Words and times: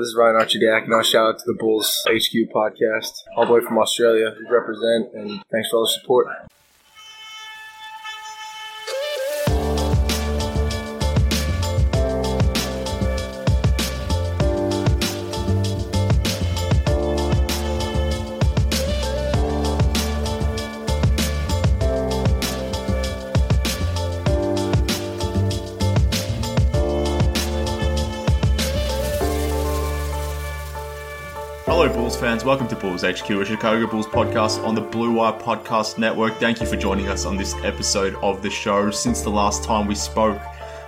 This 0.00 0.08
is 0.08 0.16
Ryan 0.16 0.36
Archidiak, 0.36 0.84
and 0.84 0.94
I'll 0.94 1.02
shout 1.02 1.28
out 1.28 1.38
to 1.40 1.44
the 1.44 1.52
Bulls 1.52 1.94
HQ 2.08 2.48
podcast, 2.56 3.12
all 3.36 3.44
the 3.44 3.52
way 3.52 3.60
from 3.60 3.76
Australia. 3.76 4.34
We 4.38 4.50
represent, 4.50 5.12
and 5.12 5.42
thanks 5.52 5.68
for 5.68 5.76
all 5.76 5.82
the 5.82 5.90
support. 6.00 6.26
Fans. 32.20 32.44
Welcome 32.44 32.68
to 32.68 32.76
Bulls 32.76 33.02
HQ, 33.02 33.30
a 33.30 33.44
Chicago 33.46 33.86
Bulls 33.86 34.06
podcast 34.06 34.62
on 34.62 34.74
the 34.74 34.82
Blue 34.82 35.10
Wire 35.10 35.32
Podcast 35.32 35.96
Network. 35.96 36.34
Thank 36.34 36.60
you 36.60 36.66
for 36.66 36.76
joining 36.76 37.08
us 37.08 37.24
on 37.24 37.38
this 37.38 37.54
episode 37.62 38.14
of 38.16 38.42
the 38.42 38.50
show. 38.50 38.90
Since 38.90 39.22
the 39.22 39.30
last 39.30 39.64
time 39.64 39.86
we 39.86 39.94
spoke, 39.94 40.38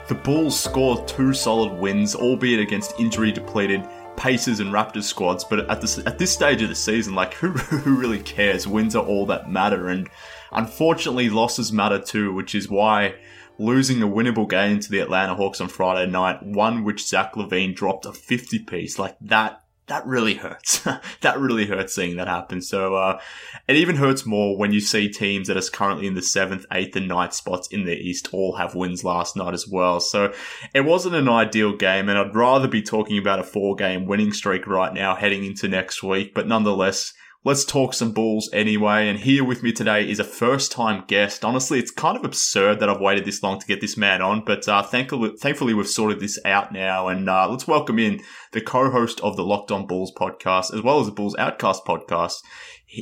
the 0.08 0.14
Bulls 0.14 0.61
scored 0.61 1.08
two 1.08 1.33
solid 1.33 1.72
wins, 1.72 2.14
albeit 2.14 2.61
against 2.61 3.00
injury 3.00 3.33
depleted 3.33 3.83
Pacers 4.14 4.61
and 4.61 4.74
Raptors 4.74 5.05
squads. 5.05 5.42
But 5.42 5.70
at 5.70 5.80
this 5.80 5.97
at 6.00 6.19
this 6.19 6.30
stage 6.30 6.61
of 6.61 6.69
the 6.69 6.74
season, 6.74 7.14
like 7.14 7.33
who, 7.41 7.52
who 7.52 7.96
really 7.96 8.20
cares? 8.20 8.69
Wins 8.69 8.94
are 8.94 9.06
all 9.06 9.24
that 9.27 9.50
matter, 9.50 9.89
and 9.89 10.11
unfortunately, 10.50 11.30
losses 11.30 11.72
matter 11.72 11.98
too, 11.98 12.34
which 12.34 12.55
is 12.55 12.69
why 12.69 13.14
losing 13.58 14.02
a 14.02 14.06
winnable 14.06 14.48
game 14.48 14.80
to 14.80 14.91
the 14.91 15.00
Atlanta 15.00 15.34
Hawks 15.34 15.62
on 15.62 15.69
Friday 15.69 16.11
night, 16.11 16.42
one 16.42 16.84
which 16.84 17.06
Zach 17.06 17.33
LaVine 17.36 17.74
dropped 17.74 18.05
a 18.05 18.12
50 18.12 18.58
piece, 18.64 18.98
like 18.98 19.17
that 19.22 19.61
that 19.93 20.07
really 20.07 20.35
hurts. 20.35 20.79
that 21.21 21.39
really 21.39 21.67
hurts 21.67 21.95
seeing 21.95 22.17
that 22.17 22.27
happen. 22.27 22.62
So, 22.62 22.95
uh, 22.95 23.21
it 23.69 23.77
even 23.77 23.97
hurts 23.97 24.25
more 24.25 24.57
when 24.57 24.73
you 24.73 24.81
see 24.81 25.11
teams 25.11 25.48
that 25.48 25.57
are 25.59 25.71
currently 25.71 26.07
in 26.07 26.15
the 26.15 26.23
seventh, 26.23 26.65
eighth, 26.73 26.97
and 26.97 27.07
ninth 27.07 27.35
spots 27.35 27.69
in 27.69 27.85
the 27.85 27.95
East 27.95 28.31
all 28.33 28.57
have 28.57 28.75
wins 28.75 29.05
last 29.05 29.36
night 29.36 29.52
as 29.52 29.69
well. 29.69 30.01
So, 30.01 30.33
it 30.73 30.86
wasn't 30.86 31.17
an 31.17 31.29
ideal 31.29 31.77
game, 31.77 32.08
and 32.08 32.19
I'd 32.19 32.35
rather 32.35 32.69
be 32.69 32.81
talking 32.81 33.19
about 33.19 33.39
a 33.39 33.45
four 33.45 33.75
game 33.77 34.07
winning 34.07 34.33
streak 34.33 34.67
right 34.67 34.95
now 34.95 35.14
heading 35.14 35.45
into 35.45 35.69
next 35.69 36.02
week. 36.02 36.33
But 36.33 36.48
nonetheless, 36.48 37.13
Let's 37.45 37.64
talk 37.64 37.92
some 37.92 38.13
Bulls 38.13 38.48
anyway. 38.53 39.08
And 39.08 39.19
here 39.19 39.42
with 39.42 39.64
me 39.64 39.73
today 39.73 40.08
is 40.08 40.20
a 40.20 40.25
first 40.25 40.70
time 40.70 41.03
guest. 41.08 41.45
Honestly, 41.45 41.80
it's 41.80 41.91
kind 41.91 42.17
of 42.17 42.25
absurd 42.25 42.79
that 42.79 42.89
I've 42.89 43.01
waited 43.01 43.25
this 43.25 43.42
long 43.42 43.58
to 43.58 43.67
get 43.67 43.80
this 43.80 43.97
man 43.97 44.23
on, 44.23 44.45
but 44.45 44.69
uh, 44.69 44.80
thankfully, 44.85 45.33
thankfully, 45.36 45.75
we've 45.75 45.89
sorted 45.89 46.20
this 46.20 46.39
out 46.45 46.73
now. 46.73 47.08
And 47.08 47.29
uh, 47.29 47.48
let's 47.51 47.67
welcome 47.67 47.98
in 47.98 48.20
the 48.52 48.61
co 48.61 48.92
host 48.92 49.19
of 49.23 49.35
the 49.35 49.42
Locked 49.42 49.73
On 49.73 49.89
Bulls 49.89 50.13
podcast, 50.17 50.73
as 50.73 50.83
well 50.83 51.01
as 51.01 51.07
the 51.07 51.13
Bulls 51.13 51.35
Outcast 51.36 51.85
podcast. 51.85 52.36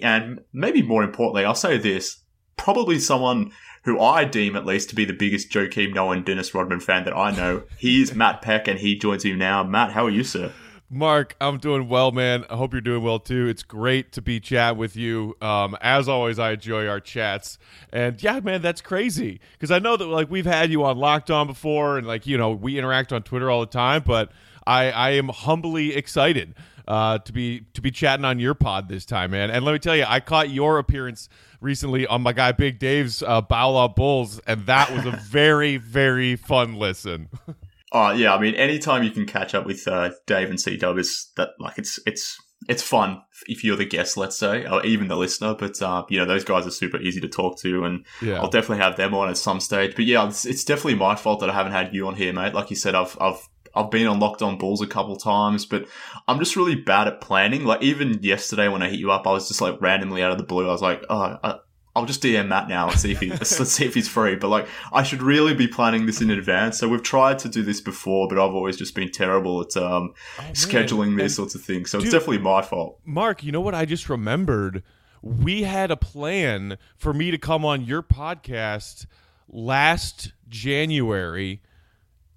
And 0.02 0.40
maybe 0.54 0.80
more 0.80 1.04
importantly, 1.04 1.44
I'll 1.44 1.54
say 1.54 1.76
this 1.76 2.22
probably 2.56 2.98
someone 2.98 3.52
who 3.84 4.00
I 4.00 4.24
deem 4.24 4.56
at 4.56 4.64
least 4.64 4.88
to 4.88 4.94
be 4.94 5.04
the 5.04 5.12
biggest 5.12 5.50
Joakim 5.50 5.92
Noah 5.92 6.12
and 6.12 6.24
Dennis 6.24 6.54
Rodman 6.54 6.80
fan 6.80 7.04
that 7.04 7.16
I 7.16 7.30
know. 7.30 7.64
He 7.76 8.00
is 8.00 8.14
Matt 8.14 8.40
Peck, 8.40 8.68
and 8.68 8.78
he 8.78 8.96
joins 8.96 9.22
me 9.22 9.34
now. 9.34 9.62
Matt, 9.64 9.92
how 9.92 10.06
are 10.06 10.10
you, 10.10 10.24
sir? 10.24 10.50
Mark, 10.92 11.36
I'm 11.40 11.58
doing 11.58 11.88
well, 11.88 12.10
man. 12.10 12.44
I 12.50 12.56
hope 12.56 12.72
you're 12.72 12.80
doing 12.80 13.04
well 13.04 13.20
too. 13.20 13.46
It's 13.46 13.62
great 13.62 14.10
to 14.12 14.22
be 14.22 14.40
chat 14.40 14.76
with 14.76 14.96
you. 14.96 15.36
Um, 15.40 15.76
as 15.80 16.08
always, 16.08 16.40
I 16.40 16.50
enjoy 16.50 16.88
our 16.88 16.98
chats, 16.98 17.58
and 17.92 18.20
yeah, 18.20 18.40
man, 18.40 18.60
that's 18.60 18.80
crazy 18.80 19.40
because 19.52 19.70
I 19.70 19.78
know 19.78 19.96
that 19.96 20.06
like 20.06 20.28
we've 20.28 20.44
had 20.44 20.72
you 20.72 20.82
on 20.82 20.98
Locked 20.98 21.30
On 21.30 21.46
before, 21.46 21.96
and 21.96 22.08
like 22.08 22.26
you 22.26 22.36
know 22.36 22.50
we 22.50 22.76
interact 22.76 23.12
on 23.12 23.22
Twitter 23.22 23.48
all 23.48 23.60
the 23.60 23.66
time. 23.66 24.02
But 24.04 24.32
I, 24.66 24.90
I 24.90 25.10
am 25.10 25.28
humbly 25.28 25.94
excited 25.94 26.56
uh, 26.88 27.18
to 27.18 27.32
be 27.32 27.66
to 27.74 27.80
be 27.80 27.92
chatting 27.92 28.24
on 28.24 28.40
your 28.40 28.54
pod 28.54 28.88
this 28.88 29.04
time, 29.04 29.30
man. 29.30 29.52
And 29.52 29.64
let 29.64 29.72
me 29.72 29.78
tell 29.78 29.94
you, 29.94 30.04
I 30.08 30.18
caught 30.18 30.50
your 30.50 30.78
appearance 30.78 31.28
recently 31.60 32.04
on 32.08 32.22
my 32.22 32.32
guy 32.32 32.50
Big 32.50 32.80
Dave's 32.80 33.22
uh, 33.22 33.40
Bow 33.42 33.86
Bulls, 33.86 34.40
and 34.40 34.66
that 34.66 34.92
was 34.92 35.06
a 35.06 35.12
very 35.30 35.76
very 35.76 36.34
fun 36.34 36.74
listen. 36.74 37.28
Oh 37.92 38.10
yeah, 38.12 38.34
I 38.34 38.40
mean, 38.40 38.54
anytime 38.54 39.02
you 39.02 39.10
can 39.10 39.26
catch 39.26 39.54
up 39.54 39.66
with 39.66 39.86
uh, 39.88 40.10
Dave 40.26 40.48
and 40.48 40.60
C 40.60 40.76
Dub 40.76 40.98
is 40.98 41.30
that 41.36 41.50
like 41.58 41.78
it's 41.78 41.98
it's 42.06 42.38
it's 42.68 42.82
fun 42.82 43.22
if 43.48 43.64
you're 43.64 43.76
the 43.76 43.84
guest, 43.86 44.16
let's 44.16 44.38
say, 44.38 44.66
or 44.66 44.84
even 44.84 45.08
the 45.08 45.16
listener. 45.16 45.54
But 45.54 45.80
uh, 45.82 46.04
you 46.08 46.18
know, 46.18 46.24
those 46.26 46.44
guys 46.44 46.66
are 46.66 46.70
super 46.70 46.98
easy 46.98 47.20
to 47.20 47.28
talk 47.28 47.58
to, 47.60 47.84
and 47.84 48.06
Yeah. 48.22 48.40
I'll 48.40 48.50
definitely 48.50 48.84
have 48.84 48.96
them 48.96 49.14
on 49.14 49.28
at 49.28 49.36
some 49.36 49.60
stage. 49.60 49.96
But 49.96 50.04
yeah, 50.04 50.26
it's, 50.28 50.44
it's 50.44 50.64
definitely 50.64 50.96
my 50.96 51.16
fault 51.16 51.40
that 51.40 51.50
I 51.50 51.54
haven't 51.54 51.72
had 51.72 51.94
you 51.94 52.06
on 52.06 52.14
here, 52.14 52.32
mate. 52.32 52.54
Like 52.54 52.70
you 52.70 52.76
said, 52.76 52.94
I've 52.94 53.16
I've 53.20 53.48
I've 53.74 53.90
been 53.90 54.06
on 54.06 54.20
Locked 54.20 54.42
On 54.42 54.58
Bulls 54.58 54.82
a 54.82 54.86
couple 54.86 55.16
times, 55.16 55.66
but 55.66 55.86
I'm 56.28 56.38
just 56.38 56.56
really 56.56 56.76
bad 56.76 57.08
at 57.08 57.20
planning. 57.20 57.64
Like 57.64 57.82
even 57.82 58.22
yesterday 58.22 58.68
when 58.68 58.82
I 58.82 58.90
hit 58.90 59.00
you 59.00 59.10
up, 59.10 59.26
I 59.26 59.32
was 59.32 59.48
just 59.48 59.60
like 59.60 59.80
randomly 59.80 60.22
out 60.22 60.32
of 60.32 60.38
the 60.38 60.44
blue. 60.44 60.68
I 60.68 60.72
was 60.72 60.82
like, 60.82 61.04
oh. 61.08 61.38
I, 61.42 61.58
I'll 61.96 62.06
just 62.06 62.22
DM 62.22 62.48
Matt 62.48 62.68
now 62.68 62.88
and 62.88 62.98
see 62.98 63.12
if 63.12 63.20
he 63.20 63.28
let's, 63.30 63.56
see 63.72 63.84
if 63.84 63.94
he's 63.94 64.08
free. 64.08 64.36
But 64.36 64.48
like, 64.48 64.68
I 64.92 65.02
should 65.02 65.22
really 65.22 65.54
be 65.54 65.66
planning 65.66 66.06
this 66.06 66.20
in 66.20 66.30
advance. 66.30 66.78
So 66.78 66.88
we've 66.88 67.02
tried 67.02 67.38
to 67.40 67.48
do 67.48 67.62
this 67.62 67.80
before, 67.80 68.28
but 68.28 68.34
I've 68.38 68.54
always 68.54 68.76
just 68.76 68.94
been 68.94 69.10
terrible 69.10 69.60
at 69.60 69.76
um, 69.76 70.14
scheduling 70.52 71.16
these 71.16 71.22
And- 71.22 71.32
sorts 71.32 71.54
of 71.54 71.62
things. 71.62 71.90
So 71.90 71.98
Dude- 71.98 72.06
it's 72.06 72.12
definitely 72.14 72.38
my 72.38 72.62
fault. 72.62 72.98
Mark, 73.04 73.42
you 73.42 73.50
know 73.52 73.60
what 73.60 73.74
I 73.74 73.84
just 73.84 74.08
remembered? 74.08 74.82
We 75.22 75.64
had 75.64 75.90
a 75.90 75.96
plan 75.96 76.78
for 76.96 77.12
me 77.12 77.30
to 77.30 77.38
come 77.38 77.64
on 77.64 77.84
your 77.84 78.02
podcast 78.02 79.06
last 79.48 80.32
January 80.48 81.60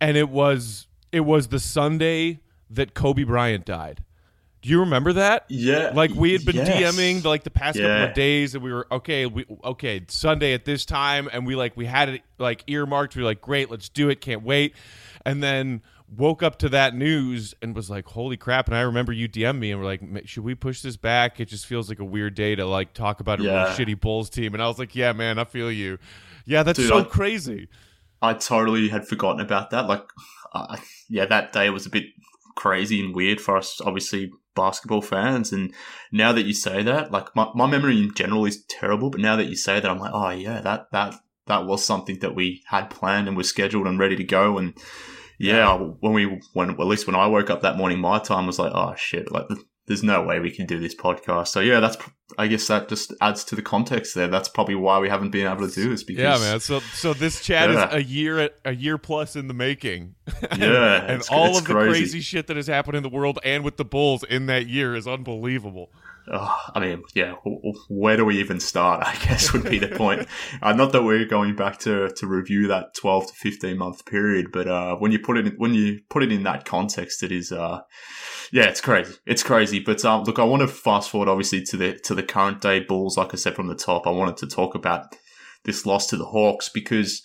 and 0.01 0.17
it 0.17 0.29
was 0.29 0.87
it 1.11 1.21
was 1.21 1.47
the 1.49 1.59
Sunday 1.59 2.41
that 2.69 2.93
Kobe 2.93 3.23
Bryant 3.23 3.65
died. 3.65 4.03
Do 4.63 4.69
you 4.69 4.79
remember 4.79 5.13
that? 5.13 5.45
Yeah, 5.49 5.91
Like 5.93 6.11
we 6.15 6.31
had 6.31 6.45
been 6.45 6.55
yes. 6.55 6.95
DMing 6.95 7.23
like 7.25 7.43
the 7.43 7.51
past 7.51 7.77
couple 7.77 8.03
of 8.05 8.13
days 8.13 8.55
and 8.55 8.63
we 8.63 8.71
were 8.73 8.87
okay, 8.91 9.25
we 9.25 9.45
okay, 9.63 10.01
Sunday 10.07 10.53
at 10.53 10.63
this 10.65 10.85
time 10.85 11.29
and 11.31 11.45
we 11.45 11.55
like 11.55 11.75
we 11.77 11.85
had 11.85 12.09
it 12.09 12.21
like 12.39 12.63
earmarked. 12.67 13.15
We 13.15 13.21
were 13.23 13.27
like, 13.27 13.41
great, 13.41 13.69
let's 13.69 13.89
do 13.89 14.09
it, 14.09 14.21
can't 14.21 14.41
wait. 14.41 14.73
And 15.25 15.43
then 15.43 15.81
woke 16.15 16.41
up 16.43 16.59
to 16.59 16.69
that 16.69 16.95
news 16.95 17.53
and 17.61 17.75
was 17.75 17.89
like, 17.89 18.05
holy 18.07 18.37
crap. 18.37 18.67
And 18.67 18.75
I 18.77 18.81
remember 18.81 19.11
you 19.11 19.27
DM 19.27 19.59
me 19.59 19.71
and 19.71 19.79
were 19.81 19.85
like, 19.85 20.01
should 20.27 20.43
we 20.43 20.55
push 20.55 20.81
this 20.81 20.95
back? 20.95 21.39
It 21.39 21.45
just 21.49 21.65
feels 21.65 21.89
like 21.89 21.99
a 21.99 22.05
weird 22.05 22.33
day 22.35 22.55
to 22.55 22.65
like 22.65 22.93
talk 22.93 23.19
about 23.19 23.39
a 23.41 23.43
Yeah. 23.43 23.63
really 23.77 23.95
shitty 23.95 23.99
Bulls 23.99 24.29
team. 24.29 24.53
And 24.53 24.63
I 24.63 24.67
was 24.67 24.79
like, 24.79 24.95
yeah, 24.95 25.11
man, 25.11 25.39
I 25.39 25.43
feel 25.43 25.71
you. 25.71 25.97
Yeah, 26.45 26.63
that's 26.63 26.79
Dude, 26.79 26.87
so 26.87 26.99
I- 26.99 27.03
crazy. 27.03 27.67
I 28.21 28.33
totally 28.33 28.87
had 28.87 29.05
forgotten 29.05 29.41
about 29.41 29.71
that. 29.71 29.87
Like, 29.87 30.05
uh, 30.53 30.77
yeah, 31.09 31.25
that 31.25 31.51
day 31.51 31.69
was 31.69 31.85
a 31.85 31.89
bit 31.89 32.05
crazy 32.55 33.03
and 33.03 33.13
weird 33.13 33.41
for 33.41 33.57
us, 33.57 33.81
obviously 33.83 34.31
basketball 34.55 35.01
fans. 35.01 35.51
And 35.51 35.73
now 36.11 36.31
that 36.33 36.45
you 36.45 36.53
say 36.53 36.83
that, 36.83 37.11
like 37.11 37.35
my, 37.35 37.49
my 37.55 37.65
memory 37.65 37.97
in 38.01 38.13
general 38.13 38.45
is 38.45 38.63
terrible, 38.65 39.09
but 39.09 39.21
now 39.21 39.35
that 39.35 39.47
you 39.47 39.55
say 39.55 39.79
that, 39.79 39.89
I'm 39.89 39.99
like, 39.99 40.13
oh 40.13 40.29
yeah, 40.29 40.61
that 40.61 40.87
that 40.91 41.15
that 41.47 41.65
was 41.65 41.83
something 41.83 42.19
that 42.19 42.35
we 42.35 42.63
had 42.67 42.89
planned 42.89 43.27
and 43.27 43.35
was 43.35 43.49
scheduled 43.49 43.87
and 43.87 43.99
ready 43.99 44.15
to 44.15 44.23
go. 44.23 44.57
And 44.57 44.77
yeah, 45.39 45.75
when 45.75 46.13
we 46.13 46.39
when 46.53 46.69
at 46.69 46.79
least 46.79 47.07
when 47.07 47.15
I 47.15 47.27
woke 47.27 47.49
up 47.49 47.61
that 47.61 47.77
morning, 47.77 47.99
my 47.99 48.19
time 48.19 48.47
was 48.47 48.59
like, 48.59 48.71
oh 48.73 48.95
shit, 48.95 49.31
like 49.31 49.47
there's 49.87 50.03
no 50.03 50.23
way 50.23 50.39
we 50.39 50.51
can 50.51 50.65
do 50.65 50.79
this 50.79 50.95
podcast. 50.95 51.49
So 51.49 51.59
yeah, 51.59 51.79
that's 51.79 51.97
I 52.37 52.47
guess 52.47 52.67
that 52.67 52.89
just 52.89 53.13
adds 53.21 53.43
to 53.45 53.55
the 53.55 53.61
context 53.61 54.15
there. 54.15 54.27
That's 54.27 54.47
probably 54.49 54.75
why 54.75 54.99
we 54.99 55.09
haven't 55.09 55.31
been 55.31 55.45
able 55.45 55.67
to 55.67 55.73
do 55.73 55.89
this. 55.89 56.03
Because 56.03 56.41
yeah, 56.41 56.51
man. 56.51 56.59
So 56.59 56.79
so 56.79 57.13
this 57.13 57.41
chat 57.41 57.69
Yeah. 57.69 57.89
is 57.89 57.93
a 57.95 58.03
year 58.03 58.49
a 58.65 58.73
year 58.73 58.97
plus 58.97 59.35
in 59.35 59.47
the 59.47 59.53
making. 59.53 60.15
and, 60.51 60.61
Yeah, 60.61 61.03
and 61.03 61.21
all 61.29 61.57
of 61.57 61.65
the 61.65 61.73
crazy. 61.73 61.99
crazy 61.99 62.19
shit 62.21 62.47
that 62.47 62.57
has 62.57 62.67
happened 62.67 62.97
in 62.97 63.03
the 63.03 63.09
world 63.09 63.39
and 63.43 63.63
with 63.63 63.77
the 63.77 63.85
Bulls 63.85 64.23
in 64.23 64.45
that 64.47 64.67
year 64.67 64.95
is 64.95 65.07
unbelievable. 65.07 65.89
Oh, 66.31 66.57
I 66.73 66.79
mean, 66.79 67.03
yeah. 67.13 67.33
Where 67.89 68.15
do 68.15 68.23
we 68.23 68.39
even 68.39 68.61
start? 68.61 69.03
I 69.05 69.13
guess 69.25 69.51
would 69.51 69.65
be 69.69 69.77
the 69.77 69.89
point. 69.89 70.25
uh, 70.61 70.71
not 70.71 70.93
that 70.93 71.03
we're 71.03 71.25
going 71.25 71.57
back 71.57 71.79
to, 71.79 72.09
to 72.15 72.27
review 72.27 72.69
that 72.69 72.95
twelve 72.95 73.27
to 73.27 73.33
fifteen 73.33 73.77
month 73.77 74.05
period, 74.05 74.47
but 74.53 74.67
uh, 74.69 74.95
when 74.95 75.11
you 75.11 75.19
put 75.19 75.37
it 75.37 75.47
in, 75.47 75.53
when 75.57 75.73
you 75.73 75.99
put 76.09 76.23
it 76.23 76.31
in 76.31 76.43
that 76.43 76.63
context, 76.63 77.23
it 77.23 77.33
is 77.33 77.51
uh, 77.51 77.81
yeah, 78.53 78.65
it's 78.65 78.81
crazy. 78.81 79.15
It's 79.25 79.41
crazy. 79.41 79.79
But 79.79 80.05
um, 80.05 80.25
look, 80.25 80.37
I 80.37 80.43
want 80.43 80.61
to 80.61 80.67
fast 80.67 81.09
forward 81.09 81.27
obviously 81.27 81.63
to 81.63 81.75
the 81.75 81.99
to 82.03 82.13
the 82.13 82.21
current 82.21 82.61
day 82.61 82.79
Bulls. 82.81 83.17
Like 83.17 83.33
I 83.33 83.37
said 83.37 83.55
from 83.55 83.65
the 83.65 83.73
top, 83.75 84.05
I 84.05 84.11
wanted 84.11 84.37
to 84.37 84.47
talk 84.47 84.75
about 84.75 85.15
this 85.65 85.87
loss 85.87 86.07
to 86.07 86.17
the 86.17 86.25
Hawks 86.25 86.69
because. 86.69 87.23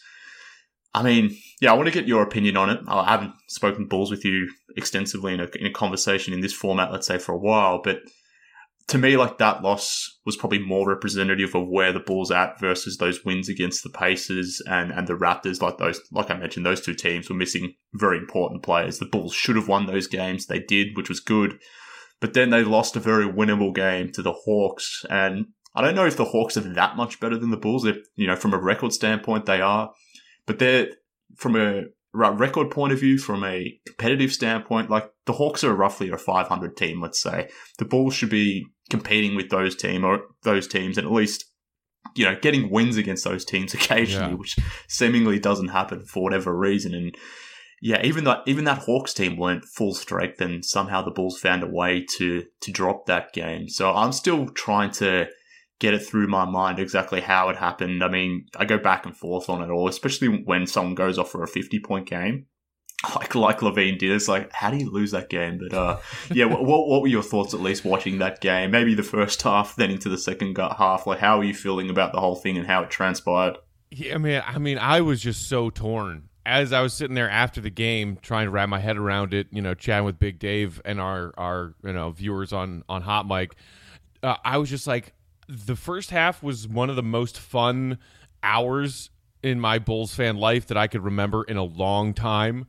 I 0.94 1.02
mean, 1.02 1.36
yeah, 1.60 1.70
I 1.70 1.74
want 1.74 1.86
to 1.86 1.92
get 1.92 2.08
your 2.08 2.22
opinion 2.22 2.56
on 2.56 2.70
it. 2.70 2.80
I 2.88 3.10
haven't 3.10 3.34
spoken 3.46 3.86
Bulls 3.86 4.10
with 4.10 4.24
you 4.24 4.48
extensively 4.74 5.34
in 5.34 5.38
a, 5.38 5.46
in 5.60 5.66
a 5.66 5.70
conversation 5.70 6.32
in 6.32 6.40
this 6.40 6.54
format, 6.54 6.90
let's 6.90 7.06
say, 7.06 7.18
for 7.18 7.32
a 7.32 7.38
while, 7.38 7.82
but 7.84 8.00
to 8.88 8.98
me, 8.98 9.18
like 9.18 9.36
that 9.38 9.62
loss 9.62 10.18
was 10.24 10.36
probably 10.36 10.58
more 10.58 10.88
representative 10.88 11.54
of 11.54 11.68
where 11.68 11.92
the 11.92 12.00
Bulls 12.00 12.30
at 12.30 12.58
versus 12.58 12.96
those 12.96 13.22
wins 13.22 13.48
against 13.48 13.82
the 13.82 13.90
Pacers 13.90 14.62
and, 14.66 14.90
and 14.90 15.06
the 15.06 15.12
Raptors. 15.12 15.60
Like 15.60 15.76
those, 15.76 16.00
like 16.10 16.30
I 16.30 16.38
mentioned, 16.38 16.64
those 16.64 16.80
two 16.80 16.94
teams 16.94 17.28
were 17.28 17.36
missing 17.36 17.74
very 17.92 18.16
important 18.16 18.62
players. 18.62 18.98
The 18.98 19.04
Bulls 19.04 19.34
should 19.34 19.56
have 19.56 19.68
won 19.68 19.86
those 19.86 20.06
games. 20.06 20.46
They 20.46 20.60
did, 20.60 20.96
which 20.96 21.10
was 21.10 21.20
good. 21.20 21.58
But 22.20 22.32
then 22.32 22.48
they 22.48 22.64
lost 22.64 22.96
a 22.96 23.00
very 23.00 23.26
winnable 23.26 23.74
game 23.74 24.10
to 24.12 24.22
the 24.22 24.32
Hawks. 24.32 25.04
And 25.10 25.48
I 25.74 25.82
don't 25.82 25.94
know 25.94 26.06
if 26.06 26.16
the 26.16 26.24
Hawks 26.24 26.56
are 26.56 26.72
that 26.74 26.96
much 26.96 27.20
better 27.20 27.36
than 27.36 27.50
the 27.50 27.58
Bulls. 27.58 27.84
If, 27.84 27.98
you 28.16 28.26
know, 28.26 28.36
from 28.36 28.54
a 28.54 28.60
record 28.60 28.94
standpoint, 28.94 29.44
they 29.44 29.60
are. 29.60 29.92
But 30.46 30.60
they're, 30.60 30.88
from 31.36 31.56
a 31.56 31.82
record 32.14 32.70
point 32.70 32.92
of 32.92 33.00
view, 33.00 33.18
from 33.18 33.44
a 33.44 33.78
competitive 33.86 34.32
standpoint, 34.32 34.90
like 34.90 35.10
the 35.26 35.34
Hawks 35.34 35.62
are 35.62 35.74
roughly 35.74 36.08
a 36.08 36.16
500 36.16 36.76
team, 36.76 37.00
let's 37.00 37.20
say. 37.20 37.48
The 37.78 37.84
Bulls 37.84 38.14
should 38.14 38.30
be 38.30 38.66
competing 38.90 39.36
with 39.36 39.50
those 39.50 39.74
team 39.76 40.04
or 40.04 40.22
those 40.44 40.66
teams 40.66 40.96
and 40.98 41.06
at 41.06 41.12
least 41.12 41.44
you 42.14 42.24
know 42.24 42.36
getting 42.40 42.70
wins 42.70 42.96
against 42.96 43.24
those 43.24 43.44
teams 43.44 43.74
occasionally 43.78 44.30
Yeah. 44.30 44.36
which 44.36 44.56
seemingly 44.88 45.38
doesn't 45.38 45.68
happen 45.68 46.04
for 46.04 46.22
whatever 46.22 46.56
reason. 46.56 46.94
And 46.94 47.14
yeah 47.82 48.02
even 48.04 48.24
that 48.24 48.42
even 48.46 48.64
that 48.64 48.78
Hawks 48.78 49.12
team 49.14 49.36
weren't 49.36 49.64
full 49.64 49.94
strength 49.94 50.40
and 50.40 50.64
somehow 50.64 51.02
the 51.02 51.10
Bulls 51.12 51.38
found 51.38 51.62
a 51.62 51.66
way 51.68 52.04
to 52.16 52.44
to 52.62 52.72
drop 52.72 53.06
that 53.06 53.32
game. 53.32 53.68
So 53.68 53.92
I'm 53.92 54.12
still 54.12 54.46
trying 54.48 54.90
to 54.92 55.26
get 55.80 55.94
it 55.94 56.00
through 56.04 56.26
my 56.26 56.44
mind 56.44 56.80
exactly 56.80 57.20
how 57.20 57.48
it 57.50 57.56
happened. 57.56 58.02
I 58.02 58.08
mean 58.08 58.46
I 58.56 58.64
go 58.64 58.78
back 58.78 59.06
and 59.06 59.16
forth 59.16 59.48
on 59.48 59.62
it 59.62 59.70
all 59.70 59.86
especially 59.88 60.28
when 60.44 60.66
someone 60.66 60.94
goes 60.94 61.18
off 61.18 61.30
for 61.30 61.42
a 61.42 61.46
50 61.48 61.78
point 61.80 62.08
game 62.08 62.46
like 63.14 63.34
like 63.34 63.60
LaVine 63.60 63.98
did. 63.98 64.10
It's 64.10 64.28
like, 64.28 64.52
how 64.52 64.70
do 64.70 64.76
you 64.76 64.90
lose 64.90 65.12
that 65.12 65.28
game? 65.28 65.58
But 65.58 65.76
uh, 65.76 65.98
yeah, 66.32 66.46
what, 66.46 66.64
what 66.64 67.02
were 67.02 67.08
your 67.08 67.22
thoughts 67.22 67.54
at 67.54 67.60
least 67.60 67.84
watching 67.84 68.18
that 68.18 68.40
game? 68.40 68.72
Maybe 68.72 68.94
the 68.94 69.02
first 69.02 69.40
half, 69.42 69.76
then 69.76 69.90
into 69.90 70.08
the 70.08 70.18
second 70.18 70.56
half. 70.58 71.06
Like, 71.06 71.20
how 71.20 71.38
are 71.38 71.44
you 71.44 71.54
feeling 71.54 71.90
about 71.90 72.12
the 72.12 72.20
whole 72.20 72.34
thing 72.34 72.58
and 72.58 72.66
how 72.66 72.82
it 72.82 72.90
transpired? 72.90 73.58
Yeah, 73.90 74.18
man. 74.18 74.42
I 74.46 74.58
mean, 74.58 74.78
I 74.78 75.00
was 75.00 75.20
just 75.20 75.48
so 75.48 75.70
torn 75.70 76.28
as 76.44 76.72
I 76.72 76.80
was 76.80 76.92
sitting 76.92 77.14
there 77.14 77.30
after 77.30 77.60
the 77.60 77.70
game, 77.70 78.18
trying 78.20 78.46
to 78.46 78.50
wrap 78.50 78.68
my 78.68 78.80
head 78.80 78.96
around 78.96 79.32
it. 79.32 79.46
You 79.52 79.62
know, 79.62 79.74
chatting 79.74 80.04
with 80.04 80.18
Big 80.18 80.40
Dave 80.40 80.82
and 80.84 81.00
our 81.00 81.32
our 81.38 81.74
you 81.84 81.92
know 81.92 82.10
viewers 82.10 82.52
on 82.52 82.82
on 82.88 83.02
Hot 83.02 83.28
Mic. 83.28 83.54
Uh, 84.22 84.34
I 84.44 84.58
was 84.58 84.68
just 84.68 84.88
like, 84.88 85.12
the 85.48 85.76
first 85.76 86.10
half 86.10 86.42
was 86.42 86.66
one 86.66 86.90
of 86.90 86.96
the 86.96 87.02
most 87.04 87.38
fun 87.38 87.98
hours 88.42 89.10
in 89.42 89.60
my 89.60 89.78
Bulls 89.78 90.12
fan 90.12 90.36
life 90.36 90.66
that 90.66 90.76
I 90.76 90.88
could 90.88 91.04
remember 91.04 91.44
in 91.44 91.56
a 91.56 91.62
long 91.62 92.14
time. 92.14 92.66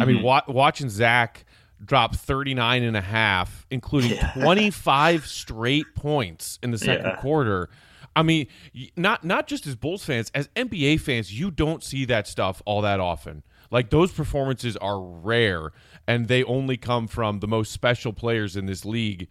I 0.00 0.04
mean, 0.04 0.16
mm-hmm. 0.16 0.24
wa- 0.24 0.42
watching 0.48 0.88
Zach 0.88 1.44
drop 1.84 2.16
39 2.16 2.82
and 2.82 2.96
a 2.96 3.00
half, 3.00 3.66
including 3.70 4.18
25 4.34 5.26
straight 5.26 5.94
points 5.94 6.58
in 6.62 6.70
the 6.70 6.78
second 6.78 7.06
Yeah. 7.06 7.16
quarter. 7.16 7.68
I 8.14 8.22
mean, 8.22 8.46
not 8.96 9.24
not 9.24 9.46
just 9.46 9.66
as 9.66 9.74
Bulls 9.76 10.04
fans, 10.04 10.30
as 10.34 10.48
NBA 10.56 11.00
fans, 11.00 11.38
you 11.38 11.50
don't 11.50 11.84
see 11.84 12.06
that 12.06 12.26
stuff 12.26 12.62
all 12.64 12.80
that 12.80 12.98
often. 12.98 13.42
Like 13.70 13.90
those 13.90 14.10
performances 14.10 14.76
are 14.78 14.98
rare, 15.00 15.72
and 16.06 16.28
they 16.28 16.42
only 16.44 16.76
come 16.78 17.08
from 17.08 17.40
the 17.40 17.48
most 17.48 17.72
special 17.72 18.12
players 18.14 18.56
in 18.56 18.64
this 18.66 18.84
league. 18.86 19.28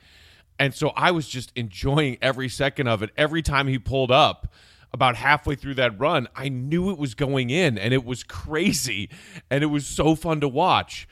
And 0.59 0.73
so 0.73 0.89
I 0.89 1.11
was 1.11 1.27
just 1.27 1.51
enjoying 1.55 2.17
every 2.21 2.47
second 2.47 2.87
of 2.87 3.01
it. 3.01 3.09
Every 3.17 3.41
time 3.41 3.67
he 3.67 3.79
pulled 3.79 4.11
up, 4.11 4.53
about 4.93 5.15
halfway 5.15 5.55
through 5.55 5.75
that 5.75 5.99
run, 5.99 6.27
I 6.35 6.49
knew 6.49 6.89
it 6.91 6.97
was 6.97 7.15
going 7.15 7.49
in, 7.49 7.77
and 7.77 7.93
it 7.93 8.05
was 8.05 8.23
crazy, 8.23 9.09
and 9.49 9.63
it 9.63 9.67
was 9.67 9.85
so 9.85 10.15
fun 10.15 10.41
to 10.41 10.47
watch. 10.47 11.07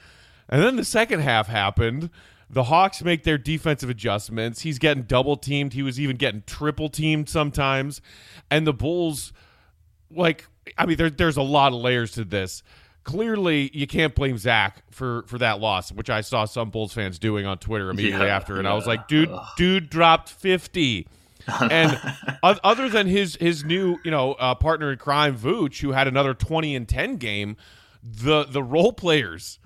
And 0.49 0.61
then 0.61 0.75
the 0.75 0.85
second 0.85 1.21
half 1.21 1.47
happened. 1.47 2.09
The 2.49 2.65
Hawks 2.65 3.03
make 3.03 3.23
their 3.23 3.37
defensive 3.37 3.89
adjustments. 3.89 4.61
He's 4.61 4.77
getting 4.77 5.03
double 5.03 5.37
teamed. 5.37 5.73
He 5.73 5.81
was 5.81 5.99
even 5.99 6.17
getting 6.17 6.43
triple 6.45 6.87
teamed 6.87 7.27
sometimes. 7.27 7.99
And 8.51 8.67
the 8.67 8.73
Bulls, 8.73 9.33
like, 10.11 10.47
I 10.77 10.85
mean, 10.85 10.97
there, 10.97 11.09
there's 11.09 11.37
a 11.37 11.41
lot 11.41 11.73
of 11.73 11.79
layers 11.79 12.11
to 12.11 12.23
this. 12.23 12.61
Clearly, 13.03 13.71
you 13.73 13.87
can't 13.87 14.13
blame 14.15 14.37
Zach 14.37 14.83
for 14.91 15.23
for 15.23 15.37
that 15.39 15.59
loss, 15.59 15.91
which 15.91 16.09
I 16.09 16.21
saw 16.21 16.45
some 16.45 16.69
Bulls 16.69 16.93
fans 16.93 17.19
doing 17.19 17.45
on 17.45 17.57
Twitter 17.57 17.89
immediately 17.89 18.27
Yeah, 18.27 18.35
after, 18.35 18.57
and 18.57 18.67
I 18.67 18.75
was 18.75 18.87
like, 18.87 19.09
dude, 19.09 19.29
dude 19.57 19.89
dropped 19.89 20.29
fifty. 20.29 21.07
and 21.61 21.99
other 22.41 22.89
than 22.89 23.07
his 23.07 23.35
his 23.35 23.63
new 23.63 23.97
you 24.03 24.11
know 24.11 24.33
uh, 24.33 24.55
partner 24.55 24.91
in 24.91 24.97
crime, 24.97 25.37
Vooch, 25.37 25.81
who 25.81 25.91
had 25.91 26.07
another 26.07 26.33
twenty 26.33 26.75
and 26.75 26.87
ten 26.87 27.17
game, 27.17 27.57
the 28.03 28.45
the 28.45 28.63
role 28.63 28.93
players 28.93 29.59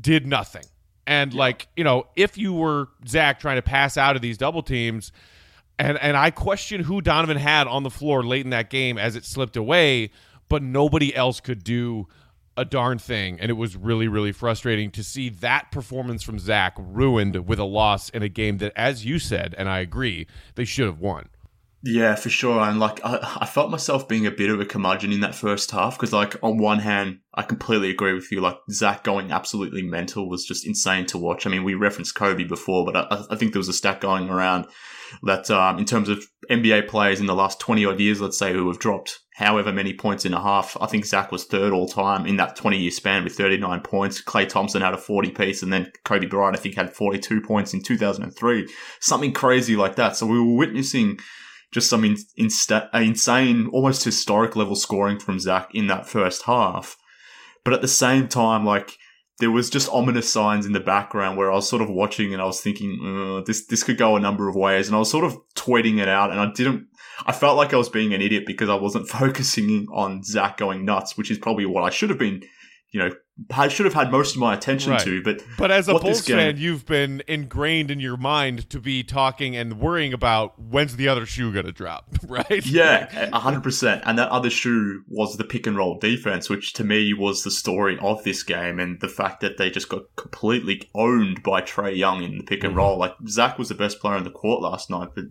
did 0.00 0.26
nothing. 0.26 0.64
And 1.06 1.32
like, 1.32 1.68
you 1.76 1.84
know, 1.84 2.08
if 2.16 2.36
you 2.36 2.52
were 2.52 2.88
Zach 3.06 3.38
trying 3.38 3.56
to 3.56 3.62
pass 3.62 3.96
out 3.96 4.16
of 4.16 4.22
these 4.22 4.36
double 4.36 4.62
teams, 4.62 5.12
and 5.78 5.98
and 5.98 6.16
I 6.16 6.30
question 6.30 6.82
who 6.82 7.00
Donovan 7.00 7.36
had 7.36 7.66
on 7.66 7.82
the 7.82 7.90
floor 7.90 8.24
late 8.24 8.44
in 8.44 8.50
that 8.50 8.70
game 8.70 8.98
as 8.98 9.16
it 9.16 9.24
slipped 9.24 9.56
away, 9.56 10.10
but 10.48 10.62
nobody 10.62 11.14
else 11.14 11.40
could 11.40 11.62
do 11.62 12.08
a 12.56 12.64
darn 12.64 12.98
thing. 12.98 13.38
And 13.40 13.50
it 13.50 13.54
was 13.54 13.76
really, 13.76 14.08
really 14.08 14.32
frustrating 14.32 14.90
to 14.92 15.04
see 15.04 15.28
that 15.28 15.70
performance 15.70 16.22
from 16.22 16.38
Zach 16.38 16.74
ruined 16.78 17.46
with 17.46 17.58
a 17.58 17.64
loss 17.64 18.08
in 18.10 18.22
a 18.22 18.28
game 18.28 18.58
that, 18.58 18.72
as 18.76 19.04
you 19.04 19.18
said, 19.18 19.54
and 19.58 19.68
I 19.68 19.80
agree, 19.80 20.26
they 20.54 20.64
should 20.64 20.86
have 20.86 21.00
won. 21.00 21.28
Yeah, 21.82 22.16
for 22.16 22.30
sure. 22.30 22.60
And 22.60 22.80
like, 22.80 23.00
I, 23.04 23.38
I 23.42 23.46
felt 23.46 23.70
myself 23.70 24.08
being 24.08 24.26
a 24.26 24.30
bit 24.30 24.50
of 24.50 24.60
a 24.60 24.64
curmudgeon 24.64 25.12
in 25.12 25.20
that 25.20 25.36
first 25.36 25.70
half 25.70 25.96
because, 25.96 26.12
like, 26.12 26.34
on 26.42 26.58
one 26.58 26.80
hand, 26.80 27.20
I 27.34 27.42
completely 27.42 27.90
agree 27.90 28.12
with 28.12 28.32
you. 28.32 28.40
Like, 28.40 28.56
Zach 28.72 29.04
going 29.04 29.30
absolutely 29.30 29.82
mental 29.82 30.28
was 30.28 30.44
just 30.44 30.66
insane 30.66 31.06
to 31.06 31.18
watch. 31.18 31.46
I 31.46 31.50
mean, 31.50 31.62
we 31.62 31.74
referenced 31.74 32.16
Kobe 32.16 32.44
before, 32.44 32.84
but 32.84 32.96
I, 32.96 33.24
I 33.30 33.36
think 33.36 33.52
there 33.52 33.60
was 33.60 33.68
a 33.68 33.72
stat 33.72 34.00
going 34.00 34.28
around 34.28 34.66
that, 35.22 35.48
um, 35.50 35.78
in 35.78 35.84
terms 35.84 36.08
of 36.08 36.26
NBA 36.50 36.88
players 36.88 37.20
in 37.20 37.26
the 37.26 37.34
last 37.34 37.60
20 37.60 37.84
odd 37.84 38.00
years, 38.00 38.20
let's 38.20 38.38
say, 38.38 38.52
who 38.52 38.66
have 38.66 38.80
dropped 38.80 39.20
however 39.36 39.70
many 39.70 39.92
points 39.92 40.24
in 40.24 40.32
a 40.32 40.40
half, 40.40 40.78
I 40.80 40.86
think 40.86 41.04
Zach 41.04 41.30
was 41.30 41.44
third 41.44 41.74
all 41.74 41.86
time 41.86 42.24
in 42.24 42.36
that 42.38 42.56
20 42.56 42.78
year 42.78 42.90
span 42.90 43.22
with 43.22 43.36
39 43.36 43.80
points. 43.80 44.22
Klay 44.22 44.48
Thompson 44.48 44.80
had 44.80 44.94
a 44.94 44.98
40 44.98 45.30
piece, 45.32 45.62
and 45.62 45.70
then 45.70 45.92
Kobe 46.06 46.26
Bryant, 46.26 46.56
I 46.56 46.60
think, 46.60 46.74
had 46.74 46.94
42 46.94 47.42
points 47.42 47.74
in 47.74 47.82
2003. 47.82 48.66
Something 48.98 49.34
crazy 49.34 49.76
like 49.76 49.96
that. 49.96 50.16
So 50.16 50.24
we 50.24 50.40
were 50.40 50.56
witnessing 50.56 51.18
just 51.70 51.90
some 51.90 52.02
in, 52.02 52.16
insta- 52.40 52.88
insane, 52.94 53.68
almost 53.74 54.04
historic 54.04 54.56
level 54.56 54.74
scoring 54.74 55.18
from 55.18 55.38
Zach 55.38 55.68
in 55.74 55.86
that 55.88 56.08
first 56.08 56.44
half. 56.44 56.96
But 57.62 57.74
at 57.74 57.82
the 57.82 57.88
same 57.88 58.28
time, 58.28 58.64
like 58.64 58.96
there 59.38 59.50
was 59.50 59.68
just 59.68 59.90
ominous 59.90 60.32
signs 60.32 60.64
in 60.64 60.72
the 60.72 60.80
background 60.80 61.36
where 61.36 61.52
I 61.52 61.56
was 61.56 61.68
sort 61.68 61.82
of 61.82 61.90
watching 61.90 62.32
and 62.32 62.40
I 62.40 62.46
was 62.46 62.62
thinking, 62.62 63.00
uh, 63.04 63.44
this 63.44 63.66
this 63.66 63.82
could 63.82 63.98
go 63.98 64.16
a 64.16 64.20
number 64.20 64.48
of 64.48 64.56
ways, 64.56 64.86
and 64.86 64.96
I 64.96 64.98
was 64.98 65.10
sort 65.10 65.26
of 65.26 65.36
tweeting 65.54 66.00
it 66.00 66.08
out, 66.08 66.30
and 66.30 66.40
I 66.40 66.50
didn't. 66.54 66.86
I 67.24 67.32
felt 67.32 67.56
like 67.56 67.72
I 67.72 67.76
was 67.76 67.88
being 67.88 68.12
an 68.12 68.20
idiot 68.20 68.44
because 68.46 68.68
I 68.68 68.74
wasn't 68.74 69.08
focusing 69.20 69.86
on 69.92 70.22
Zach 70.22 70.56
going 70.56 70.84
nuts, 70.84 71.16
which 71.16 71.30
is 71.30 71.38
probably 71.38 71.66
what 71.66 71.84
I 71.84 71.90
should 71.90 72.10
have 72.10 72.18
been. 72.18 72.42
You 72.90 73.00
know, 73.00 73.10
I 73.54 73.68
should 73.68 73.84
have 73.84 73.92
had 73.92 74.10
most 74.10 74.34
of 74.34 74.40
my 74.40 74.54
attention 74.54 74.92
Right. 74.92 75.00
to, 75.02 75.22
but 75.22 75.42
But 75.58 75.70
as 75.70 75.88
a 75.88 75.94
Bulls 75.94 76.22
game- 76.22 76.36
fan, 76.36 76.56
you've 76.56 76.86
been 76.86 77.22
ingrained 77.28 77.90
in 77.90 78.00
your 78.00 78.16
mind 78.16 78.70
to 78.70 78.80
be 78.80 79.02
talking 79.02 79.54
and 79.54 79.78
worrying 79.78 80.14
about 80.14 80.58
when's 80.58 80.96
the 80.96 81.08
other 81.08 81.26
shoe 81.26 81.52
going 81.52 81.66
to 81.66 81.72
drop, 81.72 82.16
right? 82.26 82.64
Yeah, 82.64 83.08
a 83.32 83.38
hundred 83.38 83.62
percent. 83.62 84.02
And 84.06 84.18
that 84.18 84.30
other 84.30 84.48
shoe 84.48 85.02
was 85.08 85.36
the 85.36 85.44
pick 85.44 85.66
and 85.66 85.76
roll 85.76 85.98
defense, 85.98 86.48
which 86.48 86.72
to 86.74 86.84
me 86.84 87.12
was 87.12 87.42
the 87.42 87.50
story 87.50 87.98
of 88.00 88.24
this 88.24 88.42
game, 88.42 88.78
and 88.78 89.00
the 89.00 89.08
fact 89.08 89.40
that 89.40 89.58
they 89.58 89.68
just 89.68 89.90
got 89.90 90.04
completely 90.16 90.88
owned 90.94 91.42
by 91.42 91.60
Trae 91.60 91.94
Young 91.94 92.22
in 92.22 92.38
the 92.38 92.44
pick 92.44 92.62
and 92.64 92.70
mm-hmm. 92.70 92.78
roll. 92.78 92.98
Like 92.98 93.16
Zach 93.28 93.58
was 93.58 93.68
the 93.68 93.74
best 93.74 94.00
player 94.00 94.16
in 94.16 94.24
the 94.24 94.30
court 94.30 94.62
last 94.62 94.88
night, 94.88 95.08
but 95.14 95.24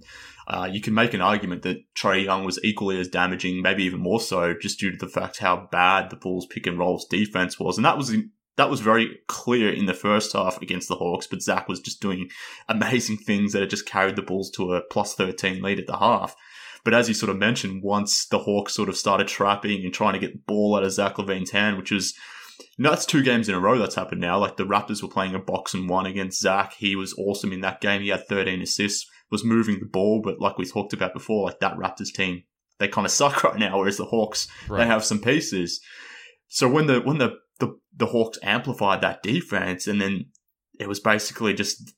uh, 0.48 0.70
you 0.72 0.82
can 0.82 0.94
make 0.94 1.14
an 1.14 1.22
argument 1.22 1.64
that 1.64 1.84
Trae 1.96 2.26
Young 2.26 2.46
was 2.46 2.60
equally 2.64 3.00
as 3.00 3.08
damaging, 3.08 3.62
maybe 3.62 3.84
even 3.84 4.00
more 4.00 4.20
so, 4.20 4.54
just 4.54 4.80
due 4.80 4.92
to 4.92 4.98
the 4.98 5.12
fact 5.12 5.40
how 5.40 5.68
bad 5.72 6.10
the 6.10 6.16
Bulls 6.16 6.46
pick 6.46 6.68
and 6.68 6.78
rolls 6.78 7.06
defense 7.06 7.60
was, 7.60 7.78
and 7.78 7.86
that 7.86 7.98
was 7.98 8.10
in, 8.12 8.32
that 8.58 8.70
was 8.70 8.80
very 8.80 9.20
clear 9.28 9.70
in 9.70 9.86
the 9.86 9.94
first 9.94 10.34
half 10.34 10.62
against 10.62 10.88
the 10.88 10.96
Hawks, 10.96 11.28
but 11.28 11.42
Zach 11.42 11.68
was 11.68 11.80
just 11.80 12.02
doing 12.02 12.30
amazing 12.70 13.18
things 13.18 13.52
that 13.54 13.62
had 13.62 13.70
just 13.70 13.88
carried 13.88 14.16
the 14.16 14.22
Bulls 14.22 14.50
to 14.52 14.74
a 14.74 14.82
plus 14.82 15.14
13 15.16 15.62
lead 15.62 15.80
at 15.80 15.88
the 15.88 15.98
half. 15.98 16.36
But 16.86 16.94
as 16.94 17.08
you 17.08 17.16
sort 17.16 17.32
of 17.32 17.38
mentioned, 17.38 17.84
once 17.84 18.28
the 18.28 18.40
Hawks 18.40 18.76
sort 18.76 18.90
of 18.90 18.96
started 18.96 19.28
trapping 19.28 19.84
and 19.84 19.94
trying 19.94 20.14
to 20.14 20.20
get 20.20 20.34
the 20.34 20.44
ball 20.46 20.76
out 20.76 20.84
of 20.84 20.92
Zach 20.92 21.16
LaVine's 21.16 21.52
hand, 21.52 21.78
which 21.78 21.92
was, 21.92 22.14
you 22.78 22.84
know, 22.84 22.92
that's 22.92 23.08
two 23.08 23.24
games 23.24 23.50
in 23.50 23.56
a 23.56 23.60
row 23.60 23.80
that's 23.80 23.96
happened 23.96 24.22
now. 24.22 24.38
Like 24.38 24.56
the 24.56 24.66
Raptors 24.66 25.02
were 25.02 25.10
playing 25.10 25.34
a 25.34 25.40
box 25.40 25.74
and 25.74 25.90
one 25.90 26.06
against 26.06 26.40
Zach. 26.40 26.76
He 26.78 26.96
was 26.96 27.16
awesome 27.18 27.52
in 27.52 27.62
that 27.62 27.82
game. 27.82 28.02
He 28.02 28.10
had 28.10 28.28
13 28.28 28.62
assists, 28.62 29.10
was 29.36 29.44
moving 29.44 29.80
the 29.80 29.86
ball, 29.86 30.22
but 30.24 30.40
like 30.40 30.58
we 30.58 30.66
talked 30.66 30.94
about 30.94 31.14
before, 31.14 31.44
like 31.44 31.60
that 31.60 31.76
Raptors 31.76 32.14
team, 32.14 32.44
they 32.80 32.88
kind 32.88 33.06
of 33.06 33.12
suck 33.12 33.44
right 33.44 33.60
now, 33.60 33.78
whereas 33.78 33.98
the 33.98 34.06
Hawks, 34.06 34.48
right. 34.70 34.80
they 34.80 34.86
have 34.88 35.04
some 35.04 35.20
pieces. 35.20 35.82
So 36.48 36.70
when 36.70 36.88
the, 36.88 37.02
when 37.02 37.18
the, 37.18 37.34
the, 37.60 37.78
the 37.94 38.06
Hawks 38.06 38.40
amplified 38.42 39.02
that 39.02 39.24
defense 39.24 39.88
and 39.88 40.00
then 40.00 40.28
it 40.80 40.88
was 40.88 41.02
basically 41.02 41.54
just 41.54 41.94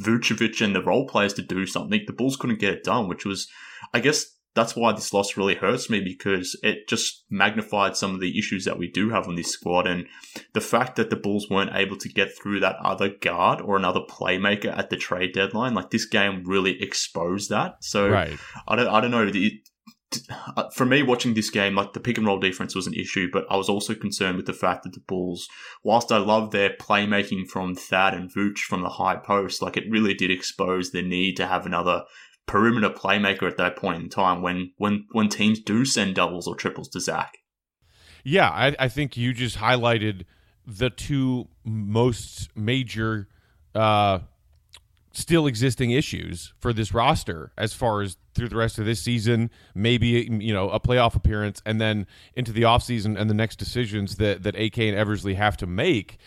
Vucevic 0.00 0.60
and 0.60 0.74
the 0.74 0.82
role 0.82 1.06
players 1.06 1.34
to 1.34 1.42
do 1.42 1.64
something, 1.64 2.00
the 2.06 2.12
Bulls 2.12 2.36
couldn't 2.36 2.58
get 2.58 2.74
it 2.74 2.84
done, 2.84 3.08
which 3.08 3.24
was, 3.24 3.46
I 3.92 4.00
guess, 4.00 4.26
that's 4.54 4.76
why 4.76 4.92
this 4.92 5.12
loss 5.12 5.36
really 5.36 5.56
hurts 5.56 5.90
me 5.90 6.00
because 6.00 6.58
it 6.62 6.88
just 6.88 7.24
magnified 7.28 7.96
some 7.96 8.14
of 8.14 8.20
the 8.20 8.38
issues 8.38 8.64
that 8.64 8.78
we 8.78 8.88
do 8.88 9.10
have 9.10 9.26
on 9.26 9.34
this 9.34 9.50
squad. 9.50 9.86
And 9.86 10.06
the 10.52 10.60
fact 10.60 10.96
that 10.96 11.10
the 11.10 11.16
Bulls 11.16 11.50
weren't 11.50 11.74
able 11.74 11.96
to 11.96 12.08
get 12.08 12.30
through 12.36 12.60
that 12.60 12.76
other 12.82 13.08
guard 13.08 13.60
or 13.60 13.76
another 13.76 14.00
playmaker 14.08 14.76
at 14.76 14.90
the 14.90 14.96
trade 14.96 15.32
deadline, 15.32 15.74
like 15.74 15.90
this 15.90 16.06
game 16.06 16.44
really 16.46 16.80
exposed 16.80 17.50
that. 17.50 17.76
So 17.80 18.08
right. 18.08 18.38
I 18.68 18.76
don't, 18.76 18.88
I 18.88 19.00
don't 19.00 19.10
know. 19.10 19.30
It, 19.32 19.52
uh, 20.56 20.70
for 20.70 20.86
me, 20.86 21.02
watching 21.02 21.34
this 21.34 21.50
game, 21.50 21.74
like 21.74 21.92
the 21.92 21.98
pick 21.98 22.18
and 22.18 22.26
roll 22.26 22.38
defense 22.38 22.76
was 22.76 22.86
an 22.86 22.94
issue, 22.94 23.28
but 23.32 23.44
I 23.50 23.56
was 23.56 23.68
also 23.68 23.94
concerned 23.94 24.36
with 24.36 24.46
the 24.46 24.52
fact 24.52 24.84
that 24.84 24.92
the 24.92 25.00
Bulls, 25.00 25.48
whilst 25.82 26.12
I 26.12 26.18
love 26.18 26.52
their 26.52 26.70
playmaking 26.70 27.48
from 27.48 27.74
Thad 27.74 28.14
and 28.14 28.32
Vooch 28.32 28.58
from 28.58 28.82
the 28.82 28.90
high 28.90 29.16
post, 29.16 29.62
like 29.62 29.76
it 29.76 29.90
really 29.90 30.14
did 30.14 30.30
expose 30.30 30.92
the 30.92 31.02
need 31.02 31.36
to 31.38 31.46
have 31.46 31.66
another 31.66 32.04
perimeter 32.46 32.90
playmaker 32.90 33.48
at 33.48 33.56
that 33.56 33.76
point 33.76 34.02
in 34.02 34.08
time 34.08 34.42
when 34.42 34.72
when 34.76 35.06
when 35.12 35.28
teams 35.28 35.60
do 35.60 35.84
send 35.84 36.14
doubles 36.14 36.46
or 36.46 36.54
triples 36.54 36.88
to 36.88 37.00
Zach. 37.00 37.38
Yeah, 38.22 38.48
I, 38.48 38.74
I 38.78 38.88
think 38.88 39.16
you 39.16 39.34
just 39.34 39.58
highlighted 39.58 40.24
the 40.66 40.88
two 40.88 41.48
most 41.62 42.48
major 42.56 43.28
uh, 43.74 44.20
still 45.12 45.46
existing 45.46 45.90
issues 45.90 46.54
for 46.58 46.72
this 46.72 46.92
roster 46.92 47.52
as 47.56 47.72
far 47.72 48.02
as 48.02 48.16
through 48.34 48.48
the 48.48 48.56
rest 48.56 48.78
of 48.78 48.84
this 48.84 49.00
season, 49.00 49.50
maybe 49.74 50.28
you 50.40 50.52
know 50.52 50.68
a 50.70 50.80
playoff 50.80 51.14
appearance, 51.14 51.62
and 51.64 51.80
then 51.80 52.06
into 52.34 52.52
the 52.52 52.62
offseason 52.62 53.18
and 53.18 53.30
the 53.30 53.34
next 53.34 53.56
decisions 53.56 54.16
that 54.16 54.42
that 54.42 54.56
AK 54.56 54.78
and 54.78 54.96
Eversley 54.96 55.34
have 55.34 55.56
to 55.58 55.66
make 55.66 56.18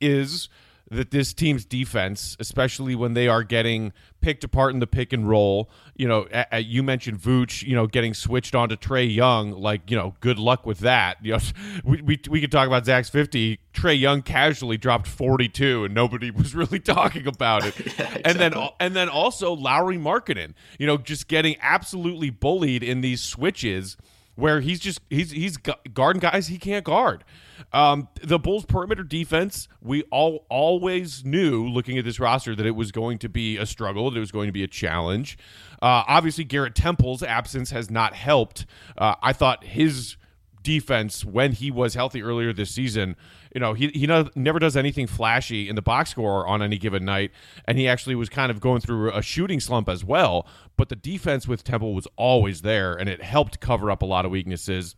is 0.00 0.48
that 0.90 1.10
this 1.10 1.34
team's 1.34 1.64
defense, 1.64 2.36
especially 2.38 2.94
when 2.94 3.14
they 3.14 3.26
are 3.26 3.42
getting 3.42 3.92
picked 4.20 4.44
apart 4.44 4.72
in 4.72 4.78
the 4.78 4.86
pick 4.86 5.12
and 5.12 5.28
roll, 5.28 5.68
you 5.96 6.06
know, 6.06 6.26
a, 6.32 6.46
a, 6.52 6.58
you 6.60 6.82
mentioned 6.82 7.18
Vooch, 7.18 7.62
you 7.64 7.74
know, 7.74 7.86
getting 7.86 8.14
switched 8.14 8.54
on 8.54 8.68
to 8.68 8.76
Trae 8.76 9.12
Young. 9.12 9.50
Like, 9.50 9.90
you 9.90 9.96
know, 9.96 10.14
good 10.20 10.38
luck 10.38 10.64
with 10.64 10.80
that. 10.80 11.18
You 11.26 11.32
know, 11.32 11.38
we, 11.82 12.02
we, 12.02 12.20
we 12.30 12.40
could 12.40 12.52
talk 12.52 12.68
about 12.68 12.86
Zach's 12.86 13.08
50. 13.08 13.58
Trae 13.74 13.98
Young 13.98 14.22
casually 14.22 14.76
dropped 14.76 15.08
42 15.08 15.84
and 15.84 15.92
nobody 15.94 16.30
was 16.32 16.54
really 16.54 16.78
talking 16.78 17.26
about 17.26 17.64
it. 17.64 17.76
yeah, 17.98 18.14
exactly. 18.14 18.22
And 18.24 18.38
then 18.38 18.68
and 18.78 18.94
then 18.94 19.08
also 19.08 19.52
Lauri 19.52 19.98
Markkanen, 19.98 20.54
you 20.78 20.86
know, 20.86 20.98
just 20.98 21.26
getting 21.26 21.56
absolutely 21.60 22.30
bullied 22.30 22.84
in 22.84 23.00
these 23.00 23.22
switches 23.22 23.96
where 24.36 24.60
he's 24.60 24.78
just 24.78 25.00
he's 25.10 25.32
he's 25.32 25.56
guarding 25.92 26.20
guys 26.20 26.46
he 26.46 26.58
can't 26.58 26.84
guard. 26.84 27.24
Um, 27.72 28.08
the 28.22 28.38
Bulls' 28.38 28.64
perimeter 28.64 29.02
defense, 29.02 29.68
we 29.80 30.02
all 30.04 30.46
always 30.48 31.24
knew, 31.24 31.66
looking 31.66 31.98
at 31.98 32.04
this 32.04 32.20
roster, 32.20 32.54
that 32.54 32.66
it 32.66 32.76
was 32.76 32.92
going 32.92 33.18
to 33.18 33.28
be 33.28 33.56
a 33.56 33.66
struggle, 33.66 34.10
that 34.10 34.16
it 34.16 34.20
was 34.20 34.32
going 34.32 34.48
to 34.48 34.52
be 34.52 34.62
a 34.62 34.68
challenge. 34.68 35.38
Uh, 35.82 36.04
obviously, 36.06 36.44
Garrett 36.44 36.74
Temple's 36.74 37.22
absence 37.22 37.70
has 37.70 37.90
not 37.90 38.14
helped. 38.14 38.66
Uh, 38.96 39.14
I 39.22 39.32
thought 39.32 39.64
his 39.64 40.16
defense, 40.62 41.24
when 41.24 41.52
he 41.52 41.70
was 41.70 41.94
healthy 41.94 42.22
earlier 42.22 42.52
this 42.52 42.70
season, 42.70 43.14
you 43.54 43.60
know, 43.60 43.72
he, 43.72 43.88
he 43.88 44.06
never 44.34 44.58
does 44.58 44.76
anything 44.76 45.06
flashy 45.06 45.68
in 45.68 45.76
the 45.76 45.82
box 45.82 46.10
score 46.10 46.46
on 46.46 46.60
any 46.60 46.76
given 46.76 47.04
night. 47.04 47.30
And 47.66 47.78
he 47.78 47.86
actually 47.88 48.16
was 48.16 48.28
kind 48.28 48.50
of 48.50 48.60
going 48.60 48.80
through 48.80 49.12
a 49.12 49.22
shooting 49.22 49.60
slump 49.60 49.88
as 49.88 50.04
well. 50.04 50.46
But 50.76 50.88
the 50.88 50.96
defense 50.96 51.46
with 51.46 51.62
Temple 51.62 51.94
was 51.94 52.08
always 52.16 52.62
there, 52.62 52.94
and 52.94 53.08
it 53.08 53.22
helped 53.22 53.60
cover 53.60 53.90
up 53.90 54.02
a 54.02 54.06
lot 54.06 54.24
of 54.24 54.30
weaknesses. 54.30 54.96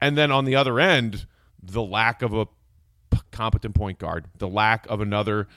And 0.00 0.18
then 0.18 0.30
on 0.30 0.44
the 0.44 0.56
other 0.56 0.78
end, 0.80 1.26
the 1.66 1.82
lack 1.82 2.22
of 2.22 2.34
a 2.34 2.46
competent 3.30 3.74
point 3.74 3.98
guard, 3.98 4.26
the 4.38 4.48
lack 4.48 4.86
of 4.88 5.00
another 5.00 5.48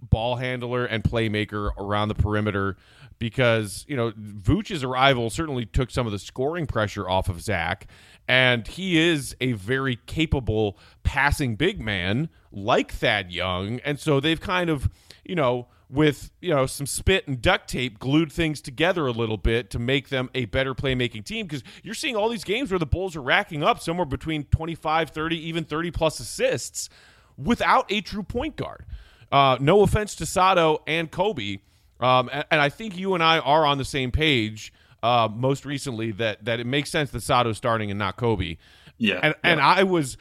ball 0.00 0.36
handler 0.36 0.84
and 0.84 1.02
playmaker 1.02 1.70
around 1.76 2.08
the 2.08 2.14
perimeter 2.14 2.76
because, 3.18 3.84
you 3.88 3.96
know, 3.96 4.12
Vooch's 4.16 4.84
arrival 4.84 5.30
certainly 5.30 5.64
took 5.64 5.90
some 5.90 6.06
of 6.06 6.12
the 6.12 6.18
scoring 6.18 6.66
pressure 6.66 7.08
off 7.08 7.28
of 7.28 7.40
Zach. 7.40 7.86
And 8.28 8.66
he 8.66 8.98
is 8.98 9.34
a 9.40 9.52
very 9.52 9.96
capable 10.06 10.78
passing 11.02 11.56
big 11.56 11.80
man 11.80 12.28
like 12.52 12.92
Thad 12.92 13.32
Young. 13.32 13.80
And 13.80 13.98
so 13.98 14.20
they've 14.20 14.40
kind 14.40 14.68
of, 14.68 14.90
you 15.24 15.34
know, 15.34 15.68
with 15.88 16.30
you 16.40 16.52
know 16.52 16.66
some 16.66 16.86
spit 16.86 17.26
and 17.28 17.40
duct 17.40 17.68
tape 17.68 17.98
glued 17.98 18.32
things 18.32 18.60
together 18.60 19.06
a 19.06 19.12
little 19.12 19.36
bit 19.36 19.70
to 19.70 19.78
make 19.78 20.08
them 20.08 20.28
a 20.34 20.44
better 20.46 20.74
playmaking 20.74 21.24
team 21.24 21.46
because 21.46 21.62
you're 21.82 21.94
seeing 21.94 22.16
all 22.16 22.28
these 22.28 22.44
games 22.44 22.70
where 22.70 22.78
the 22.78 22.86
bulls 22.86 23.14
are 23.14 23.22
racking 23.22 23.62
up 23.62 23.80
somewhere 23.80 24.06
between 24.06 24.44
25 24.44 25.10
30 25.10 25.36
even 25.48 25.64
30 25.64 25.90
plus 25.92 26.18
assists 26.18 26.88
without 27.36 27.90
a 27.90 28.00
true 28.00 28.24
point 28.24 28.56
guard 28.56 28.84
uh, 29.30 29.56
no 29.60 29.82
offense 29.82 30.16
to 30.16 30.26
sato 30.26 30.82
and 30.86 31.12
coby 31.12 31.60
um, 32.00 32.28
and, 32.32 32.44
and, 32.50 32.60
i 32.60 32.68
think 32.68 32.96
you 32.96 33.14
and 33.14 33.22
i 33.22 33.38
are 33.38 33.64
on 33.64 33.78
the 33.78 33.84
same 33.84 34.10
page 34.10 34.72
uh, 35.04 35.28
most 35.32 35.64
recently 35.64 36.10
that 36.10 36.44
that 36.44 36.58
it 36.58 36.66
makes 36.66 36.90
sense 36.90 37.10
that 37.10 37.22
sato's 37.22 37.56
starting 37.56 37.90
and 37.92 37.98
not 37.98 38.16
coby 38.16 38.58
yeah 38.98 39.20
and, 39.22 39.34
yeah. 39.44 39.50
and 39.52 39.60
i 39.60 39.84
was 39.84 40.16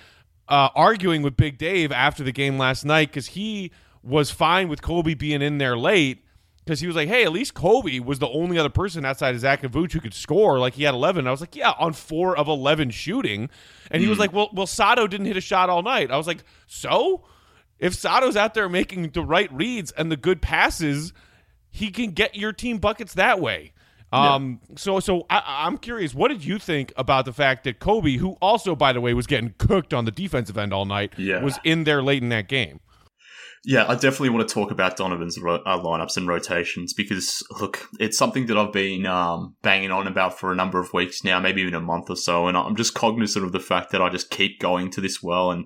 uh, 0.47 0.69
arguing 0.75 1.23
with 1.23 1.35
big 1.35 1.57
dave 1.57 1.91
after 1.91 2.23
the 2.23 2.31
game 2.31 2.59
last 2.59 2.85
night 2.85 3.09
because 3.09 3.25
he 3.27 3.71
was 4.05 4.31
fine 4.31 4.69
with 4.69 4.81
Coby 4.81 5.17
being 5.17 5.41
in 5.41 5.57
there 5.57 5.77
late 5.77 6.23
because 6.63 6.79
he 6.79 6.87
was 6.87 6.95
like, 6.95 7.07
hey, 7.07 7.23
at 7.23 7.31
least 7.31 7.53
Coby 7.53 8.03
was 8.03 8.19
the 8.19 8.27
only 8.27 8.57
other 8.57 8.69
person 8.69 9.05
outside 9.05 9.35
of 9.35 9.41
Zach 9.41 9.63
and 9.63 9.73
Vooch 9.73 9.91
who 9.91 9.99
could 9.99 10.13
score. 10.13 10.59
Like 10.59 10.73
he 10.73 10.83
had 10.83 10.93
11. 10.93 11.27
I 11.27 11.31
was 11.31 11.41
like, 11.41 11.55
yeah, 11.55 11.73
on 11.77 11.93
four 11.93 12.37
of 12.37 12.47
11 12.47 12.91
shooting. 12.91 13.49
And 13.91 14.01
he 14.01 14.07
mm. 14.07 14.09
was 14.09 14.17
hmm. 14.17 14.21
like, 14.21 14.33
well, 14.33 14.49
well, 14.53 14.67
Sato 14.67 15.07
didn't 15.07 15.27
hit 15.27 15.37
a 15.37 15.41
shot 15.41 15.69
all 15.69 15.83
night. 15.83 16.11
I 16.11 16.17
was 16.17 16.27
like, 16.27 16.43
so 16.67 17.23
if 17.79 17.93
Sato's 17.93 18.35
out 18.35 18.53
there 18.53 18.69
making 18.69 19.09
the 19.09 19.21
right 19.21 19.51
reads 19.51 19.91
and 19.91 20.11
the 20.11 20.17
good 20.17 20.41
passes, 20.41 21.13
he 21.69 21.91
can 21.91 22.11
get 22.11 22.35
your 22.35 22.53
team 22.53 22.77
buckets 22.77 23.13
that 23.15 23.39
way. 23.39 23.73
Um, 24.11 24.61
yeah. 24.69 24.75
so 24.77 24.99
so 24.99 25.25
I, 25.29 25.67
am 25.67 25.77
curious, 25.77 26.13
what 26.13 26.29
did 26.29 26.45
you 26.45 26.57
think 26.57 26.93
about 26.95 27.25
the 27.25 27.33
fact 27.33 27.65
that 27.65 27.79
Coby, 27.79 28.17
who 28.17 28.37
also 28.41 28.75
by 28.75 28.93
the 28.93 29.01
way 29.01 29.13
was 29.13 29.27
getting 29.27 29.53
cooked 29.57 29.93
on 29.93 30.05
the 30.05 30.11
defensive 30.11 30.57
end 30.57 30.73
all 30.73 30.85
night, 30.85 31.13
yeah. 31.17 31.43
was 31.43 31.59
in 31.63 31.83
there 31.83 32.01
late 32.01 32.23
in 32.23 32.29
that 32.29 32.47
game? 32.47 32.79
Yeah, 33.67 33.85
I 33.87 33.95
definitely 33.95 34.29
want 34.29 34.47
to 34.47 34.53
talk 34.53 34.69
about 34.69 34.95
Donovan's 34.95 35.39
ro- 35.39 35.63
uh, 35.65 35.81
lineups 35.81 36.17
and 36.17 36.27
rotations 36.27 36.93
because, 36.93 37.41
look, 37.59 37.87
it's 37.99 38.17
something 38.17 38.45
that 38.45 38.57
I've 38.57 38.71
been 38.71 39.07
um, 39.07 39.55
banging 39.63 39.89
on 39.89 40.05
about 40.05 40.37
for 40.39 40.51
a 40.51 40.55
number 40.55 40.79
of 40.79 40.93
weeks 40.93 41.23
now, 41.23 41.39
maybe 41.39 41.61
even 41.61 41.73
a 41.73 41.81
month 41.81 42.11
or 42.11 42.15
so. 42.15 42.47
And 42.47 42.55
I'm 42.55 42.75
just 42.75 42.93
cognizant 42.93 43.43
of 43.43 43.53
the 43.53 43.59
fact 43.59 43.91
that 43.91 44.03
I 44.03 44.09
just 44.09 44.29
keep 44.29 44.59
going 44.59 44.91
to 44.91 45.01
this 45.01 45.23
well. 45.23 45.49
And 45.49 45.65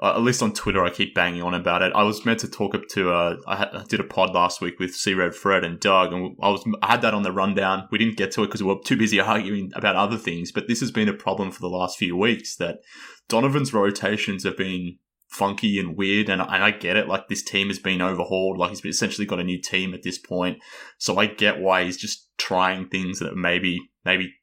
uh, 0.00 0.14
at 0.16 0.22
least 0.22 0.42
on 0.42 0.52
Twitter, 0.52 0.84
I 0.84 0.90
keep 0.90 1.14
banging 1.14 1.42
on 1.42 1.54
about 1.54 1.82
it. 1.82 1.92
I 1.94 2.02
was 2.02 2.24
meant 2.24 2.40
to 2.40 2.48
talk 2.48 2.74
up 2.74 2.88
to, 2.90 3.12
uh, 3.12 3.36
I, 3.46 3.56
had, 3.56 3.68
I 3.72 3.84
did 3.84 4.00
a 4.00 4.04
pod 4.04 4.34
last 4.34 4.60
week 4.60 4.80
with 4.80 4.96
C 4.96 5.14
Red 5.14 5.36
Fred 5.36 5.64
and 5.64 5.78
Doug, 5.78 6.12
and 6.12 6.36
I 6.42 6.50
was 6.50 6.64
I 6.82 6.88
had 6.88 7.02
that 7.02 7.14
on 7.14 7.22
the 7.22 7.32
rundown. 7.32 7.86
We 7.92 7.98
didn't 7.98 8.16
get 8.16 8.32
to 8.32 8.42
it 8.42 8.46
because 8.46 8.64
we 8.64 8.68
were 8.68 8.80
too 8.84 8.96
busy 8.96 9.20
arguing 9.20 9.70
about 9.76 9.94
other 9.94 10.16
things. 10.16 10.50
But 10.50 10.66
this 10.66 10.80
has 10.80 10.90
been 10.90 11.08
a 11.08 11.14
problem 11.14 11.52
for 11.52 11.60
the 11.60 11.68
last 11.68 11.98
few 11.98 12.16
weeks 12.16 12.56
that 12.56 12.78
Donovan's 13.28 13.72
rotations 13.72 14.42
have 14.42 14.56
been 14.56 14.98
funky 15.28 15.78
and 15.78 15.96
weird. 15.96 16.28
And, 16.28 16.40
and 16.40 16.64
I 16.64 16.70
get 16.70 16.96
it. 16.96 17.08
Like 17.08 17.28
this 17.28 17.42
team 17.42 17.68
has 17.68 17.78
been 17.78 18.02
overhauled. 18.02 18.58
Like 18.58 18.70
he's 18.70 18.84
essentially 18.84 19.26
got 19.26 19.40
a 19.40 19.44
new 19.44 19.60
team 19.60 19.94
at 19.94 20.02
this 20.02 20.18
point. 20.18 20.58
So 20.98 21.18
I 21.18 21.26
get 21.26 21.60
why 21.60 21.84
he's 21.84 21.96
just 21.96 22.28
trying 22.38 22.88
things 22.88 23.20
that 23.20 23.36
maybe, 23.36 23.78
maybe, 24.04 24.34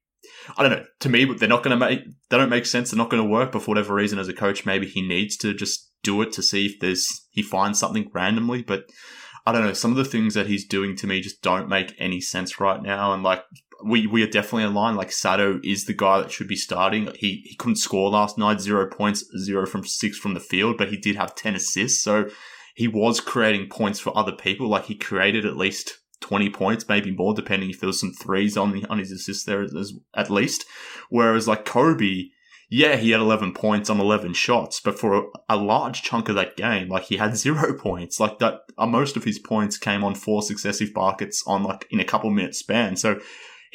I 0.58 0.64
don't 0.64 0.72
know. 0.72 0.86
To 1.02 1.10
me, 1.10 1.26
but 1.26 1.40
they're 1.40 1.50
not 1.50 1.64
going 1.64 1.78
to 1.78 1.86
make, 1.86 2.02
they 2.30 2.38
don't 2.38 2.50
make 2.50 2.66
sense. 2.66 2.92
They're 2.92 2.98
not 2.98 3.10
going 3.10 3.24
to 3.24 3.30
work. 3.30 3.52
But 3.52 3.64
for 3.64 3.72
whatever 3.72 3.94
reason, 3.94 4.20
as 4.20 4.28
a 4.28 4.34
coach, 4.34 4.66
maybe 4.66 4.88
he 4.88 5.02
needs 5.02 5.38
to 5.38 5.54
just 5.54 5.92
do 6.04 6.22
it 6.22 6.32
to 6.34 6.44
see 6.44 6.68
if 6.68 6.80
there's, 6.80 7.28
he 7.32 7.42
finds 7.42 7.80
something 7.80 8.10
randomly. 8.14 8.62
But 8.62 8.86
I 9.46 9.52
don't 9.52 9.64
know. 9.64 9.74
Some 9.74 9.92
of 9.92 9.98
the 9.98 10.06
things 10.06 10.34
that 10.34 10.48
he's 10.48 10.68
doing 10.68 10.96
to 10.98 11.08
me 11.08 11.22
just 11.22 11.42
don't 11.42 11.70
make 11.70 11.94
any 12.00 12.22
sense 12.22 12.60
right 12.60 12.82
now. 12.82 13.14
And 13.14 13.22
like 13.22 13.44
we 13.84 14.08
we 14.08 14.24
are 14.24 14.28
definitely 14.28 14.64
in 14.64 14.74
line. 14.74 14.96
Like 14.96 15.12
Sato 15.12 15.60
is 15.64 15.86
the 15.86 15.94
guy 15.94 16.20
that 16.20 16.32
should 16.32 16.48
be 16.48 16.56
starting. 16.56 17.10
He 17.16 17.44
he 17.46 17.56
couldn't 17.56 17.78
score 17.78 18.10
last 18.10 18.38
night, 18.38 18.62
zero 18.62 18.88
points, 18.88 19.26
zero 19.40 19.66
from 19.66 19.86
six 19.86 20.18
from 20.18 20.34
the 20.34 20.40
field, 20.40 20.78
but 20.78 20.90
he 20.90 20.98
did 20.98 21.16
have 21.16 21.36
ten 21.36 21.56
assists. 21.56 22.04
So 22.04 22.30
he 22.76 22.88
was 22.88 23.20
creating 23.20 23.70
points 23.70 24.00
for 24.00 24.18
other 24.18 24.32
people. 24.32 24.68
Like 24.68 24.86
he 24.86 24.96
created 24.96 25.46
at 25.46 25.58
least 25.58 26.00
twenty 26.22 26.50
points, 26.50 26.88
maybe 26.88 27.12
more, 27.12 27.34
depending 27.34 27.70
if 27.70 27.80
there 27.80 27.88
was 27.88 28.00
some 28.00 28.14
threes 28.14 28.58
on 28.58 28.72
the 28.72 28.86
on 28.86 29.00
his 29.00 29.12
assists 29.12 29.46
there 29.46 29.62
as, 29.62 29.94
at 30.16 30.30
least. 30.30 30.66
Whereas 31.10 31.48
like 31.48 31.66
Coby, 31.66 32.30
yeah, 32.70 32.96
he 32.96 33.12
had 33.12 33.22
11 33.22 33.54
points 33.54 33.90
on 33.90 34.00
11 34.00 34.34
shots, 34.34 34.82
but 34.84 34.98
for 34.98 35.16
a, 35.16 35.24
a 35.50 35.56
large 35.56 36.02
chunk 36.02 36.30
of 36.30 36.36
that 36.36 36.58
game, 36.58 36.90
like 36.90 37.04
he 37.04 37.18
had 37.18 37.38
zero 37.38 37.78
points. 37.78 38.20
Like 38.20 38.40
that, 38.40 38.62
uh, 38.78 38.88
most 38.88 39.16
of 39.16 39.24
his 39.24 39.40
points 39.40 39.78
came 39.78 40.04
on 40.04 40.16
four 40.16 40.42
successive 40.42 40.94
buckets 40.94 41.44
on 41.46 41.64
like 41.64 41.86
in 41.92 42.00
a 42.00 42.06
couple 42.06 42.32
minutes 42.32 42.60
span. 42.60 42.96
So 42.96 43.20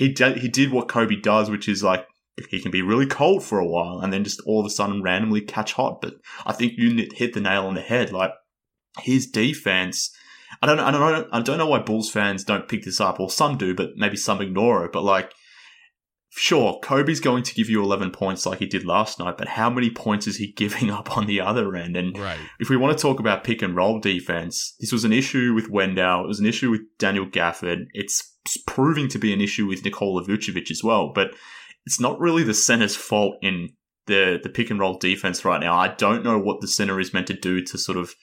he 0.00 0.09
did, 0.09 0.38
he 0.38 0.49
did 0.49 0.73
what 0.73 0.88
Coby 0.88 1.23
does, 1.23 1.50
which 1.50 1.69
is 1.69 1.85
like 1.85 2.07
he 2.49 2.59
can 2.59 2.71
be 2.71 2.80
really 2.80 3.04
cold 3.04 3.45
for 3.45 3.59
a 3.59 3.66
while 3.66 4.00
and 4.00 4.11
then 4.11 4.25
just 4.25 4.40
all 4.47 4.59
of 4.59 4.64
a 4.64 4.71
sudden 4.71 5.02
randomly 5.02 5.42
catch 5.42 5.75
hot. 5.75 6.00
But 6.00 6.14
I 6.47 6.54
think 6.54 6.73
you 6.78 7.07
hit 7.14 7.35
the 7.35 7.40
nail 7.40 7.66
on 7.66 7.75
the 7.75 7.83
head. 7.83 8.11
Like 8.11 8.33
his 9.00 9.26
defense, 9.26 10.11
I 10.62 10.66
don't 10.66 10.78
know, 10.78 10.87
I 10.87 10.90
don't 10.90 11.00
know, 11.00 11.28
I 11.33 11.42
don't 11.42 11.59
know 11.59 11.66
why 11.66 11.80
Bulls 11.80 12.11
fans 12.11 12.45
don't 12.45 12.66
pick 12.66 12.83
this 12.85 12.99
up, 12.99 13.21
or 13.21 13.28
some 13.28 13.59
do, 13.59 13.75
but 13.75 13.90
maybe 13.97 14.16
some 14.16 14.40
ignore 14.40 14.87
it. 14.87 14.92
But 14.92 15.04
like 15.04 15.35
sure, 16.30 16.80
Coby's 16.80 17.21
going 17.21 17.42
to 17.42 17.54
give 17.54 17.69
you 17.69 17.83
11 17.83 18.12
points 18.12 18.47
like 18.47 18.61
he 18.61 18.66
did 18.66 18.87
last 18.87 19.19
night, 19.19 19.37
but 19.37 19.49
how 19.49 19.69
many 19.69 19.90
points 19.90 20.26
is 20.26 20.37
he 20.37 20.52
giving 20.57 20.90
up 20.90 21.16
on 21.16 21.26
the 21.26 21.40
other 21.40 21.76
end? 21.76 21.97
And 21.97 22.19
right. 22.19 22.38
if 22.59 22.71
we 22.71 22.76
want 22.76 22.97
to 22.97 23.02
talk 23.02 23.21
about 23.21 23.45
pick 23.45 23.61
and 23.61 23.76
roll 23.76 24.00
defense, 24.00 24.75
this 24.80 24.92
was 24.92 25.04
an 25.04 25.12
issue 25.12 25.52
with 25.54 25.69
Wendell. 25.69 26.25
It 26.25 26.28
was 26.28 26.40
an 26.40 26.47
issue 26.47 26.71
with 26.71 26.83
Daniel 26.99 27.26
Gafford. 27.26 27.87
It's 27.92 28.29
proving 28.66 29.09
to 29.09 29.18
be 29.18 29.32
an 29.32 29.40
issue 29.40 29.66
with 29.66 29.85
Nikola 29.85 30.25
Vucevic 30.25 30.70
as 30.70 30.82
well, 30.82 31.12
but 31.14 31.35
it's 31.87 32.00
not 32.00 32.20
really 32.20 32.42
the 32.42 32.54
center's 32.54 32.97
fault 32.97 33.37
in 33.42 33.70
the, 34.06 34.40
the 34.42 34.49
pick 34.49 34.70
and 34.70 34.80
roll 34.80 34.99
defense 34.99 35.44
right 35.44 35.61
now. 35.61 35.76
I 35.76 35.88
don't 35.88 36.25
know 36.25 36.38
what 36.38 36.61
the 36.61 36.68
center 36.68 36.99
is 37.00 37.14
meant 37.14 37.26
to 37.28 37.35
do 37.35 37.62
to 37.62 37.78
sort 37.78 37.99
of 37.99 38.14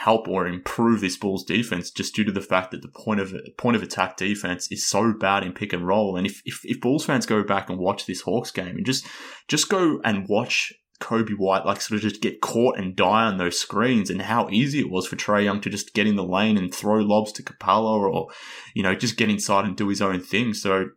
help 0.00 0.26
or 0.28 0.46
improve 0.46 1.02
this 1.02 1.18
Bulls 1.18 1.44
defense 1.44 1.90
just 1.90 2.14
due 2.14 2.24
to 2.24 2.32
the 2.32 2.40
fact 2.40 2.70
that 2.70 2.80
the 2.80 2.88
point 2.88 3.20
of 3.20 3.34
point 3.58 3.76
of 3.76 3.82
attack 3.82 4.16
defense 4.16 4.66
is 4.70 4.86
so 4.86 5.12
bad 5.12 5.44
in 5.44 5.52
pick 5.52 5.74
and 5.74 5.86
roll. 5.86 6.16
And 6.16 6.26
if, 6.26 6.40
if, 6.46 6.60
if 6.64 6.80
Bulls 6.80 7.04
fans 7.04 7.26
go 7.26 7.42
back 7.44 7.68
and 7.68 7.78
watch 7.78 8.06
this 8.06 8.22
Hawks 8.22 8.50
game 8.50 8.76
and 8.76 8.86
just 8.86 9.06
just 9.46 9.68
go 9.68 10.00
and 10.02 10.26
watch 10.26 10.72
Coby 11.00 11.36
White 11.36 11.66
like 11.66 11.80
sort 11.80 11.96
of 11.96 12.02
just 12.02 12.22
get 12.22 12.40
caught 12.40 12.78
and 12.78 12.94
die 12.94 13.24
on 13.24 13.38
those 13.38 13.58
screens 13.58 14.10
and 14.10 14.22
how 14.22 14.48
easy 14.50 14.80
it 14.80 14.90
was 14.90 15.06
for 15.06 15.16
Trae 15.16 15.44
Young 15.44 15.60
to 15.62 15.70
just 15.70 15.94
get 15.94 16.06
in 16.06 16.16
the 16.16 16.24
lane 16.24 16.56
and 16.56 16.72
throw 16.72 16.98
lobs 16.98 17.32
to 17.32 17.42
Capela 17.42 17.98
or, 17.98 18.28
you 18.74 18.82
know, 18.82 18.94
just 18.94 19.16
get 19.16 19.30
inside 19.30 19.64
and 19.64 19.76
do 19.76 19.88
his 19.88 20.02
own 20.02 20.20
thing. 20.20 20.54
So 20.54 20.90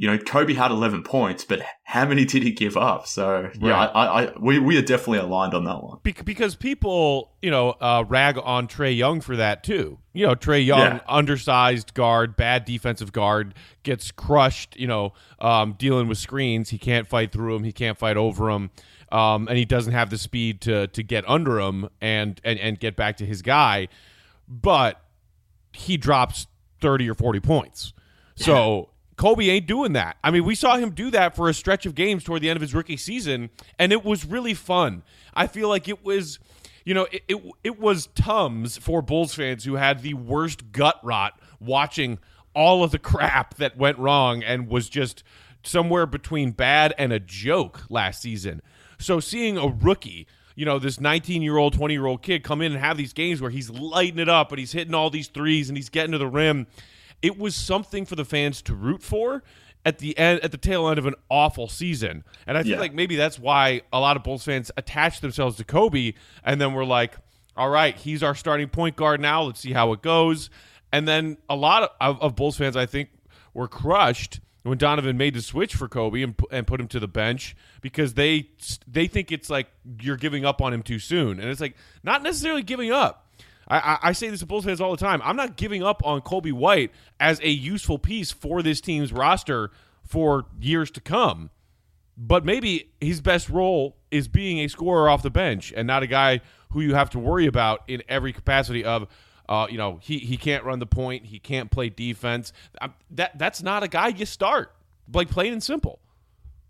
you 0.00 0.06
know, 0.06 0.16
Coby 0.16 0.54
had 0.54 0.70
11 0.70 1.02
points, 1.02 1.44
but 1.44 1.60
how 1.84 2.06
many 2.06 2.24
did 2.24 2.42
he 2.42 2.52
give 2.52 2.74
up? 2.74 3.06
So, 3.06 3.50
yeah, 3.60 3.70
right. 3.70 3.90
I, 3.92 4.06
I, 4.06 4.32
we, 4.40 4.58
we 4.58 4.78
are 4.78 4.82
definitely 4.82 5.18
aligned 5.18 5.52
on 5.52 5.64
that 5.64 5.82
one. 5.82 5.98
because 6.24 6.54
people, 6.54 7.32
you 7.42 7.50
know, 7.50 7.72
uh, 7.72 8.04
rag 8.08 8.38
on 8.42 8.66
Trae 8.66 8.96
Young 8.96 9.20
for 9.20 9.36
that 9.36 9.62
too. 9.62 9.98
You 10.14 10.28
know, 10.28 10.34
Trae 10.34 10.64
Young, 10.64 10.78
yeah. 10.78 11.00
undersized 11.06 11.92
guard, 11.92 12.34
bad 12.34 12.64
defensive 12.64 13.12
guard, 13.12 13.54
gets 13.82 14.10
crushed, 14.10 14.74
you 14.78 14.86
know, 14.86 15.12
um, 15.38 15.74
dealing 15.78 16.08
with 16.08 16.16
screens. 16.16 16.70
He 16.70 16.78
can't 16.78 17.06
fight 17.06 17.30
through 17.30 17.52
them, 17.52 17.64
he 17.64 17.72
can't 17.72 17.98
fight 17.98 18.16
over 18.16 18.50
them. 18.50 18.70
Um, 19.10 19.48
and 19.48 19.58
he 19.58 19.64
doesn't 19.64 19.92
have 19.92 20.10
the 20.10 20.18
speed 20.18 20.60
to 20.62 20.86
to 20.88 21.02
get 21.02 21.28
under 21.28 21.58
him 21.58 21.88
and, 22.00 22.40
and, 22.44 22.58
and 22.58 22.78
get 22.78 22.96
back 22.96 23.16
to 23.18 23.26
his 23.26 23.42
guy. 23.42 23.88
But 24.48 25.00
he 25.72 25.96
drops 25.96 26.46
30 26.80 27.10
or 27.10 27.14
40 27.14 27.40
points. 27.40 27.92
So 28.36 28.90
Coby 29.20 29.48
ain't 29.48 29.66
doing 29.66 29.92
that. 29.92 30.16
I 30.24 30.30
mean, 30.30 30.44
we 30.44 30.54
saw 30.54 30.76
him 30.76 30.92
do 30.92 31.10
that 31.10 31.36
for 31.36 31.48
a 31.48 31.54
stretch 31.54 31.84
of 31.84 31.94
games 31.94 32.24
toward 32.24 32.40
the 32.40 32.48
end 32.48 32.56
of 32.56 32.62
his 32.62 32.74
rookie 32.74 32.96
season, 32.96 33.50
and 33.78 33.92
it 33.92 34.02
was 34.02 34.24
really 34.24 34.54
fun. 34.54 35.02
I 35.34 35.46
feel 35.46 35.68
like 35.68 35.88
it 35.88 36.02
was, 36.02 36.38
you 36.86 36.94
know, 36.94 37.06
it, 37.12 37.22
it, 37.28 37.36
it 37.62 37.78
was 37.78 38.08
Tums 38.14 38.78
for 38.78 39.02
Bulls 39.02 39.34
fans 39.34 39.64
who 39.64 39.74
had 39.74 40.00
the 40.00 40.14
worst 40.14 40.72
gut 40.72 40.98
rot 41.02 41.38
watching 41.60 42.18
all 42.54 42.82
of 42.82 42.92
the 42.92 42.98
crap 43.10 43.56
that 43.56 43.76
went 43.76 43.98
wrong 43.98 44.42
and 44.42 44.68
was 44.68 44.88
just 44.88 45.22
somewhere 45.62 46.06
between 46.06 46.52
bad 46.52 46.94
and 46.96 47.12
a 47.12 47.20
joke 47.20 47.82
last 47.90 48.22
season. 48.22 48.62
So 49.00 49.20
seeing 49.20 49.58
a 49.58 49.68
rookie 49.68 50.26
you 50.56 50.66
know, 50.66 50.78
this 50.78 51.00
19 51.00 51.40
year 51.40 51.56
old, 51.56 51.72
20 51.72 51.94
year 51.94 52.04
old 52.04 52.20
kid 52.22 52.42
come 52.42 52.60
in 52.60 52.72
and 52.72 52.80
have 52.80 52.98
these 52.98 53.14
games 53.14 53.40
where 53.40 53.50
he's 53.50 53.70
lighting 53.70 54.18
it 54.18 54.28
up 54.28 54.50
and 54.50 54.58
he's 54.58 54.72
hitting 54.72 54.92
all 54.92 55.08
these 55.08 55.28
threes 55.28 55.70
and 55.70 55.78
he's 55.78 55.88
getting 55.88 56.12
to 56.12 56.18
the 56.18 56.26
rim 56.26 56.66
it 57.22 57.38
was 57.38 57.54
something 57.54 58.04
for 58.04 58.16
the 58.16 58.24
fans 58.24 58.62
to 58.62 58.74
root 58.74 59.02
for 59.02 59.42
at 59.84 59.98
the 59.98 60.16
end 60.18 60.40
at 60.40 60.52
the 60.52 60.58
tail 60.58 60.88
end 60.88 60.98
of 60.98 61.06
an 61.06 61.14
awful 61.30 61.68
season. 61.68 62.24
And 62.46 62.56
I 62.56 62.62
feel 62.62 62.72
yeah. 62.72 62.80
like 62.80 62.94
maybe 62.94 63.16
that's 63.16 63.38
why 63.38 63.82
a 63.92 64.00
lot 64.00 64.16
of 64.16 64.22
Bulls 64.22 64.44
fans 64.44 64.70
attached 64.76 65.22
themselves 65.22 65.56
to 65.56 65.64
Coby 65.64 66.14
and 66.44 66.60
then 66.60 66.74
we're 66.74 66.84
like, 66.84 67.16
all 67.56 67.70
right, 67.70 67.96
he's 67.96 68.22
our 68.22 68.34
starting 68.34 68.68
point 68.68 68.96
guard 68.96 69.20
now. 69.20 69.42
Let's 69.42 69.60
see 69.60 69.72
how 69.72 69.92
it 69.92 70.02
goes. 70.02 70.50
And 70.92 71.06
then 71.06 71.36
a 71.48 71.56
lot 71.56 71.94
of, 72.00 72.20
of 72.20 72.36
Bulls 72.36 72.56
fans, 72.56 72.76
I 72.76 72.86
think, 72.86 73.10
were 73.54 73.68
crushed 73.68 74.40
when 74.62 74.78
Donovan 74.78 75.16
made 75.16 75.34
the 75.34 75.42
switch 75.42 75.74
for 75.74 75.88
Coby 75.88 76.22
and, 76.22 76.34
and 76.50 76.66
put 76.66 76.80
him 76.80 76.88
to 76.88 77.00
the 77.00 77.08
bench 77.08 77.56
because 77.80 78.14
they 78.14 78.48
they 78.86 79.06
think 79.06 79.32
it's 79.32 79.48
like 79.48 79.68
you're 80.00 80.16
giving 80.16 80.44
up 80.44 80.60
on 80.60 80.72
him 80.72 80.82
too 80.82 80.98
soon. 80.98 81.40
And 81.40 81.48
it's 81.48 81.60
like 81.60 81.76
not 82.02 82.22
necessarily 82.22 82.62
giving 82.62 82.92
up. 82.92 83.26
I, 83.68 83.98
I, 84.02 84.12
say 84.12 84.28
this 84.28 84.40
to 84.40 84.46
Bulls 84.46 84.64
fans 84.64 84.80
all 84.80 84.90
the 84.90 84.96
time. 84.96 85.22
I'm 85.22 85.36
not 85.36 85.56
giving 85.56 85.84
up 85.84 86.04
on 86.04 86.22
Coby 86.22 86.52
White 86.52 86.90
as 87.20 87.38
a 87.40 87.50
useful 87.50 88.00
piece 88.00 88.32
for 88.32 88.62
this 88.62 88.80
team's 88.80 89.12
roster 89.12 89.70
for 90.02 90.46
years 90.60 90.90
to 90.92 91.00
come. 91.00 91.50
But 92.16 92.44
maybe 92.44 92.90
his 93.00 93.20
best 93.20 93.48
role 93.48 93.96
is 94.10 94.26
being 94.26 94.58
a 94.58 94.68
scorer 94.68 95.08
off 95.08 95.22
the 95.22 95.30
bench 95.30 95.72
and 95.76 95.86
not 95.86 96.02
a 96.02 96.08
guy 96.08 96.40
who 96.70 96.80
you 96.80 96.94
have 96.94 97.10
to 97.10 97.20
worry 97.20 97.46
about 97.46 97.82
in 97.86 98.02
every 98.08 98.32
capacity 98.32 98.84
of, 98.84 99.06
uh, 99.50 99.66
you 99.68 99.76
know, 99.76 99.98
he, 100.00 100.18
he 100.18 100.36
can't 100.36 100.64
run 100.64 100.78
the 100.78 100.86
point, 100.86 101.26
he 101.26 101.40
can't 101.40 101.70
play 101.70 101.88
defense. 101.88 102.52
that 103.10 103.36
That's 103.36 103.62
not 103.62 103.82
a 103.82 103.88
guy 103.88 104.08
you 104.08 104.24
start, 104.24 104.72
like 105.12 105.28
plain 105.28 105.52
and 105.52 105.62
simple. 105.62 105.98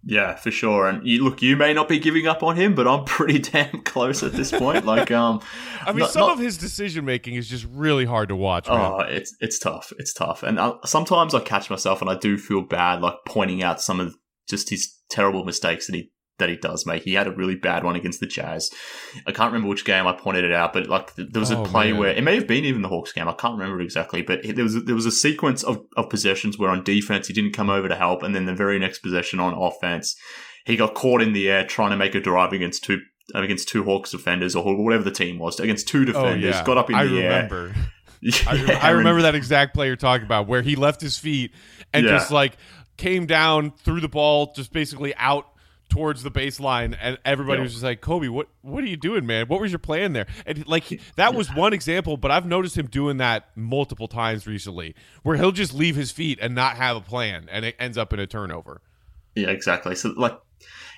Yeah, 0.02 0.34
for 0.36 0.50
sure. 0.50 0.88
And 0.88 1.06
you, 1.06 1.22
look, 1.22 1.42
you 1.42 1.58
may 1.58 1.74
not 1.74 1.86
be 1.86 1.98
giving 1.98 2.26
up 2.26 2.42
on 2.42 2.56
him, 2.56 2.74
but 2.74 2.88
I'm 2.88 3.04
pretty 3.04 3.38
damn 3.38 3.82
close 3.82 4.22
at 4.22 4.32
this 4.32 4.50
point. 4.50 4.86
Like, 4.86 5.10
um, 5.10 5.42
I 5.82 5.92
mean, 5.92 6.00
not, 6.00 6.10
some 6.10 6.22
not, 6.22 6.32
of 6.32 6.38
his 6.38 6.56
decision 6.56 7.04
making 7.04 7.34
is 7.34 7.46
just 7.46 7.66
really 7.70 8.06
hard 8.06 8.30
to 8.30 8.36
watch. 8.36 8.66
Man. 8.66 8.78
Oh, 8.80 9.00
it's 9.00 9.36
it's 9.40 9.58
tough. 9.58 9.92
It's 9.98 10.14
tough. 10.14 10.42
And 10.42 10.58
I, 10.58 10.72
sometimes 10.86 11.34
I 11.34 11.40
catch 11.40 11.68
myself, 11.68 12.00
and 12.00 12.08
I 12.08 12.16
do 12.16 12.38
feel 12.38 12.62
bad, 12.62 13.02
like 13.02 13.16
pointing 13.26 13.62
out 13.62 13.82
some 13.82 14.00
of 14.00 14.16
just 14.48 14.70
his 14.70 14.90
terrible 15.10 15.44
mistakes 15.44 15.86
that 15.86 15.94
he 15.94 16.10
that 16.40 16.48
he 16.48 16.56
does 16.56 16.84
make. 16.84 17.04
He 17.04 17.14
had 17.14 17.26
a 17.26 17.32
really 17.32 17.54
bad 17.54 17.84
one 17.84 17.94
against 17.96 18.20
the 18.20 18.26
Jazz. 18.26 18.70
I 19.26 19.32
can't 19.32 19.52
remember 19.52 19.68
which 19.68 19.84
game 19.84 20.06
I 20.06 20.12
pointed 20.12 20.44
it 20.44 20.52
out, 20.52 20.72
but 20.72 20.88
like 20.88 21.14
there 21.14 21.40
was 21.40 21.50
a 21.50 21.58
oh, 21.58 21.64
play 21.64 21.92
man. 21.92 22.00
where 22.00 22.10
it 22.10 22.24
may 22.24 22.34
have 22.34 22.48
been 22.48 22.64
even 22.64 22.82
the 22.82 22.88
Hawks 22.88 23.12
game. 23.12 23.28
I 23.28 23.32
can't 23.32 23.56
remember 23.56 23.80
exactly, 23.80 24.22
but 24.22 24.40
there 24.42 24.64
was 24.64 24.84
there 24.84 24.94
was 24.94 25.06
a 25.06 25.12
sequence 25.12 25.62
of, 25.62 25.84
of 25.96 26.10
possessions 26.10 26.58
where 26.58 26.70
on 26.70 26.82
defense 26.82 27.28
he 27.28 27.32
didn't 27.32 27.52
come 27.52 27.70
over 27.70 27.88
to 27.88 27.96
help, 27.96 28.22
and 28.22 28.34
then 28.34 28.46
the 28.46 28.54
very 28.54 28.78
next 28.78 28.98
possession 28.98 29.38
on 29.38 29.54
offense 29.54 30.16
he 30.64 30.76
got 30.76 30.94
caught 30.94 31.22
in 31.22 31.32
the 31.32 31.48
air 31.50 31.64
trying 31.64 31.90
to 31.90 31.96
make 31.96 32.14
a 32.14 32.20
drive 32.20 32.52
against 32.52 32.84
two 32.84 33.00
against 33.34 33.68
two 33.68 33.84
Hawks 33.84 34.10
defenders 34.10 34.56
or 34.56 34.76
whatever 34.76 35.04
the 35.04 35.10
team 35.10 35.38
was 35.38 35.60
against 35.60 35.88
two 35.88 36.02
oh, 36.02 36.04
defenders. 36.06 36.54
Oh, 36.54 36.58
yeah. 36.58 36.64
Got 36.64 36.78
up 36.78 36.90
in 36.90 36.96
I 36.96 37.04
the 37.04 37.14
remember. 37.16 37.66
air. 37.76 37.90
yeah, 38.20 38.78
I, 38.82 38.88
I 38.88 38.90
remember 38.90 39.22
that 39.22 39.34
exact 39.34 39.74
play 39.74 39.86
you're 39.86 39.96
talking 39.96 40.26
about 40.26 40.46
where 40.46 40.62
he 40.62 40.76
left 40.76 41.00
his 41.00 41.18
feet 41.18 41.52
and 41.92 42.04
yeah. 42.04 42.12
just 42.12 42.30
like 42.30 42.56
came 42.96 43.24
down 43.24 43.70
threw 43.70 44.00
the 44.00 44.08
ball 44.08 44.52
just 44.54 44.72
basically 44.72 45.14
out 45.16 45.46
towards 45.90 46.22
the 46.22 46.30
baseline, 46.30 46.96
and 47.00 47.18
everybody 47.24 47.58
yeah. 47.58 47.64
was 47.64 47.72
just 47.72 47.84
like, 47.84 48.00
"Coby, 48.00 48.30
what 48.30 48.48
what 48.62 48.82
are 48.82 48.86
you 48.86 48.96
doing, 48.96 49.26
man? 49.26 49.46
What 49.48 49.60
was 49.60 49.70
your 49.72 49.78
plan 49.78 50.14
there?" 50.14 50.26
And 50.46 50.66
like 50.66 51.00
that 51.16 51.34
was 51.34 51.52
one 51.54 51.72
example, 51.72 52.16
but 52.16 52.30
I've 52.30 52.46
noticed 52.46 52.78
him 52.78 52.86
doing 52.86 53.18
that 53.18 53.50
multiple 53.56 54.08
times 54.08 54.46
recently, 54.46 54.94
where 55.22 55.36
he'll 55.36 55.52
just 55.52 55.74
leave 55.74 55.96
his 55.96 56.10
feet 56.10 56.38
and 56.40 56.54
not 56.54 56.76
have 56.76 56.96
a 56.96 57.00
plan, 57.00 57.48
and 57.50 57.64
it 57.64 57.76
ends 57.78 57.98
up 57.98 58.12
in 58.12 58.20
a 58.20 58.26
turnover. 58.26 58.80
Yeah, 59.34 59.48
exactly. 59.48 59.94
So 59.94 60.14
like, 60.16 60.38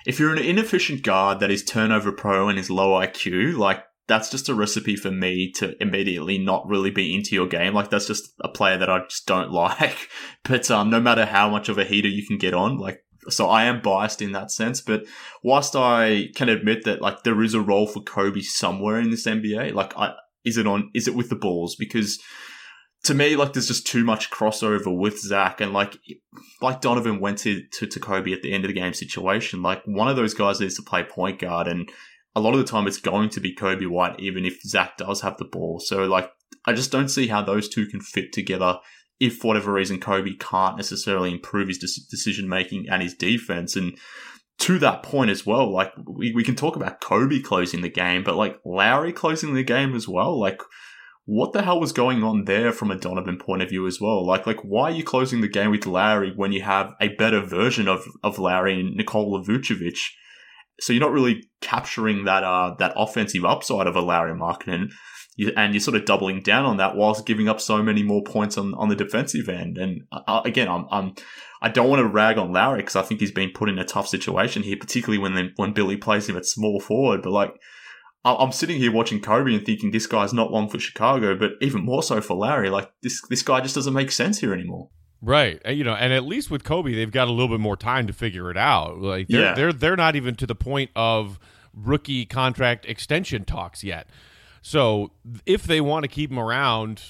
if 0.05 0.19
you're 0.19 0.31
an 0.33 0.39
inefficient 0.39 1.03
guard 1.03 1.39
that 1.39 1.51
is 1.51 1.63
turnover 1.63 2.11
pro 2.11 2.47
and 2.47 2.57
is 2.57 2.69
low 2.69 2.99
IQ, 2.99 3.57
like 3.57 3.83
that's 4.07 4.29
just 4.29 4.49
a 4.49 4.53
recipe 4.53 4.95
for 4.95 5.11
me 5.11 5.51
to 5.51 5.81
immediately 5.81 6.37
not 6.37 6.67
really 6.67 6.91
be 6.91 7.15
into 7.15 7.35
your 7.35 7.47
game. 7.47 7.73
Like 7.73 7.89
that's 7.89 8.07
just 8.07 8.33
a 8.41 8.49
player 8.49 8.77
that 8.77 8.89
I 8.89 8.99
just 9.07 9.25
don't 9.25 9.51
like. 9.51 10.09
But 10.43 10.69
um, 10.69 10.89
no 10.89 10.99
matter 10.99 11.25
how 11.25 11.49
much 11.49 11.69
of 11.69 11.77
a 11.77 11.85
heater 11.85 12.09
you 12.09 12.25
can 12.25 12.37
get 12.37 12.53
on, 12.53 12.77
like 12.77 13.02
so 13.29 13.49
I 13.49 13.63
am 13.63 13.81
biased 13.81 14.21
in 14.21 14.31
that 14.33 14.51
sense. 14.51 14.81
But 14.81 15.05
whilst 15.43 15.75
I 15.75 16.29
can 16.35 16.49
admit 16.49 16.83
that 16.85 17.01
like 17.01 17.23
there 17.23 17.41
is 17.41 17.53
a 17.53 17.61
role 17.61 17.87
for 17.87 18.01
Coby 18.01 18.43
somewhere 18.43 18.99
in 18.99 19.09
this 19.09 19.25
NBA, 19.25 19.73
like 19.73 19.97
I 19.97 20.13
is 20.43 20.57
it 20.57 20.67
on 20.67 20.89
is 20.93 21.07
it 21.07 21.15
with 21.15 21.29
the 21.29 21.35
Bulls? 21.35 21.75
Because 21.75 22.19
to 23.03 23.13
me, 23.13 23.35
like 23.35 23.53
there's 23.53 23.67
just 23.67 23.85
too 23.85 24.03
much 24.03 24.29
crossover 24.31 24.95
with 24.97 25.19
Zach 25.19 25.61
and 25.61 25.73
like 25.73 25.97
like 26.61 26.81
Donovan 26.81 27.19
went 27.19 27.37
to, 27.39 27.63
to, 27.73 27.87
to 27.87 27.99
Coby 27.99 28.33
at 28.33 28.41
the 28.41 28.53
end 28.53 28.63
of 28.63 28.69
the 28.69 28.79
game 28.79 28.93
situation. 28.93 29.61
Like 29.61 29.83
one 29.85 30.07
of 30.07 30.15
those 30.15 30.33
guys 30.33 30.59
needs 30.59 30.75
to 30.75 30.83
play 30.83 31.03
point 31.03 31.39
guard 31.39 31.67
and 31.67 31.89
a 32.35 32.39
lot 32.39 32.53
of 32.53 32.59
the 32.59 32.65
time 32.65 32.87
it's 32.87 32.97
going 32.97 33.29
to 33.29 33.39
be 33.39 33.53
Coby 33.53 33.87
White, 33.87 34.19
even 34.19 34.45
if 34.45 34.61
Zach 34.63 34.97
does 34.97 35.21
have 35.21 35.37
the 35.37 35.45
ball. 35.45 35.79
So 35.79 36.05
like 36.05 36.31
I 36.65 36.73
just 36.73 36.91
don't 36.91 37.09
see 37.09 37.27
how 37.27 37.41
those 37.41 37.67
two 37.67 37.85
can 37.87 37.99
fit 37.99 38.31
together 38.31 38.79
if 39.23 39.37
for 39.37 39.47
whatever 39.47 39.73
reason 39.73 39.99
Coby 39.99 40.39
can't 40.39 40.77
necessarily 40.77 41.31
improve 41.31 41.67
his 41.67 41.77
decision 41.77 42.49
making 42.49 42.87
and 42.89 43.01
his 43.01 43.13
defense. 43.13 43.75
And 43.75 43.97
to 44.59 44.77
that 44.79 45.03
point 45.03 45.31
as 45.31 45.45
well, 45.45 45.71
like 45.71 45.91
we, 46.05 46.33
we 46.33 46.43
can 46.43 46.55
talk 46.55 46.75
about 46.75 47.01
Kobe 47.01 47.39
closing 47.39 47.81
the 47.81 47.89
game, 47.89 48.23
but 48.23 48.35
like 48.35 48.59
Lauri 48.65 49.13
closing 49.13 49.53
the 49.53 49.63
game 49.63 49.95
as 49.95 50.07
well. 50.07 50.39
Like 50.39 50.61
what 51.25 51.53
the 51.53 51.61
hell 51.61 51.79
was 51.79 51.93
going 51.93 52.23
on 52.23 52.45
there 52.45 52.73
from 52.73 52.91
a 52.91 52.97
Donovan 52.97 53.37
point 53.37 53.61
of 53.61 53.69
view 53.69 53.87
as 53.87 54.01
well? 54.01 54.25
Like, 54.25 54.45
like 54.45 54.59
why 54.61 54.91
are 54.91 54.95
you 54.95 55.03
closing 55.03 55.41
the 55.41 55.47
game 55.47 55.71
with 55.71 55.85
Lauri 55.85 56.33
when 56.35 56.51
you 56.51 56.61
have 56.63 56.93
a 56.99 57.09
better 57.15 57.39
version 57.39 57.87
of, 57.87 58.03
of 58.23 58.39
Lauri 58.39 58.79
and 58.79 58.95
Nikola 58.95 59.41
Vucevic? 59.41 59.99
So 60.81 60.91
you're 60.91 61.01
not 61.01 61.13
really 61.13 61.43
capturing 61.61 62.25
that 62.25 62.43
uh, 62.43 62.75
that 62.79 62.93
offensive 62.97 63.45
upside 63.45 63.87
of 63.87 63.95
a 63.95 64.01
Lauri 64.01 64.33
Markkanen. 64.33 64.89
You, 65.35 65.51
and 65.57 65.73
you're 65.73 65.81
sort 65.81 65.97
of 65.97 66.05
doubling 66.05 66.41
down 66.41 66.65
on 66.65 66.77
that 66.77 66.95
whilst 66.95 67.25
giving 67.25 67.49
up 67.49 67.59
so 67.59 67.81
many 67.81 68.03
more 68.03 68.23
points 68.23 68.57
on, 68.57 68.73
on 68.75 68.89
the 68.89 68.95
defensive 68.95 69.49
end. 69.49 69.77
And 69.77 70.03
uh, 70.11 70.41
again, 70.45 70.67
I'm, 70.67 70.85
I'm 70.91 71.15
I 71.61 71.69
don't 71.69 71.89
want 71.89 72.01
to 72.01 72.07
rag 72.07 72.37
on 72.37 72.51
Lauri 72.51 72.81
because 72.81 72.95
I 72.95 73.01
think 73.03 73.19
he's 73.19 73.31
been 73.31 73.51
put 73.51 73.69
in 73.69 73.79
a 73.79 73.85
tough 73.85 74.07
situation 74.07 74.63
here, 74.63 74.77
particularly 74.79 75.17
when 75.17 75.53
when 75.55 75.73
Billy 75.73 75.97
plays 75.97 76.29
him 76.29 76.37
at 76.37 76.45
small 76.45 76.79
forward. 76.79 77.21
But 77.23 77.31
like, 77.31 77.55
I'm 78.25 78.51
sitting 78.51 78.77
here 78.77 78.91
watching 78.91 79.21
Coby 79.21 79.55
and 79.55 79.65
thinking 79.65 79.91
this 79.91 80.05
guy's 80.05 80.33
not 80.33 80.51
long 80.51 80.69
for 80.69 80.77
Chicago, 80.77 81.35
but 81.35 81.51
even 81.61 81.83
more 81.83 82.03
so 82.03 82.21
for 82.21 82.35
Lauri. 82.35 82.69
Like 82.69 82.91
this 83.01 83.21
this 83.29 83.41
guy 83.41 83.61
just 83.61 83.75
doesn't 83.75 83.93
make 83.93 84.11
sense 84.11 84.39
here 84.39 84.53
anymore. 84.53 84.89
Right. 85.21 85.61
You 85.65 85.85
know, 85.85 85.93
and 85.93 86.11
at 86.11 86.25
least 86.25 86.51
with 86.51 86.65
Coby, 86.65 86.95
they've 86.95 87.09
got 87.09 87.29
a 87.29 87.31
little 87.31 87.47
bit 87.47 87.61
more 87.61 87.77
time 87.77 88.07
to 88.07 88.13
figure 88.13 88.51
it 88.51 88.57
out. 88.57 88.99
Like 88.99 89.29
they're 89.29 89.41
yeah. 89.41 89.53
they're 89.53 89.73
they're 89.73 89.95
not 89.95 90.17
even 90.17 90.35
to 90.35 90.45
the 90.45 90.55
point 90.55 90.91
of 90.97 91.39
rookie 91.73 92.25
contract 92.25 92.85
extension 92.85 93.45
talks 93.45 93.85
yet. 93.85 94.07
So 94.63 95.11
if 95.45 95.63
they 95.63 95.81
want 95.81 96.03
to 96.03 96.07
keep 96.07 96.31
him 96.31 96.39
around 96.39 97.01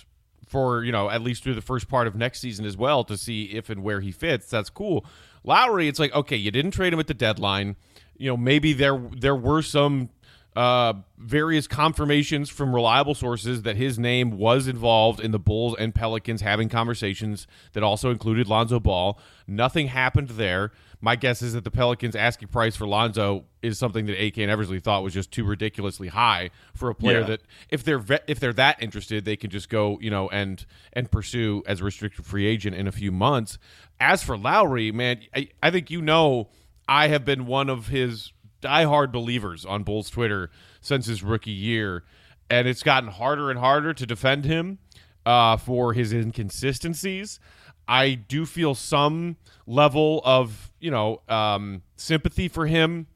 for, 0.48 0.84
you 0.84 0.92
know, 0.92 1.10
at 1.10 1.22
least 1.22 1.44
through 1.44 1.54
the 1.54 1.62
first 1.62 1.88
part 1.88 2.08
of 2.08 2.16
next 2.16 2.40
season 2.42 2.66
as 2.66 2.76
well 2.76 3.04
to 3.06 3.16
see 3.16 3.44
if 3.46 3.70
and 3.70 3.84
where 3.84 4.02
he 4.02 4.12
fits, 4.12 4.50
that's 4.50 4.72
cool. 4.72 5.06
Lauri, 5.44 5.88
it's 5.88 6.00
like, 6.00 6.14
okay, 6.16 6.36
you 6.36 6.50
didn't 6.50 6.72
trade 6.72 6.92
him 6.92 7.00
at 7.00 7.08
the 7.08 7.14
deadline. 7.14 7.76
You 8.18 8.32
know, 8.32 8.38
maybe 8.38 8.74
there 8.74 8.98
there 9.16 9.36
were 9.36 9.62
some 9.62 10.10
uh, 10.56 10.94
various 11.18 11.68
confirmations 11.68 12.50
from 12.50 12.74
reliable 12.74 13.16
sources 13.16 13.62
that 13.64 13.76
his 13.76 14.00
name 14.00 14.38
was 14.38 14.68
involved 14.68 15.20
in 15.20 15.32
the 15.32 15.40
Bulls 15.40 15.76
and 15.78 15.94
Pelicans 15.94 16.42
having 16.42 16.70
conversations 16.70 17.48
that 17.74 17.84
also 17.84 18.10
included 18.10 18.48
Lonzo 18.48 18.80
Ball. 18.80 19.20
Nothing 19.48 19.88
happened 19.88 20.30
there. 20.30 20.72
My 21.04 21.18
guess 21.18 21.42
is 21.42 21.52
that 21.52 21.66
the 21.66 21.70
Pelicans' 21.70 22.16
asking 22.16 22.48
price 22.48 22.78
for 22.78 22.88
Lonzo 22.88 23.44
is 23.62 23.78
something 23.78 24.06
that 24.06 24.18
AK 24.18 24.38
and 24.38 24.50
Eversley 24.50 24.80
thought 24.80 25.04
was 25.04 25.14
just 25.14 25.32
too 25.32 25.44
ridiculously 25.44 26.08
high 26.08 26.50
for 26.74 26.90
a 26.90 26.96
player 26.96 27.20
yeah. 27.20 27.26
that 27.26 27.42
if 27.68 27.84
they're 27.84 28.00
ve- 28.00 28.22
if 28.26 28.40
they're 28.40 28.54
that 28.54 28.82
interested, 28.82 29.26
they 29.26 29.36
can 29.36 29.50
just 29.50 29.68
go 29.68 30.00
you 30.00 30.10
know 30.10 30.30
and 30.30 30.66
and 30.94 31.12
pursue 31.12 31.62
as 31.68 31.82
a 31.82 31.84
restricted 31.84 32.26
free 32.26 32.46
agent 32.46 32.74
in 32.74 32.88
a 32.88 32.92
few 32.94 33.12
months. 33.12 33.58
As 34.00 34.24
for 34.24 34.38
Lauri, 34.38 34.94
man, 34.94 35.20
I, 35.36 35.50
I 35.62 35.72
think 35.72 35.92
you 35.92 36.02
know 36.02 36.48
I 36.88 37.10
have 37.10 37.26
been 37.26 37.48
one 37.48 37.70
of 37.70 37.88
his 37.88 38.32
diehard 38.62 39.12
believers 39.12 39.66
on 39.66 39.84
Bulls 39.84 40.10
Twitter 40.10 40.52
since 40.80 41.08
his 41.08 41.22
rookie 41.22 41.52
year, 41.52 42.06
and 42.50 42.66
it's 42.66 42.82
gotten 42.82 43.10
harder 43.10 43.50
and 43.50 43.60
harder 43.60 43.94
to 43.94 44.06
defend 44.06 44.46
him 44.46 44.80
uh, 45.26 45.58
for 45.58 45.92
his 45.92 46.14
inconsistencies. 46.14 47.42
I 47.90 48.14
do 48.14 48.46
feel 48.46 48.74
some 48.74 49.36
level 49.66 50.22
of 50.24 50.72
you 50.80 50.92
know 50.92 51.22
um, 51.30 51.82
sympathy 51.96 52.48
for 52.48 52.68
him 52.68 53.08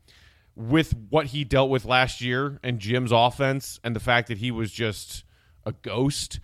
with 0.55 0.95
what 1.09 1.27
he 1.27 1.43
dealt 1.43 1.69
with 1.69 1.85
last 1.85 2.19
year 2.19 2.59
and 2.63 2.79
Jim's 2.79 3.11
offense 3.11 3.79
and 3.83 3.95
the 3.95 3.99
fact 3.99 4.27
that 4.27 4.39
he 4.39 4.49
was 4.49 4.71
just 4.71 5.23
a 5.65 5.71
ghost. 5.71 6.39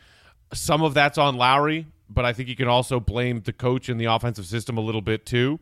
Some 0.54 0.84
of 0.84 0.94
that's 0.94 1.18
on 1.18 1.36
Lauri, 1.36 1.88
but 2.08 2.24
I 2.24 2.32
think 2.32 2.48
you 2.48 2.56
can 2.56 2.68
also 2.68 3.00
blame 3.00 3.42
the 3.42 3.54
coach 3.54 3.90
and 3.90 4.00
the 4.00 4.06
offensive 4.06 4.46
system 4.46 4.78
a 4.78 4.82
little 4.82 5.02
bit 5.02 5.26
too. 5.26 5.60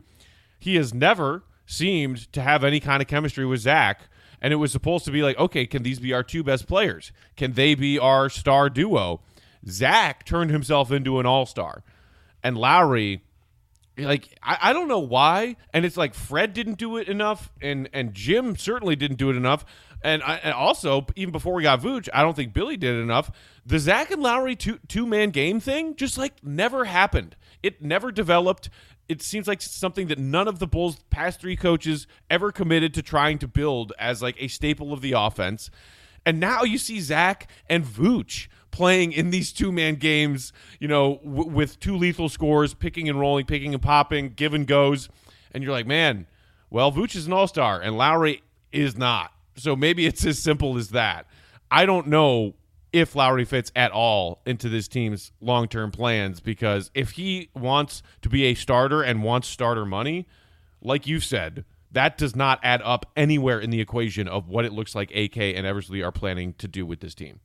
He 0.58 0.76
has 0.76 0.92
never 0.92 1.44
seemed 1.64 2.30
to 2.32 2.42
have 2.42 2.62
any 2.62 2.78
kind 2.78 3.00
of 3.00 3.08
chemistry 3.08 3.46
with 3.46 3.60
Zach. 3.60 4.02
And 4.40 4.52
it 4.52 4.56
was 4.56 4.72
supposed 4.72 5.04
to 5.04 5.12
be 5.12 5.22
like, 5.22 5.38
okay, 5.38 5.66
can 5.66 5.82
these 5.82 6.00
be 6.00 6.12
our 6.12 6.24
two 6.24 6.42
best 6.42 6.66
players? 6.66 7.12
Can 7.36 7.52
they 7.52 7.74
be 7.74 7.98
our 7.98 8.28
star 8.28 8.68
duo? 8.68 9.20
Zach 9.68 10.26
turned 10.26 10.50
himself 10.50 10.90
into 10.90 11.20
an 11.20 11.26
all 11.26 11.46
star. 11.46 11.84
And 12.42 12.58
Lauri, 12.58 13.22
like, 14.04 14.36
I, 14.42 14.58
I 14.60 14.72
don't 14.72 14.88
know 14.88 14.98
why. 14.98 15.56
And 15.72 15.84
it's 15.84 15.96
like 15.96 16.14
Fred 16.14 16.52
didn't 16.52 16.78
do 16.78 16.96
it 16.96 17.08
enough, 17.08 17.50
and, 17.60 17.88
and 17.92 18.14
Jim 18.14 18.56
certainly 18.56 18.96
didn't 18.96 19.16
do 19.16 19.30
it 19.30 19.36
enough. 19.36 19.64
And, 20.02 20.22
I, 20.22 20.36
and 20.36 20.52
also, 20.52 21.06
even 21.14 21.30
before 21.30 21.54
we 21.54 21.62
got 21.62 21.80
Vooch, 21.80 22.08
I 22.12 22.22
don't 22.22 22.34
think 22.34 22.52
Billy 22.52 22.76
did 22.76 22.96
enough. 22.96 23.30
The 23.64 23.78
Zach 23.78 24.10
and 24.10 24.20
Lauri 24.20 24.56
two 24.56 24.80
two 24.88 25.06
man 25.06 25.30
game 25.30 25.60
thing 25.60 25.94
just 25.94 26.18
like 26.18 26.42
never 26.42 26.86
happened. 26.86 27.36
It 27.62 27.80
never 27.80 28.10
developed 28.10 28.68
it 29.08 29.20
seems 29.20 29.46
like 29.46 29.60
something 29.60 30.06
that 30.08 30.18
none 30.18 30.48
of 30.48 30.58
the 30.58 30.66
Bulls' 30.66 30.98
past 31.10 31.40
three 31.40 31.56
coaches 31.56 32.06
ever 32.30 32.50
committed 32.50 32.94
to 32.94 33.02
trying 33.02 33.38
to 33.38 33.46
build 33.46 33.92
as 33.98 34.22
like 34.22 34.40
a 34.40 34.48
staple 34.48 34.92
of 34.92 35.02
the 35.02 35.12
offense. 35.12 35.70
And 36.24 36.40
now 36.40 36.62
you 36.62 36.78
see 36.78 37.00
Zach 37.00 37.50
and 37.68 37.84
Vooch 37.84 38.48
playing 38.72 39.12
in 39.12 39.30
these 39.30 39.52
two 39.52 39.70
man 39.70 39.94
games, 39.94 40.52
you 40.80 40.88
know, 40.88 41.20
w- 41.24 41.48
with 41.48 41.78
two 41.78 41.96
lethal 41.96 42.28
scores, 42.28 42.74
picking 42.74 43.08
and 43.08 43.20
rolling, 43.20 43.46
picking 43.46 43.72
and 43.72 43.82
popping, 43.82 44.30
give 44.30 44.52
and 44.54 44.66
goes. 44.66 45.08
And 45.52 45.62
you're 45.62 45.72
like, 45.72 45.86
man, 45.86 46.26
well, 46.70 46.90
Vooch 46.90 47.14
is 47.14 47.28
an 47.28 47.32
all 47.32 47.46
star 47.46 47.80
and 47.80 47.96
Lauri 47.96 48.42
is 48.72 48.96
not. 48.96 49.32
So 49.54 49.76
maybe 49.76 50.06
it's 50.06 50.24
as 50.26 50.38
simple 50.38 50.76
as 50.76 50.88
that. 50.88 51.26
I 51.70 51.86
don't 51.86 52.08
know 52.08 52.54
if 52.92 53.14
Lauri 53.14 53.44
fits 53.44 53.72
at 53.74 53.92
all 53.92 54.40
into 54.44 54.68
this 54.68 54.88
team's 54.88 55.32
long 55.40 55.68
term 55.68 55.90
plans 55.90 56.40
because 56.40 56.90
if 56.94 57.12
he 57.12 57.50
wants 57.54 58.02
to 58.22 58.28
be 58.28 58.44
a 58.44 58.54
starter 58.54 59.02
and 59.02 59.22
wants 59.22 59.48
starter 59.48 59.86
money, 59.86 60.26
like 60.80 61.06
you 61.06 61.20
said, 61.20 61.64
that 61.90 62.16
does 62.16 62.34
not 62.34 62.58
add 62.62 62.80
up 62.82 63.10
anywhere 63.16 63.60
in 63.60 63.70
the 63.70 63.80
equation 63.80 64.26
of 64.26 64.48
what 64.48 64.64
it 64.64 64.72
looks 64.72 64.94
like 64.94 65.10
AK 65.14 65.36
and 65.36 65.66
Eversley 65.66 66.02
are 66.02 66.12
planning 66.12 66.54
to 66.54 66.66
do 66.66 66.86
with 66.86 67.00
this 67.00 67.14
team. 67.14 67.40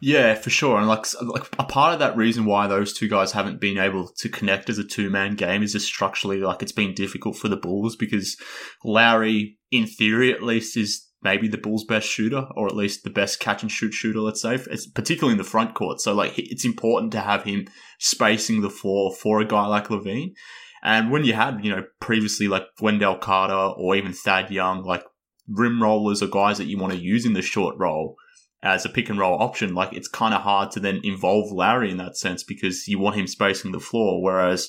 Yeah, 0.00 0.34
for 0.34 0.50
sure. 0.50 0.78
And 0.78 0.86
like, 0.86 1.06
like 1.22 1.48
a 1.58 1.64
part 1.64 1.92
of 1.92 1.98
that 1.98 2.16
reason 2.16 2.44
why 2.44 2.66
those 2.66 2.92
two 2.92 3.08
guys 3.08 3.32
haven't 3.32 3.60
been 3.60 3.78
able 3.78 4.08
to 4.18 4.28
connect 4.28 4.70
as 4.70 4.78
a 4.78 4.84
two 4.84 5.10
man 5.10 5.34
game 5.34 5.62
is 5.62 5.72
just 5.72 5.86
structurally 5.86 6.38
like 6.38 6.62
it's 6.62 6.72
been 6.72 6.94
difficult 6.94 7.36
for 7.36 7.48
the 7.48 7.56
Bulls 7.56 7.96
because 7.96 8.36
Lauri, 8.84 9.58
in 9.72 9.86
theory 9.86 10.32
at 10.32 10.42
least, 10.42 10.76
is 10.76 11.08
maybe 11.22 11.48
the 11.48 11.58
Bulls' 11.58 11.84
best 11.84 12.08
shooter, 12.08 12.46
or 12.54 12.68
at 12.68 12.76
least 12.76 13.02
the 13.02 13.10
best 13.10 13.40
catch 13.40 13.62
and 13.62 13.72
shoot 13.72 13.92
shooter, 13.92 14.20
let's 14.20 14.40
say, 14.40 14.54
it's 14.54 14.86
particularly 14.86 15.32
in 15.32 15.38
the 15.38 15.44
front 15.44 15.74
court. 15.74 16.00
So, 16.00 16.14
like, 16.14 16.38
it's 16.38 16.64
important 16.64 17.10
to 17.12 17.20
have 17.20 17.42
him 17.42 17.66
spacing 17.98 18.60
the 18.60 18.70
floor 18.70 19.12
for 19.12 19.40
a 19.40 19.44
guy 19.44 19.66
like 19.66 19.88
LaVine. 19.88 20.34
And 20.82 21.10
when 21.10 21.24
you 21.24 21.32
had, 21.32 21.64
you 21.64 21.74
know, 21.74 21.84
previously 21.98 22.46
like 22.46 22.62
Wendell 22.80 23.18
Carter 23.18 23.52
or 23.52 23.96
even 23.96 24.12
Thad 24.12 24.52
Young, 24.52 24.84
like 24.84 25.02
rim 25.48 25.82
rollers 25.82 26.22
or 26.22 26.28
guys 26.28 26.58
that 26.58 26.66
you 26.66 26.78
want 26.78 26.92
to 26.92 27.00
use 27.00 27.26
in 27.26 27.32
the 27.32 27.42
short 27.42 27.74
roll 27.78 28.16
as 28.62 28.84
a 28.84 28.88
pick 28.88 29.08
and 29.08 29.18
roll 29.18 29.40
option, 29.40 29.74
like 29.74 29.92
it's 29.92 30.08
kind 30.08 30.34
of 30.34 30.42
hard 30.42 30.70
to 30.72 30.80
then 30.80 31.00
involve 31.04 31.52
Lauri 31.52 31.90
in 31.90 31.96
that 31.98 32.16
sense 32.16 32.42
because 32.42 32.88
you 32.88 32.98
want 32.98 33.16
him 33.16 33.26
spacing 33.26 33.72
the 33.72 33.80
floor. 33.80 34.22
Whereas, 34.22 34.68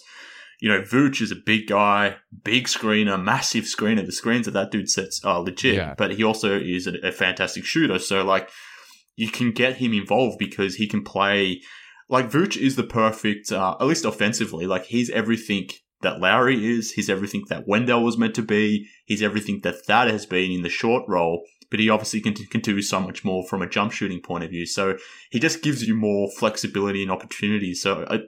you 0.62 0.70
know, 0.70 0.82
Vooch 0.82 1.22
is 1.22 1.32
a 1.32 1.38
big 1.46 1.68
guy, 1.68 2.18
big 2.44 2.66
screener, 2.66 3.22
massive 3.22 3.64
screener. 3.64 4.06
The 4.06 4.12
screens 4.12 4.46
that 4.46 4.52
that 4.52 4.72
dude 4.72 4.90
sets 4.90 5.22
are 5.24 5.42
legit, 5.42 5.76
yeah. 5.76 5.96
but 5.98 6.12
he 6.12 6.24
also 6.24 6.60
is 6.60 6.86
a, 6.86 6.98
a 7.08 7.12
fantastic 7.12 7.66
shooter. 7.66 7.98
So, 7.98 8.24
like, 8.24 8.50
you 9.16 9.30
can 9.30 9.52
get 9.52 9.78
him 9.78 9.94
involved 9.94 10.38
because 10.38 10.76
he 10.76 10.88
can 10.88 11.04
play. 11.04 11.62
Like, 12.10 12.30
Vooch 12.30 12.58
is 12.58 12.76
the 12.76 12.84
perfect, 12.84 13.52
uh, 13.52 13.76
at 13.80 13.88
least 13.88 14.06
offensively, 14.06 14.66
like, 14.66 14.86
he's 14.86 15.10
everything 15.12 15.70
that 16.02 16.20
Lauri 16.20 16.78
is. 16.78 16.92
He's 16.92 17.10
everything 17.10 17.44
that 17.50 17.68
Wendell 17.68 18.04
was 18.04 18.18
meant 18.18 18.36
to 18.36 18.42
be. 18.42 18.88
He's 19.06 19.22
everything 19.22 19.62
that 19.64 19.86
Thad 19.86 20.10
has 20.10 20.26
been 20.26 20.52
in 20.52 20.62
the 20.62 20.70
short 20.70 21.04
role. 21.08 21.44
But 21.70 21.80
he 21.80 21.90
obviously 21.90 22.22
can, 22.22 22.34
can 22.34 22.62
do 22.62 22.82
so 22.82 23.00
much 23.00 23.24
more 23.24 23.46
from 23.48 23.62
a 23.62 23.70
jump 23.70 23.92
shooting 23.92 24.22
point 24.22 24.44
of 24.44 24.50
view. 24.50 24.66
So 24.66 24.98
he 25.30 25.40
just 25.40 25.62
gives 25.62 25.88
you 25.88 25.96
more 25.96 26.30
flexibility 26.38 27.04
and 27.04 27.12
opportunity. 27.12 27.74
So 27.74 28.04
uh, 28.04 28.20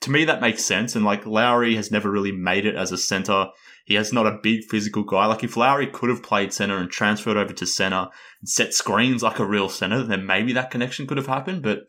to 0.00 0.10
me, 0.10 0.24
that 0.24 0.40
makes 0.40 0.64
sense. 0.64 0.94
And 0.94 1.04
like 1.04 1.26
Lauri 1.26 1.76
has 1.76 1.90
never 1.90 2.10
really 2.10 2.32
made 2.32 2.66
it 2.66 2.74
as 2.74 2.92
a 2.92 2.98
center. 2.98 3.48
He 3.84 3.94
has 3.94 4.12
not 4.12 4.26
a 4.26 4.38
big 4.42 4.64
physical 4.64 5.04
guy. 5.04 5.26
Like 5.26 5.44
if 5.44 5.56
Lauri 5.56 5.86
could 5.86 6.10
have 6.10 6.22
played 6.22 6.52
center 6.52 6.76
and 6.76 6.90
transferred 6.90 7.36
over 7.36 7.52
to 7.52 7.66
center 7.66 8.08
and 8.40 8.48
set 8.48 8.74
screens 8.74 9.22
like 9.22 9.38
a 9.38 9.46
real 9.46 9.68
center, 9.68 10.02
then 10.02 10.26
maybe 10.26 10.52
that 10.52 10.70
connection 10.70 11.06
could 11.06 11.16
have 11.16 11.26
happened. 11.26 11.62
But 11.62 11.80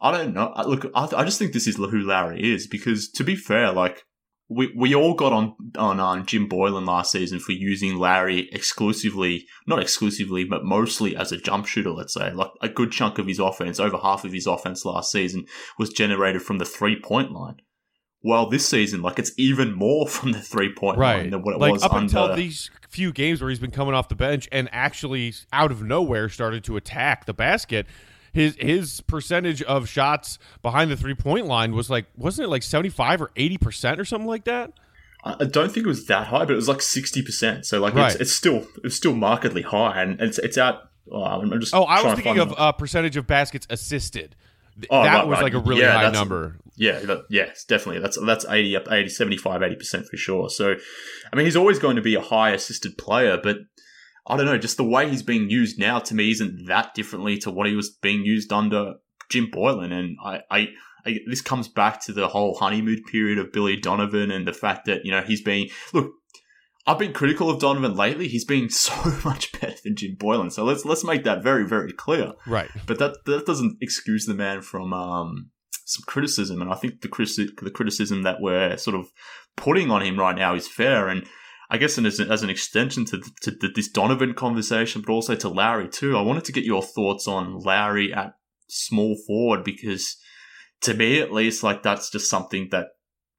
I 0.00 0.10
don't 0.10 0.34
know. 0.34 0.52
Look, 0.66 0.90
I, 0.94 1.24
just 1.24 1.38
think 1.38 1.52
this 1.52 1.66
is 1.66 1.76
who 1.76 2.00
Lauri 2.00 2.52
is 2.52 2.66
because 2.66 3.08
to 3.12 3.24
be 3.24 3.36
fair, 3.36 3.72
like 3.72 4.04
we 4.54 4.72
we 4.76 4.94
all 4.94 5.14
got 5.14 5.32
on 5.32 5.54
on 5.76 6.00
um, 6.00 6.26
Jim 6.26 6.48
Boylen 6.48 6.86
last 6.86 7.12
season 7.12 7.38
for 7.38 7.52
using 7.52 7.96
Larry 7.96 8.48
exclusively, 8.52 9.46
not 9.66 9.80
exclusively, 9.80 10.44
but 10.44 10.64
mostly 10.64 11.16
as 11.16 11.32
a 11.32 11.36
jump 11.36 11.66
shooter. 11.66 11.90
Let's 11.90 12.14
say, 12.14 12.32
like 12.32 12.50
a 12.60 12.68
good 12.68 12.92
chunk 12.92 13.18
of 13.18 13.26
his 13.26 13.38
offense, 13.38 13.80
over 13.80 13.98
half 13.98 14.24
of 14.24 14.32
his 14.32 14.46
offense 14.46 14.84
last 14.84 15.10
season 15.10 15.46
was 15.78 15.90
generated 15.90 16.42
from 16.42 16.58
the 16.58 16.64
three 16.64 17.00
point 17.00 17.32
line. 17.32 17.56
Well, 18.24 18.48
this 18.48 18.68
season, 18.68 19.02
like 19.02 19.18
it's 19.18 19.32
even 19.36 19.74
more 19.74 20.06
from 20.08 20.32
the 20.32 20.40
three 20.40 20.72
point 20.72 20.98
right. 20.98 21.18
line 21.18 21.30
than 21.30 21.42
what 21.42 21.54
it 21.54 21.60
like, 21.60 21.72
was 21.72 21.82
up 21.82 21.92
under. 21.92 22.04
until 22.04 22.36
these 22.36 22.70
few 22.88 23.12
games 23.12 23.40
where 23.40 23.48
he's 23.48 23.58
been 23.58 23.70
coming 23.70 23.94
off 23.94 24.08
the 24.08 24.14
bench 24.14 24.48
and 24.52 24.68
actually 24.70 25.32
out 25.52 25.72
of 25.72 25.82
nowhere 25.82 26.28
started 26.28 26.62
to 26.64 26.76
attack 26.76 27.24
the 27.24 27.32
basket 27.32 27.86
his 28.32 28.56
his 28.58 29.00
percentage 29.02 29.62
of 29.62 29.88
shots 29.88 30.38
behind 30.62 30.90
the 30.90 30.96
three 30.96 31.14
point 31.14 31.46
line 31.46 31.74
was 31.74 31.90
like 31.90 32.06
wasn't 32.16 32.46
it 32.46 32.50
like 32.50 32.62
seventy 32.62 32.88
five 32.88 33.20
or 33.20 33.30
eighty 33.36 33.58
percent 33.58 34.00
or 34.00 34.04
something 34.04 34.28
like 34.28 34.44
that? 34.44 34.72
I 35.24 35.44
don't 35.44 35.70
think 35.70 35.86
it 35.86 35.88
was 35.88 36.06
that 36.06 36.26
high, 36.26 36.40
but 36.40 36.50
it 36.50 36.56
was 36.56 36.68
like 36.68 36.82
sixty 36.82 37.22
percent. 37.22 37.64
So 37.66 37.80
like 37.80 37.94
right. 37.94 38.10
it's, 38.12 38.20
it's 38.20 38.32
still 38.32 38.66
it's 38.82 38.96
still 38.96 39.14
markedly 39.14 39.62
high, 39.62 40.02
and 40.02 40.20
it's 40.20 40.38
it's 40.38 40.58
out. 40.58 40.90
Oh, 41.10 41.22
I'm 41.22 41.60
just 41.60 41.74
oh, 41.74 41.84
I 41.84 42.02
was 42.02 42.14
thinking 42.14 42.38
of 42.38 42.54
uh, 42.56 42.72
percentage 42.72 43.16
of 43.16 43.26
baskets 43.26 43.66
assisted. 43.70 44.34
Oh, 44.90 45.02
that 45.02 45.12
right, 45.12 45.26
was 45.26 45.36
right. 45.36 45.42
like 45.44 45.54
a 45.54 45.58
really 45.58 45.82
Yeah, 45.82 45.92
high 45.92 46.10
number. 46.10 46.56
Yeah, 46.76 47.00
that, 47.00 47.26
yes, 47.28 47.64
definitely. 47.64 48.00
That's 48.00 48.18
that's 48.24 48.46
80 48.48 48.76
up 48.76 48.90
80 48.90 49.10
75 49.10 49.60
80% 49.60 50.08
for 50.08 50.16
sure. 50.16 50.48
So 50.48 50.74
I 51.32 51.36
mean, 51.36 51.44
he's 51.44 51.56
always 51.56 51.78
going 51.78 51.96
to 51.96 52.02
be 52.02 52.14
a 52.14 52.20
high 52.20 52.50
assisted 52.50 52.96
player, 52.96 53.38
but 53.40 53.58
I 54.26 54.36
don't 54.36 54.46
know, 54.46 54.58
just 54.58 54.76
the 54.76 54.84
way 54.84 55.08
he's 55.08 55.22
being 55.22 55.50
used 55.50 55.78
now 55.78 55.98
to 55.98 56.14
me 56.14 56.30
isn't 56.30 56.66
that 56.66 56.94
differently 56.94 57.38
to 57.38 57.50
what 57.50 57.66
he 57.66 57.74
was 57.74 57.90
being 57.90 58.24
used 58.24 58.52
under 58.52 58.94
Jim 59.30 59.48
Boylen 59.50 59.92
and 59.92 60.16
I 60.24 60.40
I 60.50 60.68
I, 61.04 61.18
this 61.26 61.40
comes 61.40 61.68
back 61.68 62.00
to 62.02 62.12
the 62.12 62.28
whole 62.28 62.54
honeymoon 62.54 63.02
period 63.10 63.38
of 63.38 63.52
Billy 63.52 63.76
Donovan 63.76 64.30
and 64.30 64.46
the 64.46 64.52
fact 64.52 64.86
that, 64.86 65.04
you 65.04 65.10
know, 65.10 65.22
he's 65.22 65.42
being 65.42 65.68
look, 65.92 66.12
I've 66.86 66.98
been 66.98 67.12
critical 67.12 67.48
of 67.48 67.60
Donovan 67.60 67.96
lately. 67.96 68.28
He's 68.28 68.44
been 68.44 68.68
so 68.70 68.94
much 69.24 69.52
better 69.60 69.76
than 69.84 69.96
Jim 69.96 70.16
Boylen. 70.16 70.52
So 70.52 70.64
let's 70.64 70.84
let's 70.84 71.04
make 71.04 71.24
that 71.24 71.42
very, 71.42 71.66
very 71.66 71.92
clear. 71.92 72.32
Right. 72.46 72.68
But 72.86 72.98
that 72.98 73.24
that 73.26 73.46
doesn't 73.46 73.78
excuse 73.80 74.26
the 74.26 74.34
man 74.34 74.62
from 74.62 74.92
um, 74.92 75.50
some 75.84 76.04
criticism, 76.06 76.60
and 76.60 76.70
I 76.70 76.74
think 76.74 77.00
the 77.00 77.08
the 77.62 77.70
criticism 77.70 78.22
that 78.22 78.40
we're 78.40 78.76
sort 78.76 78.96
of 78.96 79.06
putting 79.56 79.90
on 79.90 80.02
him 80.02 80.18
right 80.18 80.36
now 80.36 80.54
is 80.54 80.68
fair. 80.68 81.08
And 81.08 81.26
I 81.72 81.78
guess 81.78 81.96
as, 81.96 82.20
an- 82.20 82.30
as 82.30 82.42
an 82.42 82.50
extension 82.50 83.06
to, 83.06 83.22
to 83.40 83.50
the, 83.50 83.70
this 83.74 83.88
Donovan 83.88 84.34
conversation, 84.34 85.00
but 85.00 85.10
also 85.10 85.34
to 85.34 85.48
Lauri 85.48 85.88
too, 85.88 86.18
I 86.18 86.20
wanted 86.20 86.44
to 86.44 86.52
get 86.52 86.64
your 86.64 86.82
thoughts 86.82 87.26
on 87.26 87.58
Lauri 87.60 88.12
at 88.12 88.34
small 88.68 89.16
forward 89.26 89.64
because 89.64 90.18
to 90.82 90.92
me, 90.92 91.20
at 91.20 91.32
least, 91.32 91.62
like 91.62 91.82
that's 91.82 92.10
just 92.10 92.28
something 92.28 92.68
that 92.72 92.88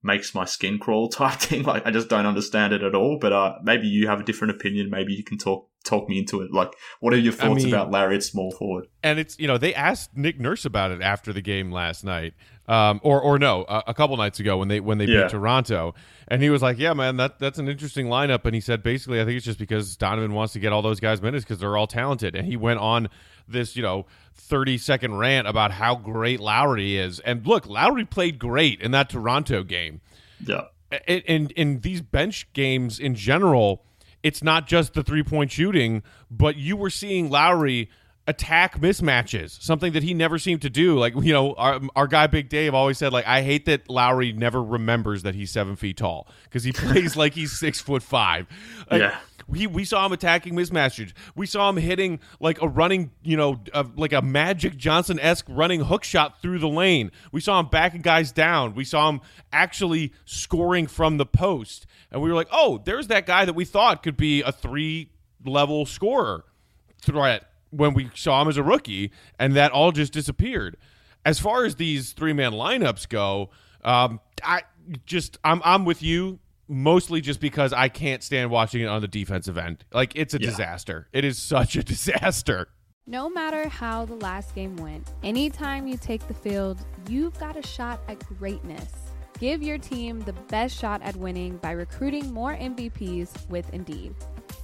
makes 0.02 0.34
my 0.34 0.46
skin 0.46 0.80
crawl 0.80 1.10
type 1.10 1.39
thing. 1.39 1.62
Like 1.62 1.86
I 1.86 1.91
just 1.91 2.10
don't 2.10 2.26
understand 2.26 2.74
it 2.74 2.82
at 2.82 2.96
all. 2.96 3.19
But 3.22 3.34
uh, 3.34 3.54
maybe 3.62 3.88
you 3.88 4.08
have 4.08 4.19
a 4.19 4.26
different 4.26 4.56
opinion. 4.56 4.89
Maybe 4.89 5.13
you 5.13 5.24
can 5.24 5.38
talk 5.38 5.69
talk 5.84 6.08
me 6.10 6.17
into 6.19 6.41
it. 6.41 6.52
Like, 6.52 6.74
what 7.00 7.13
are 7.13 7.17
your 7.17 7.34
I 7.34 7.36
thoughts 7.36 7.63
mean- 7.65 7.74
about 7.74 7.91
Larry 7.91 8.15
at 8.15 8.24
small 8.24 8.52
forward? 8.52 8.88
and 9.04 9.19
it's 9.19 9.38
you 9.39 9.48
know 9.48 9.58
they 9.58 9.74
asked 9.76 10.15
Nick 10.15 10.39
Nurse 10.39 10.65
about 10.65 10.91
it 10.91 11.02
after 11.02 11.34
the 11.34 11.41
game 11.41 11.72
last 11.72 12.04
night, 12.04 12.34
um, 12.67 13.00
or 13.04 13.22
or 13.22 13.38
no, 13.38 13.65
a, 13.67 13.84
a 13.88 13.93
couple 13.93 14.15
nights 14.17 14.39
ago 14.39 14.58
when 14.58 14.67
they 14.69 14.80
when 14.80 14.98
they 14.98 15.06
Yeah. 15.06 15.24
beat 15.24 15.32
Toronto, 15.32 15.93
and 16.28 16.41
he 16.41 16.50
was 16.50 16.62
like, 16.62 16.78
"Yeah, 16.80 16.93
man, 16.93 17.17
that 17.17 17.38
that's 17.39 17.60
an 17.60 17.67
interesting 17.67 18.08
lineup." 18.08 18.46
And 18.46 18.56
he 18.56 18.62
said 18.62 18.82
basically, 18.84 19.19
I 19.22 19.26
think 19.26 19.38
it's 19.38 19.46
just 19.46 19.60
because 19.60 19.96
Donovan 19.98 20.34
wants 20.34 20.54
to 20.54 20.60
get 20.60 20.72
all 20.72 20.82
those 20.82 21.00
guys 21.00 21.22
minutes 21.22 21.43
because 21.43 21.60
they're 21.60 21.76
all 21.78 21.88
talented, 21.88 22.36
and 22.36 22.48
he 22.48 22.56
went 22.56 22.80
on 22.80 23.10
this 23.48 23.76
you 23.76 23.84
know 23.84 24.06
thirty 24.34 24.78
second 24.78 25.17
rant 25.17 25.48
about 25.48 25.72
how 25.72 25.96
great 25.96 26.39
Lauri 26.39 26.98
is, 26.98 27.19
and 27.19 27.46
look, 27.46 27.67
Lauri 27.67 28.06
played 28.06 28.39
great 28.39 28.80
in 28.82 28.91
that 28.91 29.10
Toronto 29.10 29.63
game 29.63 30.00
Yeah. 30.46 30.62
And, 31.08 31.52
in 31.54 31.80
these 31.80 32.02
bench 32.02 32.48
games 32.54 33.00
in 33.00 33.15
general, 33.15 33.84
it's 34.23 34.41
not 34.41 34.67
just 34.67 34.93
the 34.93 35.03
three 35.03 35.23
point 35.23 35.51
shooting, 35.51 36.01
but 36.31 36.55
you 36.55 36.75
were 36.77 36.89
seeing 36.89 37.29
Lauri 37.29 37.89
attack 38.25 38.79
mismatches, 38.79 39.62
something 39.62 39.91
that 39.91 40.01
he 40.01 40.13
never 40.13 40.39
seemed 40.39 40.62
to 40.62 40.69
do. 40.69 40.97
Like 40.97 41.13
you 41.15 41.33
know, 41.33 41.53
our 41.55 41.81
our 41.95 42.07
guy 42.07 42.27
Big 42.27 42.47
Dave 42.49 42.73
always 42.73 42.97
said, 42.97 43.12
like 43.13 43.27
I 43.27 43.41
hate 43.41 43.65
that 43.65 43.89
Lauri 43.89 44.31
never 44.31 44.63
remembers 44.63 45.23
that 45.23 45.36
he's 45.36 45.51
seven 45.51 45.75
feet 45.75 45.97
tall 45.97 46.27
because 46.45 46.63
he 46.63 46.71
plays 46.73 47.15
like 47.17 47.33
he's 47.33 47.51
six 47.59 47.81
foot 47.81 48.01
five. 48.01 48.47
Like, 48.89 49.01
Yeah. 49.01 49.17
we 49.47 49.67
we 49.67 49.83
saw 49.83 50.05
him 50.05 50.13
attacking 50.13 50.53
mismatches. 50.53 51.12
We 51.36 51.45
saw 51.45 51.67
him 51.69 51.75
hitting 51.75 52.21
like 52.39 52.62
a 52.62 52.67
running, 52.69 53.12
you 53.23 53.36
know, 53.36 53.59
uh, 53.73 53.83
like 53.97 54.13
a 54.13 54.21
Magic 54.21 54.77
Johnson 54.77 55.19
esque 55.19 55.45
running 55.49 55.81
hook 55.81 56.05
shot 56.05 56.41
through 56.41 56.59
the 56.59 56.69
lane. 56.69 57.12
We 57.33 57.41
saw 57.41 57.59
him 57.59 57.67
backing 57.67 58.01
guys 58.03 58.31
down. 58.31 58.73
We 58.73 58.86
saw 58.86 59.09
him 59.09 59.19
actually 59.51 60.13
scoring 60.23 60.88
from 60.88 61.17
the 61.17 61.25
post, 61.25 61.86
and 62.13 62.21
we 62.21 62.30
were 62.30 62.36
like, 62.36 62.47
oh, 62.52 62.82
there's 62.86 63.08
that 63.08 63.26
guy 63.26 63.43
that 63.43 63.54
we 63.54 63.65
thought 63.65 64.04
could 64.04 64.15
be 64.15 64.41
a 64.41 64.52
three 64.54 65.10
level 65.45 65.86
scorer 65.86 66.45
threat 67.02 67.43
when 67.71 67.93
we 67.93 68.10
saw 68.13 68.41
him 68.41 68.47
as 68.47 68.56
a 68.58 68.63
rookie, 68.63 69.12
and 69.39 69.56
that 69.56 69.71
all 69.71 69.91
just 69.91 70.13
disappeared. 70.13 70.78
As 71.26 71.39
far 71.39 71.65
as 71.65 71.76
these 71.76 72.13
three 72.13 72.34
man 72.34 72.52
lineups 72.54 73.10
go, 73.10 73.49
um, 73.84 74.19
I 74.43 74.62
just 75.06 75.38
I'm 75.43 75.62
I'm 75.65 75.84
with 75.86 76.04
you 76.04 76.39
mostly 76.67 77.19
just 77.21 77.39
because 77.39 77.73
I 77.73 77.89
can't 77.89 78.21
stand 78.23 78.49
watching 78.52 78.82
it 78.82 78.86
on 78.86 79.02
the 79.02 79.08
defensive 79.08 79.58
end. 79.58 79.84
Like 79.93 80.13
it's 80.15 80.34
a 80.34 80.39
Yeah. 80.39 80.49
disaster. 80.49 81.08
It 81.13 81.26
is 81.26 81.38
such 81.38 81.76
a 81.76 81.84
disaster. 81.93 82.67
No 83.06 83.30
matter 83.30 83.67
how 83.67 84.06
the 84.06 84.15
last 84.15 84.56
game 84.56 84.78
went, 84.78 85.12
anytime 85.23 85.88
you 85.88 85.97
take 85.97 86.26
the 86.28 86.34
field, 86.34 86.86
you've 87.10 87.38
got 87.38 87.58
a 87.58 87.65
shot 87.67 87.99
at 88.08 88.19
greatness. 88.38 89.03
Give 89.43 89.62
your 89.62 89.77
team 89.77 90.21
the 90.21 90.32
best 90.32 90.79
shot 90.79 91.01
at 91.01 91.17
winning 91.17 91.58
by 91.58 91.71
recruiting 91.71 92.32
more 92.32 92.56
MVPs 92.56 93.49
with 93.49 93.69
Indeed. 93.73 94.15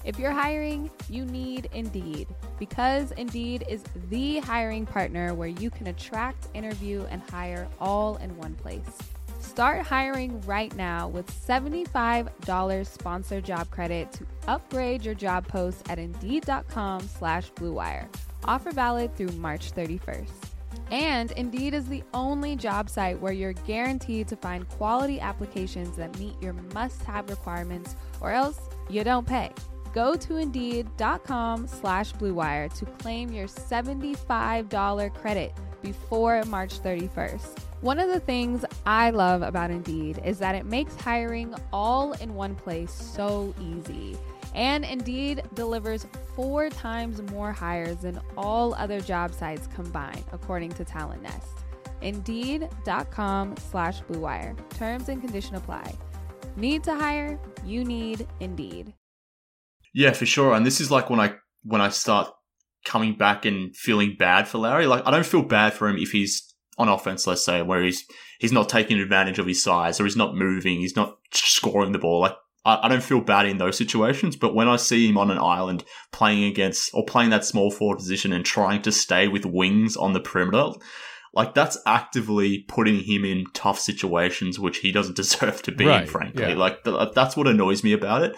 If 0.05 0.17
you're 0.17 0.31
hiring, 0.31 0.89
you 1.09 1.25
need 1.25 1.67
Indeed 1.73 2.29
because 2.57 3.11
Indeed 3.11 3.65
is 3.67 3.83
the 4.09 4.39
hiring 4.39 4.85
partner 4.85 5.33
where 5.33 5.49
you 5.49 5.69
can 5.69 5.87
attract, 5.87 6.47
interview, 6.53 7.05
and 7.09 7.21
hire 7.29 7.67
all 7.81 8.15
in 8.23 8.37
one 8.37 8.55
place. 8.55 8.97
Start 9.41 9.85
hiring 9.85 10.39
right 10.43 10.73
now 10.77 11.09
with 11.09 11.29
$75 11.29 12.87
sponsored 12.87 13.43
job 13.43 13.69
credit 13.71 14.13
to 14.13 14.25
upgrade 14.47 15.03
your 15.03 15.13
job 15.13 15.45
post 15.45 15.89
at 15.89 15.99
Indeed.com 15.99 17.01
slash 17.01 17.51
BlueWire. 17.51 18.07
Offer 18.45 18.71
valid 18.71 19.13
through 19.17 19.33
March 19.33 19.73
31st. 19.73 20.48
And 20.91 21.32
Indeed 21.34 21.73
is 21.73 21.88
the 21.88 22.04
only 22.13 22.56
job 22.56 22.89
site 22.89 23.19
where 23.19 23.34
you're 23.34 23.54
guaranteed 23.54 24.28
to 24.30 24.36
find 24.36 24.67
quality 24.69 25.19
applications 25.19 25.95
that 25.97 26.17
meet 26.17 26.34
your 26.41 26.54
must-have 26.73 27.30
requirements 27.30 27.95
or 28.21 28.32
else 28.32 28.60
you 28.89 29.04
don't 29.04 29.28
pay. 29.28 29.52
Go 29.93 30.15
to 30.15 30.38
Indeed.com 30.38 31.67
slash 31.67 32.13
BlueWire 32.13 32.73
to 32.78 32.86
claim 32.86 33.32
your 33.32 33.47
$75 33.47 35.13
credit 35.15 35.54
before 35.82 36.43
March 36.45 36.82
31st. 36.82 37.60
One 37.82 37.99
of 37.99 38.10
the 38.10 38.19
things 38.19 38.65
I 38.86 39.10
love 39.10 39.41
about 39.41 39.71
Indeed 39.71 40.21
is 40.25 40.38
that 40.39 40.56
it 40.56 40.65
makes 40.65 40.95
hiring 40.95 41.56
all 41.71 42.13
in 42.13 42.36
one 42.36 42.56
place 42.56 42.91
so 42.91 43.54
easy. 43.62 44.17
And 44.55 44.83
Indeed 44.83 45.43
delivers 45.53 46.07
four 46.35 46.69
times 46.69 47.21
more 47.31 47.51
hires 47.51 47.97
than 47.97 48.19
all 48.38 48.73
other 48.75 48.99
job 48.99 49.33
sites 49.33 49.67
combined, 49.67 50.23
according 50.31 50.71
to 50.73 50.85
Talent 50.85 51.21
Nest. 51.21 51.65
Indeed.com 52.01 53.55
slash 53.57 54.01
Blue 54.01 54.21
Wire. 54.21 54.55
Terms 54.71 55.09
and 55.09 55.21
condition 55.21 55.55
apply. 55.55 55.93
Need 56.55 56.83
to 56.85 56.95
hire? 56.95 57.39
You 57.63 57.83
need 57.83 58.27
Indeed. 58.39 58.93
Yeah, 59.93 60.12
for 60.12 60.25
sure. 60.25 60.53
And 60.53 60.65
this 60.65 60.81
is 60.81 60.91
like 60.91 61.09
when 61.09 61.19
I 61.19 61.33
when 61.63 61.81
I 61.81 61.89
start 61.89 62.31
coming 62.85 63.15
back 63.15 63.45
and 63.45 63.75
feeling 63.75 64.15
bad 64.17 64.47
for 64.47 64.57
Larry. 64.59 64.88
Like 64.88 65.03
I 65.05 65.12
don't 65.12 65.25
feel 65.25 65.41
bad 65.41 65.73
for 65.73 65.88
him 65.88 65.97
if 65.97 66.12
he's 66.12 66.53
on 66.77 66.89
offense, 66.89 67.27
let's 67.27 67.43
say, 67.43 67.62
where 67.62 67.83
he's 67.83 68.05
he's 68.39 68.53
not 68.53 68.69
taking 68.69 68.99
advantage 68.99 69.39
of 69.39 69.47
his 69.47 69.63
size 69.63 69.99
or 69.99 70.05
he's 70.05 70.15
not 70.15 70.35
moving, 70.35 70.79
he's 70.79 70.95
not 70.95 71.17
scoring 71.33 71.91
the 71.91 71.99
ball. 71.99 72.21
Like 72.21 72.35
I, 72.69 72.86
I 72.86 72.88
don't 72.88 73.03
feel 73.03 73.21
bad 73.21 73.45
in 73.45 73.58
those 73.58 73.77
situations. 73.77 74.36
But 74.36 74.53
when 74.53 74.67
I 74.67 74.75
see 74.75 75.08
him 75.10 75.17
on 75.17 75.32
an 75.32 75.39
island 75.39 75.84
playing 76.12 76.43
against 76.43 76.91
or 76.93 77.05
playing 77.05 77.32
that 77.32 77.45
small 77.45 77.71
forward 77.71 77.97
position 77.97 78.32
and 78.32 78.45
trying 78.45 78.82
to 78.84 78.91
stay 78.91 79.27
with 79.27 79.45
wings 79.45 79.97
on 79.97 80.13
the 80.13 80.19
perimeter, 80.19 80.71
like 81.34 81.53
that's 81.53 81.77
actively 81.86 82.65
putting 82.67 83.03
him 83.03 83.25
in 83.25 83.45
tough 83.53 83.79
situations 83.79 84.60
which 84.60 84.79
he 84.79 84.91
doesn't 84.91 85.15
deserve 85.23 85.62
to 85.63 85.71
be 85.71 85.86
in, 85.86 86.08
frankly. 86.08 86.49
yeah. 86.49 86.55
Like 86.55 86.84
th- 86.84 87.10
that's 87.13 87.36
what 87.36 87.47
annoys 87.47 87.84
me 87.84 87.93
about 87.93 88.23
it. 88.23 88.36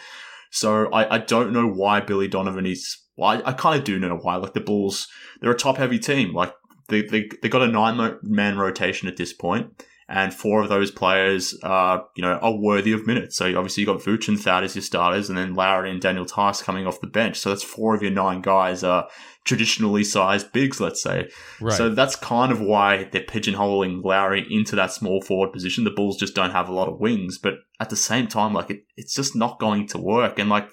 So 0.51 0.91
I, 0.91 1.15
I 1.15 1.17
don't 1.19 1.53
know 1.53 1.67
why 1.67 2.01
Billy 2.01 2.27
Donovan 2.27 2.65
is. 2.65 2.97
Well, 3.17 3.29
I, 3.29 3.49
I 3.49 3.53
kind 3.53 3.77
of 3.77 3.85
do 3.85 3.99
know 3.99 4.17
why. 4.17 4.35
Like 4.35 4.53
the 4.53 4.59
Bulls, 4.61 5.07
they're 5.39 5.51
a 5.51 5.57
top 5.57 5.77
heavy 5.77 5.99
team. 5.99 6.33
Like 6.33 6.53
they 6.89 7.01
they 7.03 7.29
they 7.41 7.49
got 7.49 7.61
a 7.61 7.67
nine 7.67 8.17
man 8.21 8.57
rotation 8.57 9.07
at 9.07 9.17
this 9.17 9.33
point, 9.33 9.83
and 10.11 10.33
four 10.33 10.61
of 10.61 10.67
those 10.67 10.91
players 10.91 11.57
are 11.63 12.05
you 12.15 12.21
know 12.21 12.33
are 12.33 12.55
worthy 12.55 12.91
of 12.91 13.07
minutes. 13.07 13.37
So 13.37 13.45
obviously 13.57 13.81
you've 13.81 13.87
got 13.87 14.01
Vooch 14.01 14.27
and 14.27 14.39
Thad 14.39 14.63
as 14.63 14.75
your 14.75 14.81
starters, 14.81 15.29
and 15.29 15.37
then 15.37 15.55
Lauri 15.55 15.89
and 15.89 16.01
Daniel 16.01 16.25
Theis 16.25 16.61
coming 16.61 16.85
off 16.85 16.99
the 16.99 17.07
bench. 17.07 17.39
So 17.39 17.49
that's 17.49 17.63
four 17.63 17.95
of 17.95 18.01
your 18.01 18.11
nine 18.11 18.41
guys 18.41 18.83
are 18.83 19.07
traditionally 19.45 20.03
sized 20.03 20.51
bigs, 20.51 20.81
let's 20.81 21.01
say. 21.01 21.29
Right. 21.61 21.73
So 21.73 21.89
that's 21.89 22.17
kind 22.17 22.51
of 22.51 22.59
why 22.59 23.05
they're 23.11 23.23
pigeonholing 23.23 24.03
Lauri 24.03 24.45
into 24.49 24.75
that 24.75 24.91
small 24.91 25.21
forward 25.21 25.53
position. 25.53 25.85
The 25.85 25.91
Bulls 25.91 26.17
just 26.17 26.35
don't 26.35 26.51
have 26.51 26.67
a 26.67 26.73
lot 26.73 26.89
of 26.89 26.99
wings, 26.99 27.37
but 27.37 27.53
at 27.79 27.89
the 27.89 27.95
same 27.95 28.27
time, 28.27 28.53
like 28.53 28.69
it, 28.69 28.83
it's 28.97 29.15
just 29.15 29.35
not 29.35 29.59
going 29.59 29.87
to 29.87 29.97
work. 29.97 30.37
And 30.37 30.49
like 30.49 30.67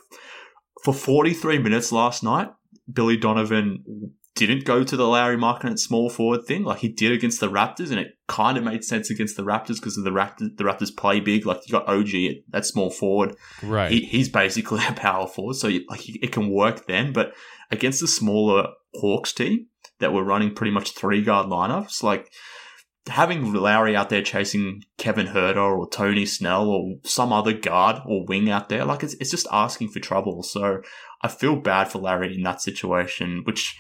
for 0.82 0.92
43 0.92 1.58
minutes 1.60 1.92
last 1.92 2.24
night, 2.24 2.50
Billy 2.92 3.16
Donovan 3.16 3.84
didn't 4.46 4.64
go 4.64 4.84
to 4.84 4.96
the 4.96 5.06
Lauri 5.06 5.36
Markkanen 5.36 5.72
at 5.72 5.78
small 5.78 6.10
forward 6.10 6.44
thing 6.44 6.64
like 6.64 6.78
he 6.78 6.88
did 6.88 7.12
against 7.12 7.40
the 7.40 7.50
Raptors, 7.50 7.90
and 7.90 7.98
it 7.98 8.16
kind 8.26 8.58
of 8.58 8.64
made 8.64 8.84
sense 8.84 9.10
against 9.10 9.36
the 9.36 9.42
Raptors 9.42 9.76
because 9.76 9.96
of 9.96 10.04
the 10.04 10.10
Raptors. 10.10 10.56
The 10.56 10.64
Raptors 10.64 10.96
play 10.96 11.20
big. 11.20 11.46
Like 11.46 11.60
you 11.66 11.72
got 11.72 11.88
OG 11.88 12.14
at, 12.14 12.36
at 12.52 12.66
small 12.66 12.90
forward. 12.90 13.36
Right. 13.62 13.90
He, 13.90 14.00
he's 14.00 14.28
basically 14.28 14.80
a 14.88 14.92
power 14.92 15.26
forward, 15.26 15.56
so 15.56 15.68
you, 15.68 15.84
like 15.88 16.08
it 16.08 16.32
can 16.32 16.50
work 16.50 16.86
then. 16.86 17.12
But 17.12 17.34
against 17.70 18.00
the 18.00 18.08
smaller 18.08 18.68
Hawks 18.94 19.32
team 19.32 19.66
that 19.98 20.12
were 20.12 20.24
running 20.24 20.54
pretty 20.54 20.72
much 20.72 20.94
three 20.94 21.22
guard 21.22 21.46
lineups, 21.46 22.02
like 22.02 22.30
having 23.08 23.52
Lauri 23.52 23.96
out 23.96 24.10
there 24.10 24.22
chasing 24.22 24.82
Kevin 24.98 25.28
Huerter 25.28 25.56
or 25.56 25.88
Tony 25.88 26.26
Snell 26.26 26.68
or 26.68 26.96
some 27.04 27.32
other 27.32 27.52
guard 27.52 28.02
or 28.06 28.24
wing 28.26 28.50
out 28.50 28.68
there, 28.68 28.84
like 28.84 29.02
it's 29.02 29.14
it's 29.14 29.30
just 29.30 29.46
asking 29.50 29.88
for 29.88 30.00
trouble. 30.00 30.42
So 30.42 30.82
I 31.22 31.28
feel 31.28 31.56
bad 31.56 31.90
for 31.90 31.98
Larry 31.98 32.34
in 32.34 32.42
that 32.42 32.62
situation, 32.62 33.42
which 33.44 33.76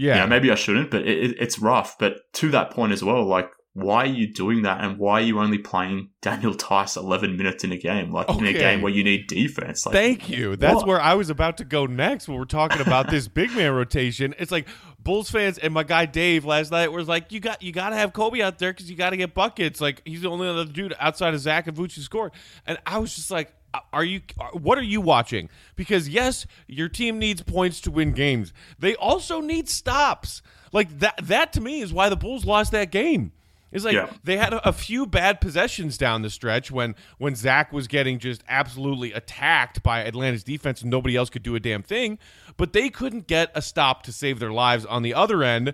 Yeah. 0.00 0.20
Know, 0.20 0.26
maybe 0.28 0.50
I 0.50 0.54
shouldn't, 0.54 0.90
but 0.90 1.02
it, 1.02 1.30
it, 1.32 1.36
it's 1.38 1.58
rough. 1.58 1.98
But 1.98 2.32
to 2.34 2.50
that 2.52 2.70
point 2.70 2.92
as 2.92 3.04
well, 3.04 3.24
like, 3.24 3.50
why 3.74 4.02
are 4.02 4.06
you 4.06 4.32
doing 4.32 4.62
that? 4.62 4.82
And 4.82 4.98
why 4.98 5.20
are 5.20 5.24
you 5.24 5.38
only 5.38 5.58
playing 5.58 6.08
Daniel 6.22 6.54
Theis 6.54 6.96
11 6.96 7.36
minutes 7.36 7.62
in 7.64 7.70
a 7.70 7.76
game? 7.76 8.10
Like, 8.10 8.28
in 8.30 8.36
a 8.44 8.48
Okay. 8.48 8.52
game 8.58 8.82
where 8.82 8.92
you 8.92 9.04
need 9.04 9.26
defense. 9.28 9.84
Like, 9.86 9.92
Thank 9.94 10.28
you. 10.28 10.56
That's 10.56 10.76
What? 10.76 10.86
where 10.86 11.00
I 11.00 11.14
was 11.14 11.30
about 11.30 11.58
to 11.58 11.64
go 11.64 11.86
next 11.86 12.26
when 12.28 12.38
we're 12.38 12.46
talking 12.46 12.80
about 12.80 13.10
this 13.10 13.28
big 13.40 13.52
man 13.54 13.72
rotation. 13.72 14.34
It's 14.38 14.50
like 14.50 14.66
Bulls 14.98 15.30
fans 15.30 15.56
and 15.58 15.72
my 15.72 15.82
guy 15.84 16.06
Dave 16.06 16.44
last 16.44 16.70
night 16.72 16.90
was 16.92 17.08
like, 17.08 17.30
"You 17.32 17.40
got 17.40 17.62
you 17.62 17.70
got 17.72 17.90
to 17.90 17.96
have 17.96 18.12
Coby 18.12 18.40
out 18.42 18.58
there 18.58 18.72
because 18.72 18.90
you 18.90 18.96
got 18.96 19.10
to 19.10 19.16
get 19.16 19.34
buckets. 19.34 19.80
Like 19.80 20.02
he's 20.04 20.22
the 20.22 20.28
only 20.30 20.46
other 20.48 20.64
dude 20.66 20.94
outside 20.98 21.32
of 21.32 21.40
Zach 21.40 21.66
and 21.66 21.76
Vooch 21.76 21.94
who 21.94 22.02
scored." 22.02 22.32
And 22.66 22.76
I 22.86 22.98
was 22.98 23.14
just 23.14 23.30
like, 23.30 23.52
"Are 23.92 24.04
you? 24.04 24.22
What 24.52 24.78
are 24.78 24.82
you 24.82 25.00
watching? 25.00 25.48
Because 25.76 26.08
yes, 26.08 26.46
your 26.66 26.88
team 26.88 27.18
needs 27.18 27.42
points 27.42 27.80
to 27.82 27.90
win 27.90 28.12
games. 28.12 28.52
They 28.78 28.94
also 28.96 29.40
need 29.40 29.68
stops. 29.68 30.42
Like 30.72 30.98
that. 31.00 31.18
That 31.22 31.52
to 31.54 31.60
me 31.60 31.80
is 31.80 31.92
why 31.92 32.08
the 32.08 32.16
Bulls 32.16 32.44
lost 32.44 32.72
that 32.72 32.90
game." 32.90 33.32
It's 33.72 33.84
like 33.84 33.94
Yeah. 33.94 34.10
they 34.24 34.36
had 34.36 34.52
a, 34.52 34.68
a 34.68 34.72
few 34.72 35.06
bad 35.06 35.40
possessions 35.40 35.96
down 35.96 36.22
the 36.22 36.30
stretch 36.30 36.72
when 36.72 36.96
when 37.18 37.36
Zach 37.36 37.72
was 37.72 37.86
getting 37.86 38.18
just 38.18 38.42
absolutely 38.48 39.12
attacked 39.12 39.82
by 39.84 40.04
Atlanta's 40.04 40.42
defense 40.42 40.82
and 40.82 40.90
nobody 40.90 41.14
else 41.14 41.30
could 41.30 41.44
do 41.44 41.54
a 41.54 41.60
damn 41.60 41.82
thing, 41.84 42.18
but 42.56 42.72
they 42.72 42.88
couldn't 42.88 43.28
get 43.28 43.52
a 43.54 43.62
stop 43.62 44.02
to 44.02 44.12
save 44.12 44.40
their 44.40 44.50
lives 44.50 44.84
on 44.84 45.02
the 45.02 45.14
other 45.14 45.44
end. 45.44 45.72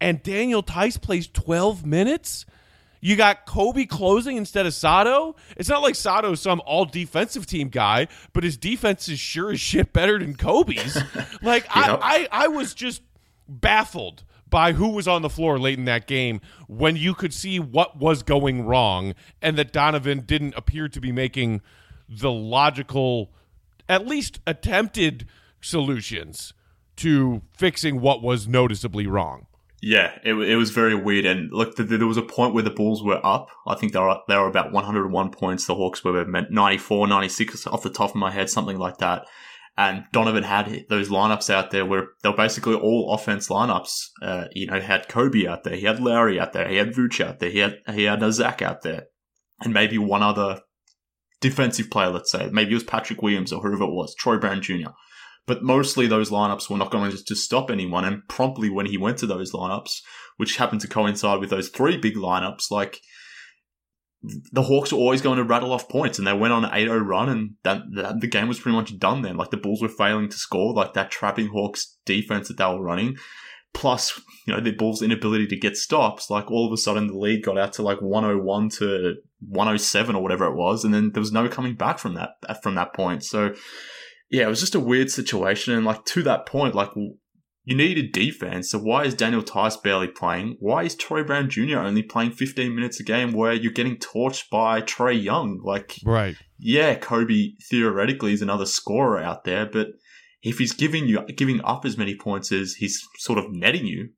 And 0.00 0.22
Daniel 0.22 0.62
Tice 0.62 0.96
plays 0.96 1.28
12 1.28 1.84
minutes. 1.84 2.46
You 3.04 3.16
got 3.16 3.44
Coby 3.44 3.86
closing 3.86 4.38
instead 4.38 4.64
of 4.64 4.72
Sato. 4.72 5.36
It's 5.58 5.68
not 5.68 5.82
like 5.82 5.94
Sato's 5.94 6.40
some 6.40 6.62
all 6.64 6.86
defensive 6.86 7.44
team 7.44 7.68
guy, 7.68 8.08
but 8.32 8.44
his 8.44 8.56
defense 8.56 9.10
is 9.10 9.18
sure 9.20 9.52
as 9.52 9.60
shit 9.60 9.92
better 9.92 10.18
than 10.18 10.34
Coby's. 10.34 10.96
like 11.42 11.64
Yep. 11.64 11.74
I, 11.74 11.98
I 12.00 12.44
I 12.44 12.48
was 12.48 12.72
just 12.72 13.02
baffled 13.46 14.24
by 14.48 14.72
who 14.72 14.88
was 14.88 15.06
on 15.06 15.20
the 15.20 15.28
floor 15.28 15.58
late 15.58 15.78
in 15.78 15.84
that 15.84 16.06
game 16.06 16.40
when 16.66 16.96
you 16.96 17.12
could 17.12 17.34
see 17.34 17.60
what 17.60 17.98
was 17.98 18.22
going 18.22 18.64
wrong 18.64 19.14
and 19.42 19.58
that 19.58 19.70
Donovan 19.70 20.20
didn't 20.20 20.54
appear 20.56 20.88
to 20.88 20.98
be 20.98 21.12
making 21.12 21.60
the 22.08 22.32
logical, 22.32 23.32
at 23.86 24.06
least 24.06 24.40
attempted 24.46 25.28
solutions 25.60 26.54
to 26.96 27.42
fixing 27.52 28.00
what 28.00 28.22
was 28.22 28.48
noticeably 28.48 29.06
wrong. 29.06 29.46
Yeah, 29.86 30.18
it, 30.24 30.32
it 30.32 30.56
was 30.56 30.70
very 30.70 30.94
weird. 30.94 31.26
And 31.26 31.52
look, 31.52 31.76
th- 31.76 31.86
th- 31.86 31.98
there 31.98 32.08
was 32.08 32.16
a 32.16 32.22
point 32.22 32.54
where 32.54 32.62
the 32.62 32.70
Bulls 32.70 33.04
were 33.04 33.20
up. 33.22 33.50
I 33.66 33.74
think 33.74 33.92
they 33.92 33.98
were 33.98 34.18
they 34.28 34.36
were 34.38 34.48
about 34.48 34.72
101 34.72 35.30
points. 35.30 35.66
The 35.66 35.74
Hawks 35.74 36.02
were 36.02 36.22
about 36.22 36.50
94, 36.50 37.06
96 37.06 37.66
off 37.66 37.82
the 37.82 37.90
top 37.90 38.10
of 38.10 38.16
my 38.16 38.30
head, 38.30 38.48
something 38.48 38.78
like 38.78 38.96
that. 38.98 39.26
And 39.76 40.04
Donovan 40.10 40.44
had 40.44 40.86
those 40.88 41.10
lineups 41.10 41.50
out 41.50 41.70
there 41.70 41.84
where 41.84 42.08
they 42.22 42.30
were 42.30 42.36
basically 42.36 42.76
all 42.76 43.12
offense 43.12 43.48
lineups. 43.48 44.06
Uh, 44.22 44.46
you 44.52 44.66
know, 44.68 44.80
had 44.80 45.06
Coby 45.08 45.46
out 45.46 45.64
there, 45.64 45.76
he 45.76 45.84
had 45.84 46.00
Lauri 46.00 46.40
out 46.40 46.54
there, 46.54 46.66
he 46.66 46.76
had 46.76 46.94
Vooch 46.94 47.22
out 47.22 47.40
there, 47.40 47.50
he 47.50 47.58
had 47.58 47.80
he 47.92 48.04
had 48.04 48.22
Zach 48.32 48.62
out 48.62 48.82
there, 48.84 49.08
and 49.60 49.74
maybe 49.74 49.98
one 49.98 50.22
other 50.22 50.62
defensive 51.42 51.90
player. 51.90 52.08
Let's 52.08 52.32
say 52.32 52.48
maybe 52.50 52.70
it 52.70 52.74
was 52.74 52.84
Patrick 52.84 53.20
Williams 53.20 53.52
or 53.52 53.60
whoever 53.60 53.84
it 53.84 53.92
was, 53.92 54.14
Troy 54.14 54.38
Brown 54.38 54.62
Jr. 54.62 54.92
But 55.46 55.62
mostly 55.62 56.06
those 56.06 56.30
lineups 56.30 56.70
were 56.70 56.78
not 56.78 56.90
going 56.90 57.10
to 57.10 57.36
stop 57.36 57.70
anyone. 57.70 58.04
And 58.04 58.22
promptly 58.28 58.70
when 58.70 58.86
he 58.86 58.96
went 58.96 59.18
to 59.18 59.26
those 59.26 59.52
lineups, 59.52 60.00
which 60.36 60.56
happened 60.56 60.80
to 60.82 60.88
coincide 60.88 61.40
with 61.40 61.50
those 61.50 61.68
three 61.68 61.98
big 61.98 62.16
lineups, 62.16 62.70
like 62.70 63.00
the 64.52 64.62
Hawks 64.62 64.92
were 64.92 64.98
always 64.98 65.20
going 65.20 65.36
to 65.36 65.44
rattle 65.44 65.72
off 65.72 65.88
points 65.88 66.18
and 66.18 66.26
they 66.26 66.32
went 66.32 66.52
on 66.52 66.64
an 66.64 66.70
8-0 66.70 67.06
run 67.06 67.28
and 67.28 67.50
that, 67.62 67.82
that 67.94 68.20
the 68.20 68.26
game 68.26 68.48
was 68.48 68.58
pretty 68.58 68.76
much 68.76 68.98
done 68.98 69.22
then. 69.22 69.36
Like 69.36 69.50
the 69.50 69.58
Bulls 69.58 69.82
were 69.82 69.88
failing 69.88 70.28
to 70.30 70.36
score, 70.36 70.72
like 70.72 70.94
that 70.94 71.10
trapping 71.10 71.48
Hawks 71.48 71.98
defense 72.06 72.48
that 72.48 72.56
they 72.56 72.64
were 72.64 72.82
running. 72.82 73.16
Plus, 73.74 74.20
you 74.46 74.54
know, 74.54 74.60
the 74.60 74.70
Bulls' 74.70 75.02
inability 75.02 75.48
to 75.48 75.56
get 75.56 75.76
stops, 75.76 76.30
like 76.30 76.50
all 76.50 76.66
of 76.66 76.72
a 76.72 76.76
sudden 76.76 77.08
the 77.08 77.18
lead 77.18 77.44
got 77.44 77.58
out 77.58 77.72
to 77.74 77.82
like 77.82 78.00
101 78.00 78.68
to 78.70 79.16
107 79.48 80.14
or 80.14 80.22
whatever 80.22 80.46
it 80.46 80.54
was, 80.54 80.84
and 80.84 80.94
then 80.94 81.10
there 81.12 81.20
was 81.20 81.32
no 81.32 81.48
coming 81.48 81.74
back 81.74 81.98
from 81.98 82.14
that 82.14 82.62
from 82.62 82.76
that 82.76 82.94
point. 82.94 83.24
So, 83.24 83.52
yeah, 84.30 84.44
it 84.44 84.48
was 84.48 84.60
just 84.60 84.74
a 84.74 84.80
weird 84.80 85.10
situation. 85.10 85.74
And 85.74 85.84
like 85.84 86.04
to 86.06 86.22
that 86.22 86.46
point, 86.46 86.74
like 86.74 86.90
you 86.96 87.76
needed 87.76 88.12
defense. 88.12 88.70
So 88.70 88.78
why 88.78 89.04
is 89.04 89.14
Daniel 89.14 89.42
Theis 89.42 89.76
barely 89.82 90.08
playing? 90.08 90.56
Why 90.60 90.84
is 90.84 90.94
Troy 90.94 91.22
Brown 91.24 91.48
Jr. 91.48 91.78
only 91.78 92.02
playing 92.02 92.32
15 92.32 92.74
minutes 92.74 93.00
a 93.00 93.04
game 93.04 93.32
where 93.32 93.52
you're 93.54 93.72
getting 93.72 93.96
torched 93.96 94.50
by 94.50 94.82
Trae 94.82 95.22
Young? 95.22 95.60
Like, 95.62 95.96
Right. 96.04 96.36
yeah, 96.58 96.98
Coby 96.98 97.54
theoretically 97.70 98.32
is 98.32 98.42
another 98.42 98.66
scorer 98.66 99.20
out 99.20 99.44
there, 99.44 99.64
but 99.66 99.88
if 100.42 100.58
he's 100.58 100.74
giving 100.74 101.06
you 101.06 101.22
giving 101.36 101.62
up 101.64 101.86
as 101.86 101.96
many 101.96 102.14
points 102.14 102.52
as 102.52 102.74
he's 102.74 103.00
sort 103.18 103.38
of 103.38 103.46
netting 103.50 103.86
you, 103.86 104.10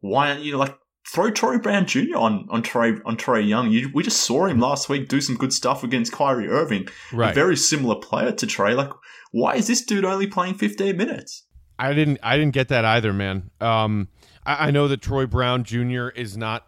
why 0.00 0.30
aren't 0.30 0.44
you 0.44 0.56
like 0.56 0.76
throw 1.12 1.30
Troy 1.30 1.58
Brown 1.58 1.86
Jr. 1.86 2.16
on 2.16 2.46
on 2.50 2.62
Trae 2.62 3.00
on 3.04 3.16
Trae 3.16 3.46
Young? 3.46 3.70
You, 3.70 3.90
we 3.94 4.02
just 4.02 4.22
saw 4.22 4.46
him 4.46 4.58
last 4.60 4.88
week 4.88 5.08
do 5.08 5.20
some 5.20 5.36
good 5.36 5.52
stuff 5.52 5.82
against 5.84 6.12
Kyrie 6.12 6.48
Irving, 6.48 6.88
Right. 7.12 7.30
a 7.30 7.34
very 7.34 7.56
similar 7.56 7.96
player 7.96 8.32
to 8.32 8.46
Trae. 8.46 8.74
Like, 8.76 8.90
why 9.32 9.56
is 9.56 9.66
this 9.66 9.84
dude 9.84 10.04
only 10.04 10.26
playing 10.26 10.54
15 10.54 10.96
minutes? 10.96 11.44
I 11.78 11.92
didn't 11.92 12.18
I 12.22 12.36
didn't 12.36 12.54
get 12.54 12.68
that 12.68 12.84
either, 12.84 13.12
man. 13.12 13.50
Um, 13.60 14.08
I, 14.46 14.68
I 14.68 14.70
know 14.70 14.88
that 14.88 15.02
Troy 15.02 15.26
Brown 15.26 15.64
Jr. 15.64 16.08
is 16.08 16.36
not, 16.36 16.66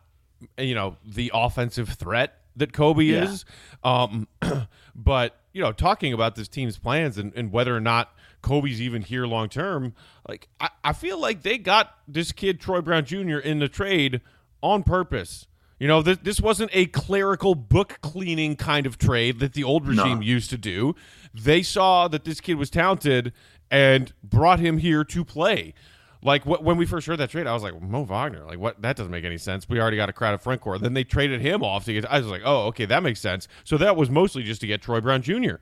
you 0.58 0.74
know, 0.74 0.96
the 1.04 1.30
offensive 1.32 1.90
threat 1.90 2.40
that 2.56 2.72
Coby 2.72 3.08
Yeah. 3.12 3.24
is. 3.24 3.44
Um, 3.84 4.26
but 4.94 5.36
you 5.52 5.62
know, 5.62 5.72
talking 5.72 6.12
about 6.12 6.34
this 6.34 6.48
team's 6.48 6.76
plans 6.78 7.16
and, 7.18 7.32
and 7.34 7.52
whether 7.52 7.74
or 7.74 7.80
not 7.80 8.10
Coby's 8.42 8.80
even 8.80 9.02
here 9.02 9.26
long 9.26 9.48
term, 9.48 9.94
like 10.28 10.48
I, 10.60 10.70
I 10.84 10.92
feel 10.92 11.18
like 11.18 11.42
they 11.42 11.58
got 11.58 11.94
this 12.06 12.32
kid 12.32 12.60
Troy 12.60 12.80
Brown 12.80 13.04
Jr. 13.04 13.38
in 13.38 13.58
the 13.58 13.68
trade 13.68 14.20
on 14.62 14.82
purpose. 14.82 15.46
You 15.78 15.88
know, 15.88 16.00
this, 16.00 16.18
this 16.22 16.40
wasn't 16.40 16.70
a 16.72 16.86
clerical 16.86 17.54
book 17.54 17.98
cleaning 18.00 18.56
kind 18.56 18.86
of 18.86 18.96
trade 18.96 19.40
that 19.40 19.52
the 19.52 19.62
old 19.64 19.86
regime 19.86 20.22
used 20.22 20.48
to 20.50 20.56
do. 20.56 20.94
They 21.34 21.62
saw 21.62 22.08
that 22.08 22.24
this 22.24 22.40
kid 22.40 22.54
was 22.54 22.70
talented 22.70 23.32
and 23.70 24.12
brought 24.22 24.58
him 24.58 24.78
here 24.78 25.04
to 25.04 25.24
play. 25.24 25.74
Like 26.22 26.44
wh- 26.44 26.62
when 26.62 26.78
we 26.78 26.86
first 26.86 27.06
heard 27.06 27.18
that 27.18 27.28
trade, 27.30 27.46
I 27.46 27.52
was 27.52 27.62
like, 27.62 27.80
Mo 27.80 28.04
Wagner, 28.04 28.44
like 28.46 28.58
what? 28.58 28.80
That 28.80 28.96
doesn't 28.96 29.12
make 29.12 29.24
any 29.24 29.36
sense. 29.36 29.68
We 29.68 29.78
already 29.78 29.98
got 29.98 30.08
a 30.08 30.14
crowded 30.14 30.40
front 30.40 30.62
court. 30.62 30.80
Then 30.80 30.94
they 30.94 31.04
traded 31.04 31.42
him 31.42 31.62
off 31.62 31.84
to 31.84 31.92
get. 31.92 32.10
I 32.10 32.18
was 32.18 32.26
like, 32.28 32.42
oh, 32.44 32.68
okay, 32.68 32.86
that 32.86 33.02
makes 33.02 33.20
sense. 33.20 33.46
So 33.64 33.76
that 33.76 33.96
was 33.96 34.08
mostly 34.08 34.42
just 34.42 34.62
to 34.62 34.66
get 34.66 34.80
Troy 34.80 35.00
Brown 35.00 35.20
Jr. 35.20 35.56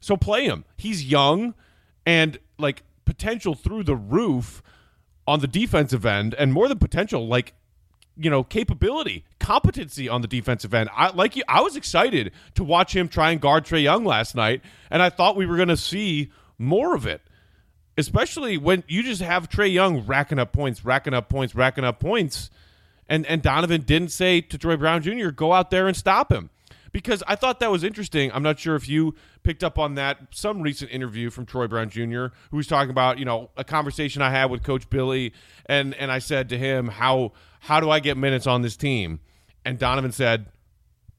So 0.00 0.16
play 0.18 0.44
him. 0.44 0.64
He's 0.76 1.04
young 1.04 1.54
and 2.06 2.38
like 2.58 2.82
potential 3.04 3.54
through 3.54 3.84
the 3.84 3.96
roof 3.96 4.62
on 5.26 5.40
the 5.40 5.46
defensive 5.46 6.04
end, 6.04 6.34
and 6.34 6.52
more 6.52 6.68
than 6.68 6.78
potential, 6.78 7.26
like 7.26 7.54
you 8.16 8.30
know, 8.30 8.44
capability, 8.44 9.24
competency 9.40 10.08
on 10.08 10.22
the 10.22 10.28
defensive 10.28 10.72
end. 10.72 10.88
I 10.94 11.10
like 11.10 11.36
you. 11.36 11.42
I 11.48 11.62
was 11.62 11.76
excited 11.76 12.32
to 12.54 12.64
watch 12.64 12.94
him 12.94 13.08
try 13.08 13.30
and 13.30 13.40
guard 13.40 13.64
Trae 13.64 13.82
Young 13.82 14.04
last 14.04 14.34
night, 14.34 14.62
and 14.90 15.02
I 15.02 15.10
thought 15.10 15.36
we 15.36 15.46
were 15.46 15.56
going 15.56 15.68
to 15.68 15.76
see 15.76 16.30
more 16.58 16.94
of 16.94 17.06
it. 17.06 17.22
Especially 17.96 18.56
when 18.56 18.82
you 18.88 19.02
just 19.02 19.22
have 19.22 19.48
Trae 19.48 19.72
Young 19.72 20.04
racking 20.06 20.38
up 20.38 20.52
points, 20.52 20.84
racking 20.84 21.14
up 21.14 21.28
points, 21.28 21.54
racking 21.54 21.84
up 21.84 22.00
points, 22.00 22.50
and 23.08 23.26
and 23.26 23.42
Donovan 23.42 23.82
didn't 23.82 24.10
say 24.10 24.40
to 24.40 24.58
Troy 24.58 24.76
Brown 24.76 25.02
Jr. 25.02 25.30
go 25.30 25.52
out 25.52 25.70
there 25.70 25.86
and 25.86 25.96
stop 25.96 26.30
him 26.30 26.50
because 26.94 27.24
I 27.26 27.34
thought 27.34 27.58
that 27.58 27.72
was 27.72 27.82
interesting. 27.82 28.30
I'm 28.32 28.44
not 28.44 28.58
sure 28.58 28.76
if 28.76 28.88
you 28.88 29.16
picked 29.42 29.64
up 29.64 29.80
on 29.80 29.96
that. 29.96 30.18
Some 30.30 30.62
recent 30.62 30.92
interview 30.92 31.28
from 31.28 31.44
Troy 31.44 31.66
Brown 31.66 31.90
Jr. 31.90 32.28
who 32.50 32.56
was 32.56 32.68
talking 32.68 32.90
about 32.90 33.18
you 33.18 33.24
know 33.24 33.50
a 33.56 33.64
conversation 33.64 34.22
I 34.22 34.30
had 34.30 34.46
with 34.46 34.62
Coach 34.62 34.88
Billy, 34.88 35.34
and 35.66 35.92
and 35.94 36.12
I 36.12 36.20
said 36.20 36.48
to 36.50 36.56
him 36.56 36.86
how 36.88 37.32
how 37.60 37.80
do 37.80 37.90
I 37.90 37.98
get 37.98 38.16
minutes 38.16 38.46
on 38.46 38.62
this 38.62 38.76
team, 38.76 39.18
and 39.64 39.76
Donovan 39.76 40.12
said, 40.12 40.46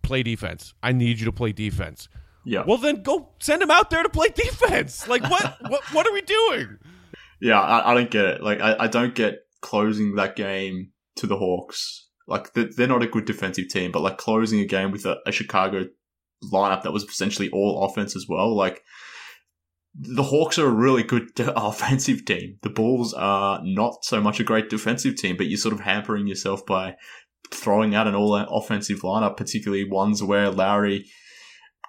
play 0.02 0.24
defense. 0.24 0.74
I 0.82 0.94
need 0.94 1.20
you 1.20 1.26
to 1.26 1.34
play 1.34 1.52
defense. 1.52 2.08
Yeah. 2.46 2.64
Well, 2.66 2.78
then 2.78 3.04
go 3.04 3.32
send 3.40 3.62
him 3.62 3.72
out 3.72 3.90
there 3.90 4.02
to 4.02 4.10
play 4.10 4.30
defense. 4.30 5.08
Like 5.10 5.24
what 5.24 5.58
what 5.70 5.84
what 5.94 6.08
are 6.08 6.14
we 6.14 6.22
doing? 6.22 6.80
Yeah, 7.42 7.60
I, 7.60 7.92
I 7.92 7.94
don't 7.94 8.10
get 8.10 8.26
it. 8.26 8.42
Like, 8.42 8.62
I, 8.62 8.76
I 8.80 8.88
don't 8.88 9.14
get 9.14 9.46
closing 9.60 10.16
that 10.16 10.38
game 10.38 10.92
to 11.18 11.28
the 11.28 11.36
Hawks. 11.36 12.05
Like, 12.28 12.54
they're, 12.54 12.88
not 12.88 13.04
a 13.04 13.08
good 13.08 13.26
defensive 13.26 13.70
team, 13.70 13.92
but 13.92 14.02
like 14.02 14.18
closing 14.18 14.60
a 14.60 14.66
game 14.66 14.92
with 14.92 15.06
a, 15.06 15.18
a 15.28 15.32
Chicago 15.32 15.86
lineup 16.44 16.84
that 16.84 16.94
was 16.94 17.04
essentially 17.04 17.50
all 17.50 17.86
offense 17.86 18.16
as 18.16 18.26
well. 18.28 18.56
Like, 18.56 18.84
the 19.98 20.24
Hawks 20.24 20.60
are 20.60 20.68
a 20.68 20.72
really 20.72 21.04
good 21.04 21.30
offensive 21.38 22.26
team. 22.26 22.58
The 22.62 22.70
Bulls 22.70 23.14
are 23.14 23.62
not 23.64 24.04
so 24.04 24.22
much 24.22 24.40
a 24.40 24.44
great 24.44 24.70
defensive 24.70 25.16
team, 25.16 25.38
but 25.38 25.48
you're 25.48 25.58
sort 25.58 25.74
of 25.74 25.82
hampering 25.82 26.28
yourself 26.28 26.66
by 26.66 26.96
throwing 27.52 27.96
out 27.96 28.08
an 28.08 28.16
all 28.16 28.36
offensive 28.36 29.02
lineup, 29.02 29.38
particularly 29.38 29.88
ones 29.88 30.22
where 30.22 30.50
Lauri, 30.50 31.06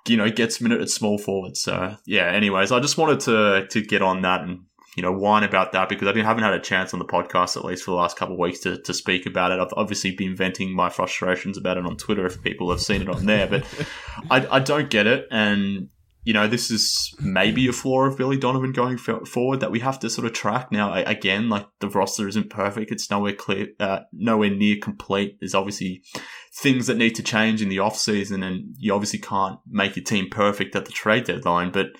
you 0.07 0.17
know, 0.17 0.31
gets 0.31 0.61
minute 0.61 0.81
at 0.81 0.91
small 0.91 1.19
forward. 1.19 1.57
So 1.57 1.97
yeah. 2.07 2.31
Anyways, 2.31 2.71
I 2.71 2.81
just 2.81 2.99
wanted 2.99 3.21
to 3.21 3.67
to 3.69 3.81
get 3.83 4.03
on 4.03 4.23
that 4.23 4.43
and 4.43 4.61
you 4.97 5.03
know 5.03 5.13
whine 5.13 5.45
about 5.45 5.73
that 5.73 5.89
because 5.89 6.09
I 6.09 6.19
haven't 6.23 6.43
had 6.43 6.55
a 6.55 6.61
chance 6.61 6.93
on 6.93 6.99
the 6.99 7.05
podcast 7.05 7.57
at 7.57 7.65
least 7.65 7.85
for 7.85 7.93
the 7.93 7.99
last 7.99 8.17
couple 8.17 8.35
of 8.35 8.41
weeks 8.41 8.61
to 8.61 8.79
to 8.79 8.93
speak 8.93 9.27
about 9.27 9.53
it. 9.53 9.61
I've 9.61 9.75
obviously 9.77 10.17
been 10.17 10.35
venting 10.35 10.75
my 10.75 10.89
frustrations 10.89 11.57
about 11.57 11.77
it 11.77 11.87
on 11.87 11.97
Twitter 11.97 12.27
if 12.27 12.43
people 12.43 12.71
have 12.71 12.81
seen 12.81 13.03
it 13.03 13.09
on 13.09 13.27
there, 13.27 13.47
but 13.47 13.65
I 14.31 14.57
I 14.57 14.59
don't 14.59 14.91
get 14.91 15.07
it 15.07 15.29
and. 15.31 15.91
you 16.27 16.33
know, 16.33 16.49
this 16.49 16.73
is 16.73 17.15
maybe 17.21 17.69
a 17.69 17.73
flaw 17.73 18.01
of 18.05 18.17
Billy 18.19 18.37
Donovan 18.37 18.73
going 18.73 18.99
forward 18.99 19.61
that 19.61 19.71
we 19.71 19.79
have 19.79 20.01
to 20.01 20.11
sort 20.11 20.27
of 20.27 20.33
track 20.33 20.73
now. 20.73 20.93
Again, 20.93 21.49
like 21.49 21.69
the 21.79 21.89
roster 21.89 22.27
isn't 22.27 22.51
perfect; 22.51 22.91
it's 22.91 23.09
nowhere 23.09 23.33
clear, 23.33 23.69
uh, 23.79 24.01
nowhere 24.13 24.51
near 24.51 24.77
complete. 24.83 25.37
There's 25.39 25.55
obviously 25.55 26.03
things 26.53 26.89
that 26.89 26.97
need 26.97 27.15
to 27.15 27.23
change 27.23 27.63
in 27.63 27.69
the 27.69 27.79
off 27.79 27.97
season, 27.97 28.43
and 28.43 28.75
you 28.77 28.93
obviously 28.93 29.21
can't 29.21 29.61
make 29.69 29.95
your 29.95 30.05
team 30.05 30.29
perfect 30.29 30.75
at 30.75 30.87
the 30.87 30.91
trade 30.91 31.27
deadline. 31.27 31.71
But 31.71 31.91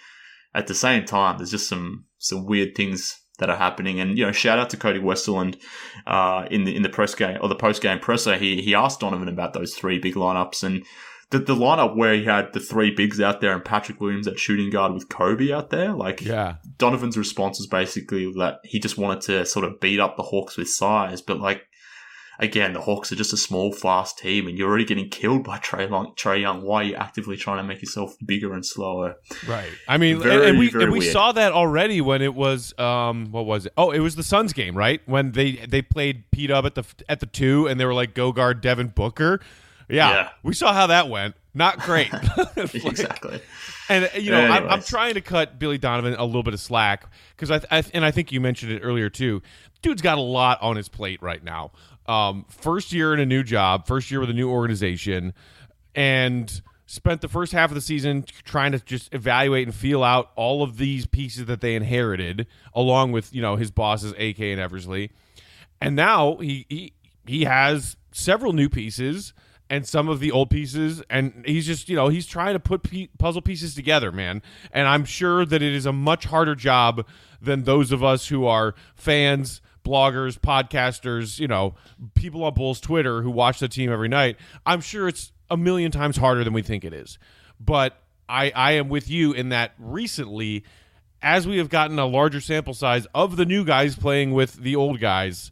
at 0.57 0.67
the 0.67 0.75
same 0.75 1.05
time, 1.05 1.39
there's 1.39 1.53
just 1.53 1.69
some 1.69 2.07
some 2.29 2.47
weird 2.47 2.75
things 2.75 3.21
that 3.39 3.51
are 3.51 3.57
happening. 3.57 4.01
And 4.01 4.19
you 4.19 4.25
know, 4.25 4.33
shout 4.33 4.59
out 4.59 4.71
to 4.71 4.77
Cody 4.77 5.01
Westerlund 5.01 5.61
uh, 6.07 6.47
in 6.51 6.65
the 6.65 6.75
in 6.75 6.83
the 6.83 6.89
press 6.89 7.15
game 7.15 7.39
or 7.41 7.49
the 7.49 7.55
post 7.55 7.83
game 7.83 7.99
presser. 7.99 8.37
He 8.37 8.63
he 8.63 8.75
asked 8.75 9.01
Donovan 9.01 9.29
about 9.29 9.53
those 9.53 9.75
three 9.75 9.99
big 9.99 10.15
lineups 10.15 10.63
and 10.63 10.85
the, 11.31 11.41
the 11.41 11.55
lineup 11.57 11.97
where 11.97 12.15
he 12.15 12.25
had 12.25 12.53
the 12.53 12.61
three 12.61 12.93
bigs 12.93 13.21
out 13.21 13.41
there 13.41 13.53
and 13.53 13.65
Patrick 13.65 14.01
Williams 14.01 14.29
at 14.29 14.39
shooting 14.39 14.71
guard 14.71 14.93
with 14.93 15.09
Coby 15.09 15.53
out 15.53 15.71
there, 15.71 15.93
like 15.93 16.23
yeah. 16.23 16.57
Donovan's 16.79 17.19
response 17.19 17.59
was 17.59 17.67
basically 17.67 18.31
that 18.35 18.61
he 18.63 18.79
just 18.79 18.97
wanted 18.97 19.23
to 19.23 19.45
sort 19.45 19.65
of 19.65 19.81
beat 19.81 19.99
up 19.99 20.17
the 20.17 20.23
Hawks 20.23 20.57
with 20.57 20.69
size, 20.69 21.21
but 21.21 21.41
like 21.41 21.63
again, 22.39 22.73
the 22.73 22.81
Hawks 22.81 23.11
are 23.13 23.17
just 23.17 23.33
a 23.33 23.37
small, 23.37 23.73
fast 23.73 24.19
team, 24.19 24.47
and 24.47 24.57
you're 24.57 24.69
already 24.69 24.85
getting 24.85 25.09
killed 25.09 25.45
by 25.45 25.59
Trae, 25.59 25.89
Long, 25.89 26.15
Trae 26.17 26.41
Young. 26.41 26.63
Why 26.63 26.83
are 26.83 26.85
you 26.85 26.95
actively 26.95 27.37
trying 27.37 27.59
to 27.59 27.63
make 27.63 27.81
yourself 27.81 28.15
bigger 28.25 28.53
and 28.53 28.65
slower? 28.65 29.17
Right. 29.47 29.71
I 29.89 29.99
mean, 29.99 30.21
very, 30.21 30.49
and 30.49 30.59
we 30.59 30.71
and 30.73 30.93
we 30.93 31.01
saw 31.01 31.33
that 31.33 31.53
already 31.53 32.01
when 32.01 32.23
it 32.23 32.35
was 32.35 32.77
um 32.79 33.31
what 33.31 33.47
was 33.47 33.67
it? 33.67 33.73
Oh, 33.77 33.91
it 33.91 34.01
was 34.01 34.17
the 34.17 34.23
Suns 34.23 34.53
game, 34.53 34.77
right? 34.77 35.01
When 35.07 35.33
they 35.33 35.53
they 35.53 35.83
played 35.83 36.31
Pete 36.31 36.51
up 36.51 36.65
at 36.65 36.75
the 36.75 36.85
at 37.09 37.21
the 37.21 37.27
two, 37.27 37.67
and 37.67 37.79
they 37.81 37.85
were 37.85 37.95
like, 37.95 38.15
"Go 38.15 38.33
guard 38.33 38.61
Devin 38.61 38.89
Booker." 38.89 39.41
Yeah, 39.89 40.11
yeah, 40.11 40.29
we 40.43 40.53
saw 40.53 40.73
how 40.73 40.89
that 40.89 41.09
went. 41.09 41.37
Not 41.55 41.79
great. 41.79 42.13
exactly. 42.57 43.41
And 43.89 44.11
you 44.15 44.31
know, 44.31 44.41
I'm, 44.41 44.69
I'm, 44.69 44.83
trying 44.83 45.15
to 45.15 45.23
cut 45.23 45.59
Billy 45.59 45.79
Donovan 45.79 46.15
a 46.15 46.25
little 46.25 46.43
bit 46.43 46.53
of 46.53 46.61
slack 46.61 47.09
because 47.35 47.51
I, 47.51 47.61
I, 47.71 47.83
and 47.95 48.05
I 48.05 48.11
think 48.11 48.31
you 48.31 48.41
mentioned 48.41 48.73
it 48.73 48.81
earlier 48.81 49.09
too. 49.09 49.43
Dude's 49.81 50.03
got 50.03 50.19
a 50.19 50.23
lot 50.23 50.61
on 50.61 50.77
his 50.77 50.89
plate 50.89 51.23
right 51.23 51.43
now. 51.43 51.71
Um, 52.09 52.45
first 52.49 52.93
year 52.93 53.13
in 53.13 53.21
a 53.21 53.27
new 53.27 53.43
job, 53.43 53.87
first 53.87 54.11
year 54.11 54.21
with 54.21 54.31
a 54.31 54.35
new 54.35 54.51
organization, 54.51 55.35
and 55.95 56.63
spent 56.87 57.21
the 57.21 57.29
first 57.29 57.53
half 57.53 57.71
of 57.71 57.75
the 57.75 57.81
season 57.81 58.25
trying 58.45 58.73
to 58.73 58.79
just 58.79 59.13
evaluate 59.13 59.67
and 59.67 59.75
feel 59.75 60.05
out 60.05 60.31
all 60.37 60.63
of 60.63 60.77
these 60.77 61.07
pieces 61.07 61.47
that 61.47 61.61
they 61.61 61.75
inherited, 61.75 62.47
along 62.75 63.13
with 63.13 63.35
you 63.35 63.43
know 63.43 63.57
his 63.57 63.71
bosses, 63.71 64.13
AK 64.13 64.41
and 64.41 64.61
Eversley. 64.61 65.11
And 65.81 65.97
now 65.97 66.37
he 66.37 66.67
he 66.69 66.93
he 67.27 67.45
has 67.45 67.97
several 68.13 68.53
new 68.53 68.69
pieces 68.69 69.33
and 69.69 69.87
some 69.87 70.09
of 70.09 70.21
the 70.21 70.31
old 70.31 70.49
pieces 70.49 71.03
and 71.11 71.45
he's 71.47 71.67
just 71.67 71.89
you 71.89 71.97
know 71.97 72.09
he's 72.09 72.27
trying 72.27 72.55
to 72.55 72.61
put 72.61 72.83
pe- 72.83 73.09
puzzle 73.19 73.43
pieces 73.43 73.75
together 73.75 74.13
man 74.13 74.41
and 74.73 74.87
i'm 74.87 75.05
sure 75.05 75.45
that 75.45 75.63
it 75.63 75.75
is 75.75 75.87
a 75.87 75.93
much 75.93 76.25
harder 76.27 76.55
job 76.55 77.07
than 77.41 77.65
those 77.65 77.93
of 77.93 78.03
us 78.03 78.29
who 78.29 78.47
are 78.47 78.75
fans 78.95 79.61
bloggers 79.87 80.39
podcasters 80.39 81.39
you 81.39 81.47
know 81.47 81.75
people 82.15 82.45
on 82.45 82.53
bulls 82.55 82.81
twitter 82.81 83.23
who 83.23 83.31
watch 83.31 83.61
the 83.61 83.69
team 83.69 83.91
every 83.91 84.09
night 84.09 84.37
i'm 84.65 84.81
sure 84.81 85.09
it's 85.09 85.33
a 85.51 85.57
million 85.57 85.93
times 85.93 86.17
harder 86.17 86.43
than 86.43 86.53
we 86.53 86.63
think 86.63 86.85
it 86.85 86.93
is 86.93 87.19
but 87.61 88.03
i 88.29 88.51
i 88.55 88.73
am 88.73 88.89
with 88.89 89.09
you 89.09 89.33
in 89.33 89.51
that 89.51 89.73
recently 89.79 90.65
as 91.23 91.47
we 91.47 91.59
have 91.59 91.69
gotten 91.69 91.99
a 91.99 92.07
larger 92.07 92.41
sample 92.41 92.75
size 92.75 93.07
of 93.15 93.37
the 93.37 93.45
new 93.45 93.65
guys 93.65 93.97
playing 93.97 94.33
with 94.33 94.55
the 94.55 94.77
old 94.77 95.01
guys 95.01 95.51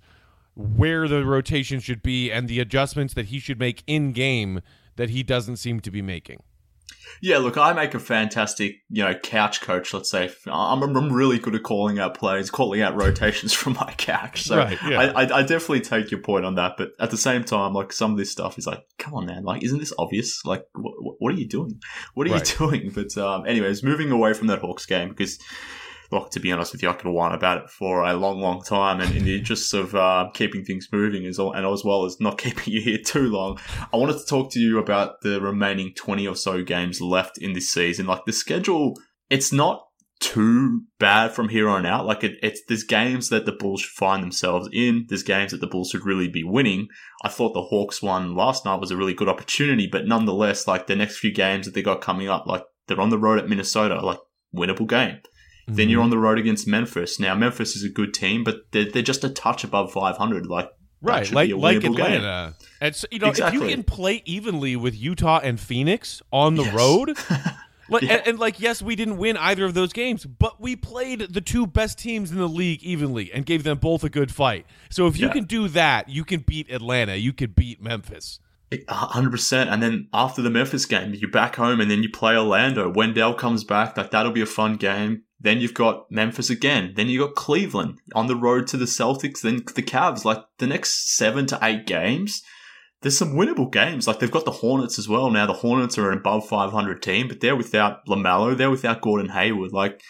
where 0.54 1.08
the 1.08 1.24
rotation 1.24 1.80
should 1.80 2.02
be 2.02 2.30
and 2.30 2.48
the 2.48 2.60
adjustments 2.60 3.14
that 3.14 3.26
he 3.26 3.38
should 3.38 3.58
make 3.58 3.82
in 3.86 4.12
game 4.12 4.60
that 4.96 5.10
he 5.10 5.22
doesn't 5.22 5.56
seem 5.56 5.80
to 5.80 5.90
be 5.90 6.02
making. 6.02 6.42
Yeah, 7.22 7.38
look, 7.38 7.56
I 7.56 7.72
make 7.72 7.94
a 7.94 7.98
fantastic, 7.98 8.76
you 8.90 9.02
know, 9.02 9.14
couch 9.14 9.60
coach. 9.60 9.94
Let's 9.94 10.10
say 10.10 10.30
I'm, 10.46 10.82
I'm 10.82 11.12
really 11.12 11.38
good 11.38 11.54
at 11.54 11.62
calling 11.62 11.98
out 11.98 12.14
plays, 12.14 12.50
calling 12.50 12.82
out 12.82 12.94
rotations 12.94 13.52
from 13.52 13.74
my 13.74 13.94
couch. 13.96 14.44
So 14.44 14.58
right, 14.58 14.78
yeah. 14.86 15.00
I, 15.00 15.24
I, 15.24 15.38
I, 15.38 15.42
definitely 15.42 15.80
take 15.80 16.10
your 16.10 16.20
point 16.20 16.44
on 16.44 16.56
that. 16.56 16.74
But 16.76 16.90
at 17.00 17.10
the 17.10 17.16
same 17.16 17.44
time, 17.44 17.72
like 17.72 17.92
some 17.92 18.12
of 18.12 18.18
this 18.18 18.30
stuff 18.30 18.58
is 18.58 18.66
like, 18.66 18.84
come 18.98 19.14
on, 19.14 19.26
man, 19.26 19.44
like, 19.44 19.62
isn't 19.62 19.78
this 19.78 19.92
obvious? 19.98 20.44
Like, 20.44 20.64
what, 20.74 21.14
what 21.18 21.34
are 21.34 21.38
you 21.38 21.48
doing? 21.48 21.80
What 22.14 22.26
are 22.28 22.32
right. 22.32 22.50
you 22.50 22.58
doing? 22.70 22.90
But 22.94 23.16
um, 23.18 23.46
anyways, 23.46 23.82
moving 23.82 24.10
away 24.10 24.34
from 24.34 24.48
that 24.48 24.60
Hawks 24.60 24.86
game 24.86 25.10
because 25.10 25.38
look, 26.10 26.30
to 26.30 26.40
be 26.40 26.52
honest 26.52 26.72
with 26.72 26.82
you, 26.82 26.88
I 26.88 26.94
could 26.94 27.10
whine 27.10 27.32
about 27.32 27.64
it 27.64 27.70
for 27.70 28.02
a 28.02 28.14
long, 28.14 28.40
long 28.40 28.62
time. 28.62 29.00
And 29.00 29.14
in 29.14 29.24
the 29.24 29.36
interests 29.36 29.72
of 29.72 29.94
uh, 29.94 30.30
keeping 30.34 30.64
things 30.64 30.88
moving 30.92 31.26
as 31.26 31.38
and 31.38 31.66
as 31.66 31.84
well 31.84 32.04
as 32.04 32.20
not 32.20 32.38
keeping 32.44 32.72
you 32.72 32.80
here 32.80 32.98
too 32.98 33.28
long, 33.28 33.58
I 33.92 33.96
wanted 33.96 34.18
to 34.18 34.26
talk 34.26 34.52
to 34.52 34.60
you 34.60 34.78
about 34.78 35.20
the 35.22 35.40
remaining 35.40 35.92
20 35.94 36.26
or 36.26 36.36
so 36.36 36.62
games 36.62 37.00
left 37.00 37.38
in 37.38 37.52
this 37.52 37.70
season. 37.70 38.06
Like 38.06 38.24
the 38.24 38.32
schedule, 38.32 38.94
it's 39.30 39.52
not 39.52 39.84
too 40.20 40.82
bad 40.98 41.32
from 41.32 41.48
here 41.48 41.68
on 41.68 41.84
out. 41.84 42.06
Like 42.06 42.24
it, 42.24 42.38
it's 42.42 42.62
there's 42.68 42.84
games 42.84 43.28
that 43.28 43.46
the 43.46 43.52
Bulls 43.52 43.82
should 43.82 43.92
find 43.92 44.22
themselves 44.22 44.68
in. 44.72 45.06
There's 45.08 45.22
games 45.22 45.50
that 45.50 45.60
the 45.60 45.66
Bulls 45.66 45.90
should 45.90 46.06
really 46.06 46.28
be 46.28 46.44
winning. 46.44 46.88
I 47.22 47.28
thought 47.28 47.52
the 47.52 47.62
Hawks 47.62 48.02
one 48.02 48.34
last 48.34 48.64
night 48.64 48.80
was 48.80 48.90
a 48.90 48.96
really 48.96 49.14
good 49.14 49.28
opportunity, 49.28 49.86
but 49.90 50.06
nonetheless, 50.06 50.66
like 50.66 50.86
the 50.86 50.96
next 50.96 51.18
few 51.18 51.32
games 51.32 51.66
that 51.66 51.74
they 51.74 51.82
got 51.82 52.00
coming 52.00 52.28
up, 52.28 52.46
like 52.46 52.64
they're 52.86 53.00
on 53.00 53.10
the 53.10 53.18
road 53.18 53.38
at 53.38 53.48
Minnesota, 53.48 54.04
like 54.04 54.18
winnable 54.54 54.88
game. 54.88 55.18
Mm-hmm. 55.66 55.76
Then 55.76 55.88
you're 55.88 56.02
on 56.02 56.10
the 56.10 56.18
road 56.18 56.38
against 56.38 56.66
Memphis. 56.66 57.18
Now 57.18 57.34
Memphis 57.34 57.74
is 57.76 57.84
a 57.84 57.88
good 57.88 58.12
team, 58.12 58.44
but 58.44 58.70
they're, 58.72 58.90
they're 58.90 59.02
just 59.02 59.24
a 59.24 59.30
touch 59.30 59.64
above 59.64 59.92
500. 59.92 60.46
Like 60.46 60.70
right, 61.00 61.30
like 61.32 61.50
like 61.52 61.84
Atlanta. 61.84 62.54
Game. 62.80 62.92
So, 62.92 63.06
you 63.10 63.18
know, 63.18 63.28
exactly. 63.28 63.58
if 63.58 63.62
you 63.64 63.74
can 63.74 63.82
play 63.82 64.22
evenly 64.24 64.76
with 64.76 64.94
Utah 64.94 65.40
and 65.42 65.58
Phoenix 65.58 66.20
on 66.32 66.56
the 66.56 66.64
yes. 66.64 66.74
road. 66.74 67.16
Like, 67.88 68.02
yeah. 68.02 68.14
and, 68.14 68.28
and, 68.28 68.38
like, 68.38 68.60
yes, 68.60 68.80
we 68.80 68.96
didn't 68.96 69.18
win 69.18 69.36
either 69.36 69.64
of 69.64 69.74
those 69.74 69.92
games, 69.92 70.24
but 70.24 70.60
we 70.60 70.74
played 70.74 71.20
the 71.20 71.40
two 71.40 71.66
best 71.66 71.98
teams 71.98 72.30
in 72.30 72.38
the 72.38 72.48
league 72.48 72.82
evenly 72.82 73.30
and 73.32 73.44
gave 73.44 73.62
them 73.62 73.78
both 73.78 74.02
a 74.04 74.08
good 74.08 74.32
fight. 74.32 74.66
So 74.90 75.06
if 75.06 75.18
you 75.18 75.26
yeah. 75.26 75.32
can 75.32 75.44
do 75.44 75.68
that, 75.68 76.08
you 76.08 76.24
can 76.24 76.40
beat 76.40 76.70
Atlanta, 76.70 77.16
you 77.16 77.32
can 77.32 77.50
beat 77.50 77.82
Memphis. 77.82 78.40
100%. 78.88 79.72
And 79.72 79.82
then 79.82 80.08
after 80.12 80.42
the 80.42 80.50
Memphis 80.50 80.86
game, 80.86 81.14
you're 81.14 81.30
back 81.30 81.56
home 81.56 81.80
and 81.80 81.90
then 81.90 82.02
you 82.02 82.10
play 82.10 82.36
Orlando. 82.36 82.90
Wendell 82.90 83.34
comes 83.34 83.64
back. 83.64 83.96
Like, 83.96 84.10
that'll 84.10 84.32
be 84.32 84.40
a 84.40 84.46
fun 84.46 84.76
game. 84.76 85.22
Then 85.40 85.60
you've 85.60 85.74
got 85.74 86.10
Memphis 86.10 86.48
again. 86.48 86.94
Then 86.96 87.08
you've 87.08 87.26
got 87.26 87.34
Cleveland 87.34 87.98
on 88.14 88.26
the 88.26 88.36
road 88.36 88.66
to 88.68 88.76
the 88.76 88.86
Celtics. 88.86 89.42
Then 89.42 89.56
the 89.56 89.82
Cavs. 89.82 90.24
Like 90.24 90.42
the 90.58 90.66
next 90.66 91.16
seven 91.16 91.46
to 91.46 91.58
eight 91.62 91.86
games, 91.86 92.42
there's 93.02 93.18
some 93.18 93.34
winnable 93.34 93.70
games. 93.70 94.06
Like 94.06 94.20
they've 94.20 94.30
got 94.30 94.46
the 94.46 94.50
Hornets 94.50 94.98
as 94.98 95.08
well. 95.08 95.30
Now 95.30 95.46
the 95.46 95.52
Hornets 95.52 95.98
are 95.98 96.10
an 96.10 96.18
above 96.18 96.48
500 96.48 97.02
team, 97.02 97.28
but 97.28 97.40
they're 97.40 97.56
without 97.56 98.06
LaMelo. 98.06 98.56
They're 98.56 98.70
without 98.70 99.02
Gordon 99.02 99.30
Hayward. 99.30 99.72
Like 99.72 100.00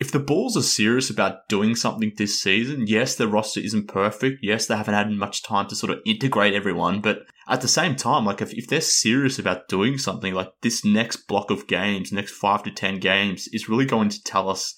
if 0.00 0.10
the 0.10 0.18
Bulls 0.18 0.56
are 0.56 0.62
serious 0.62 1.10
about 1.10 1.48
doing 1.48 1.76
something 1.76 2.12
this 2.16 2.42
season, 2.42 2.88
yes, 2.88 3.14
their 3.14 3.28
roster 3.28 3.60
isn't 3.60 3.86
perfect. 3.86 4.40
Yes, 4.42 4.66
they 4.66 4.76
haven't 4.76 4.94
had 4.94 5.12
much 5.12 5.44
time 5.44 5.68
to 5.68 5.76
sort 5.76 5.92
of 5.92 6.00
integrate 6.04 6.54
everyone. 6.54 7.00
But 7.00 7.20
at 7.48 7.60
the 7.60 7.68
same 7.68 7.96
time, 7.96 8.24
like 8.24 8.40
if, 8.40 8.52
if 8.54 8.68
they're 8.68 8.80
serious 8.80 9.38
about 9.38 9.68
doing 9.68 9.98
something, 9.98 10.34
like 10.34 10.52
this 10.62 10.84
next 10.84 11.26
block 11.26 11.50
of 11.50 11.66
games, 11.66 12.12
next 12.12 12.32
five 12.32 12.62
to 12.64 12.70
10 12.70 13.00
games 13.00 13.48
is 13.52 13.68
really 13.68 13.86
going 13.86 14.08
to 14.08 14.22
tell 14.22 14.48
us 14.48 14.74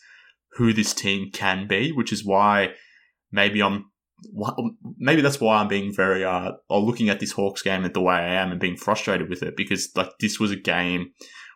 who 0.52 0.72
this 0.72 0.94
team 0.94 1.30
can 1.32 1.66
be, 1.66 1.92
which 1.92 2.12
is 2.12 2.24
why 2.24 2.70
maybe 3.32 3.62
I'm 3.62 3.86
maybe 4.96 5.20
that's 5.20 5.40
why 5.40 5.56
I'm 5.56 5.68
being 5.68 5.92
very 5.92 6.24
uh 6.24 6.52
or 6.70 6.80
looking 6.80 7.10
at 7.10 7.20
this 7.20 7.32
Hawks 7.32 7.60
game 7.60 7.82
the 7.92 8.00
way 8.00 8.14
I 8.14 8.34
am 8.34 8.52
and 8.52 8.60
being 8.60 8.76
frustrated 8.76 9.28
with 9.28 9.42
it 9.42 9.54
because 9.54 9.90
like 9.96 10.10
this 10.18 10.40
was 10.40 10.50
a 10.50 10.56
game 10.56 11.10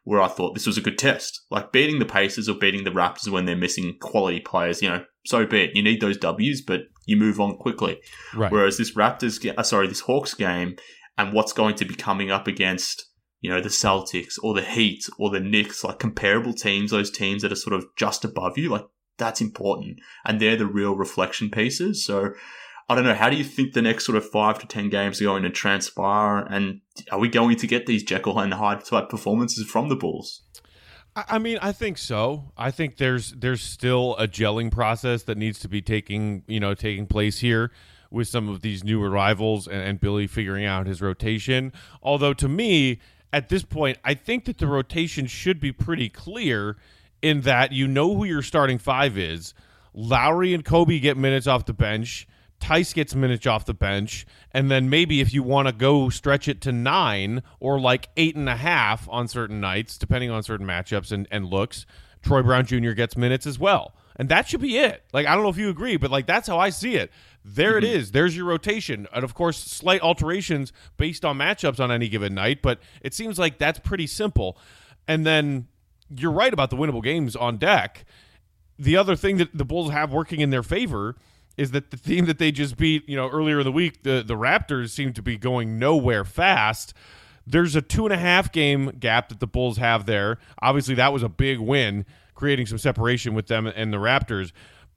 where 0.05 0.21
I 0.21 0.29
thought 0.29 0.55
this 0.55 0.67
was 0.67 0.79
a 0.79 0.83
good 0.83 0.97
test. 0.99 1.43
Like 1.51 1.71
beating 1.71 1.99
the 1.99 2.07
Pacers 2.07 2.49
or 2.49 2.55
beating 2.55 2.85
the 2.85 2.91
Raptors 2.91 3.31
when 3.31 3.45
they're 3.45 3.57
missing 3.57 3.97
quality 4.01 4.41
players, 4.41 4.81
you 4.81 4.89
know, 4.89 5.05
so 5.27 5.45
be 5.45 5.65
it. 5.65 5.71
You 5.75 5.83
need 5.83 6.01
those 6.01 6.17
W's, 6.17 6.63
but 6.63 6.81
you 7.05 7.17
move 7.17 7.39
on 7.39 7.59
quickly. 7.59 8.01
Right. 8.35 8.51
Whereas 8.51 8.79
this 8.79 8.95
Raptors, 8.95 9.47
uh, 9.57 9.63
sorry, 9.63 9.87
this 9.87 10.01
Hawks 10.01 10.33
game, 10.33 10.77
and 11.19 11.33
what's 11.33 11.53
going 11.53 11.75
to 11.75 11.85
be 11.85 11.95
coming 11.95 12.31
up 12.31 12.47
against, 12.47 13.05
you 13.41 13.51
know, 13.51 13.61
the 13.61 13.69
Celtics 13.69 14.37
or 14.43 14.55
the 14.55 14.63
Heat 14.63 15.05
or 15.19 15.29
the 15.29 15.41
Knicks, 15.41 15.85
like 15.85 15.99
comparable 15.99 16.55
teams, 16.55 16.93
those 16.93 17.11
teams 17.11 17.43
that 17.43 17.53
are 17.53 17.57
sort 17.57 17.75
of 17.75 17.87
just 17.97 18.25
above 18.25 18.57
you, 18.57 18.71
like 18.71 18.87
that's 19.19 19.41
important, 19.41 19.99
and 20.25 20.41
they're 20.41 20.57
the 20.57 20.65
real 20.65 20.95
reflection 20.95 21.51
pieces. 21.51 22.07
So 22.07 22.31
I 22.89 22.95
don't 22.95 23.05
know. 23.05 23.15
How 23.15 23.29
do 23.29 23.37
you 23.37 23.45
think 23.45 23.75
the 23.75 23.83
next 23.83 24.07
sort 24.07 24.17
of 24.17 24.31
five 24.31 24.61
to 24.61 24.67
ten 24.67 24.89
games 24.89 25.21
are 25.21 25.25
going 25.25 25.43
to 25.43 25.51
transpire? 25.51 26.39
And 26.39 26.81
are 27.11 27.19
we 27.19 27.29
going 27.29 27.57
to 27.57 27.67
get 27.67 27.87
these 27.87 28.05
Jekyll 28.05 28.39
and 28.39 28.55
Hyde 28.55 28.85
type 28.85 29.11
performances 29.11 29.69
from 29.69 29.89
the 29.89 29.97
Bulls? 29.97 30.43
I 31.17 31.39
mean, 31.41 31.59
I 31.61 31.73
think 31.73 31.99
so. 31.99 32.53
I 32.57 32.71
think 32.71 32.97
there's 32.97 33.33
there's 33.33 33.61
still 33.61 34.15
a 34.17 34.29
gelling 34.29 34.71
process 34.71 35.25
that 35.25 35.37
needs 35.37 35.59
to 35.61 35.69
be 35.69 35.83
taking 35.83 36.45
you 36.47 36.61
know 36.61 36.75
taking 36.75 37.07
place 37.07 37.41
here 37.41 37.73
with 38.11 38.29
some 38.29 38.49
of 38.49 38.61
these 38.61 38.85
new 38.85 39.03
arrivals 39.03 39.67
and, 39.67 39.83
and 39.83 40.01
Billy 40.01 40.27
figuring 40.27 40.65
out 40.65 40.87
his 40.87 41.03
rotation. 41.03 41.73
Although 42.03 42.35
to 42.35 42.49
me, 42.49 43.01
at 43.33 43.49
this 43.49 43.63
point, 43.63 43.99
I 44.05 44.15
think 44.15 44.47
that 44.47 44.59
the 44.59 44.67
rotation 44.67 45.27
should 45.27 45.61
be 45.61 45.73
pretty 45.73 46.09
clear 46.09 46.77
in 47.21 47.43
that 47.43 47.73
you 47.73 47.87
know 47.87 48.15
who 48.15 48.25
your 48.25 48.43
starting 48.43 48.79
five 48.79 49.19
is. 49.19 49.55
Lauri 49.93 50.55
and 50.55 50.65
Coby 50.65 51.01
get 51.01 51.17
minutes 51.17 51.47
off 51.47 51.67
the 51.67 51.73
bench. 51.73 52.27
Theis 52.61 52.93
gets 52.93 53.15
minutes 53.15 53.47
off 53.47 53.67
the 53.67 53.75
bench, 53.75 54.27
and 54.53 54.71
then 54.71 54.91
maybe 54.91 55.21
if 55.21 55.33
you 55.33 55.45
want 55.45 55.69
to 55.69 55.73
go 55.73 56.09
stretch 56.09 56.49
it 56.49 56.61
to 56.63 56.73
nine 56.73 57.43
or 57.61 57.79
like 57.79 58.09
eight 58.17 58.35
and 58.35 58.49
a 58.49 58.57
half 58.57 59.09
on 59.09 59.29
certain 59.29 59.61
nights, 59.61 59.97
depending 59.97 60.31
on 60.31 60.43
certain 60.43 60.67
matchups 60.67 61.13
and, 61.13 61.29
and 61.31 61.47
looks, 61.47 61.87
Troy 62.23 62.43
Brown 62.43 62.67
Jr. 62.67 62.93
gets 62.93 63.17
minutes 63.17 63.47
as 63.47 63.59
well. 63.59 63.95
And 64.19 64.29
that 64.29 64.49
should 64.49 64.61
be 64.61 64.79
it. 64.79 65.05
Like, 65.13 65.27
I 65.27 65.35
don't 65.35 65.45
know 65.45 65.49
if 65.49 65.59
you 65.59 65.71
agree, 65.71 65.97
but 65.97 66.11
like 66.11 66.27
that's 66.27 66.49
how 66.49 66.59
I 66.59 66.71
see 66.71 66.97
it. 66.97 67.13
There 67.45 67.75
mm-hmm. 67.75 67.85
it 67.85 67.85
is. 67.85 68.11
There's 68.11 68.37
your 68.37 68.47
rotation. 68.47 69.07
And 69.15 69.25
of 69.25 69.35
course, 69.35 69.59
slight 69.59 70.01
alterations 70.01 70.73
based 70.97 71.25
on 71.25 71.39
matchups 71.39 71.81
on 71.81 71.93
any 71.93 72.09
given 72.09 72.35
night, 72.35 72.61
but 72.63 72.81
it 73.01 73.15
seems 73.15 73.39
like 73.39 73.59
that's 73.59 73.79
pretty 73.79 74.07
simple. 74.07 74.59
And 75.07 75.25
then 75.25 75.69
you're 76.11 76.33
right 76.33 76.53
about 76.53 76.71
the 76.71 76.77
winnable 76.77 77.03
games 77.03 77.37
on 77.37 77.59
deck. 77.59 78.05
The 78.79 78.97
other 78.97 79.17
thing 79.17 79.39
that 79.39 79.57
the 79.57 79.65
Bulls 79.65 79.91
have 79.91 80.13
working 80.13 80.41
in 80.41 80.51
their 80.51 80.63
favor 80.63 81.17
is 81.57 81.73
that 81.73 81.91
the 81.91 81.97
team 81.97 82.27
that 82.27 82.39
they 82.39 82.53
just 82.53 82.77
beat, 82.77 83.09
you 83.09 83.17
know, 83.17 83.29
earlier 83.29 83.61
in 83.61 83.65
the 83.65 83.73
week, 83.73 84.05
the 84.05 84.23
the 84.25 84.37
Raptors 84.37 84.91
seem 84.91 85.13
to 85.15 85.23
be 85.23 85.37
going 85.37 85.79
nowhere 85.79 86.25
fast. 86.25 86.95
There's 87.47 87.75
a 87.75 87.83
two 87.83 88.05
and 88.05 88.13
a 88.13 88.19
half 88.19 88.53
game 88.53 88.93
gap 89.01 89.31
that 89.31 89.41
the 89.41 89.47
Bulls 89.47 89.79
have 89.79 90.07
there. 90.07 90.39
Obviously, 90.63 90.95
that 90.95 91.13
was 91.13 91.23
a 91.23 91.29
big 91.29 91.59
win, 91.59 92.07
creating 92.39 92.67
some 92.67 92.79
separation 92.79 93.35
with 93.35 93.49
them 93.49 93.67
and 93.67 93.93
the 93.93 93.99
Raptors. 93.99 94.53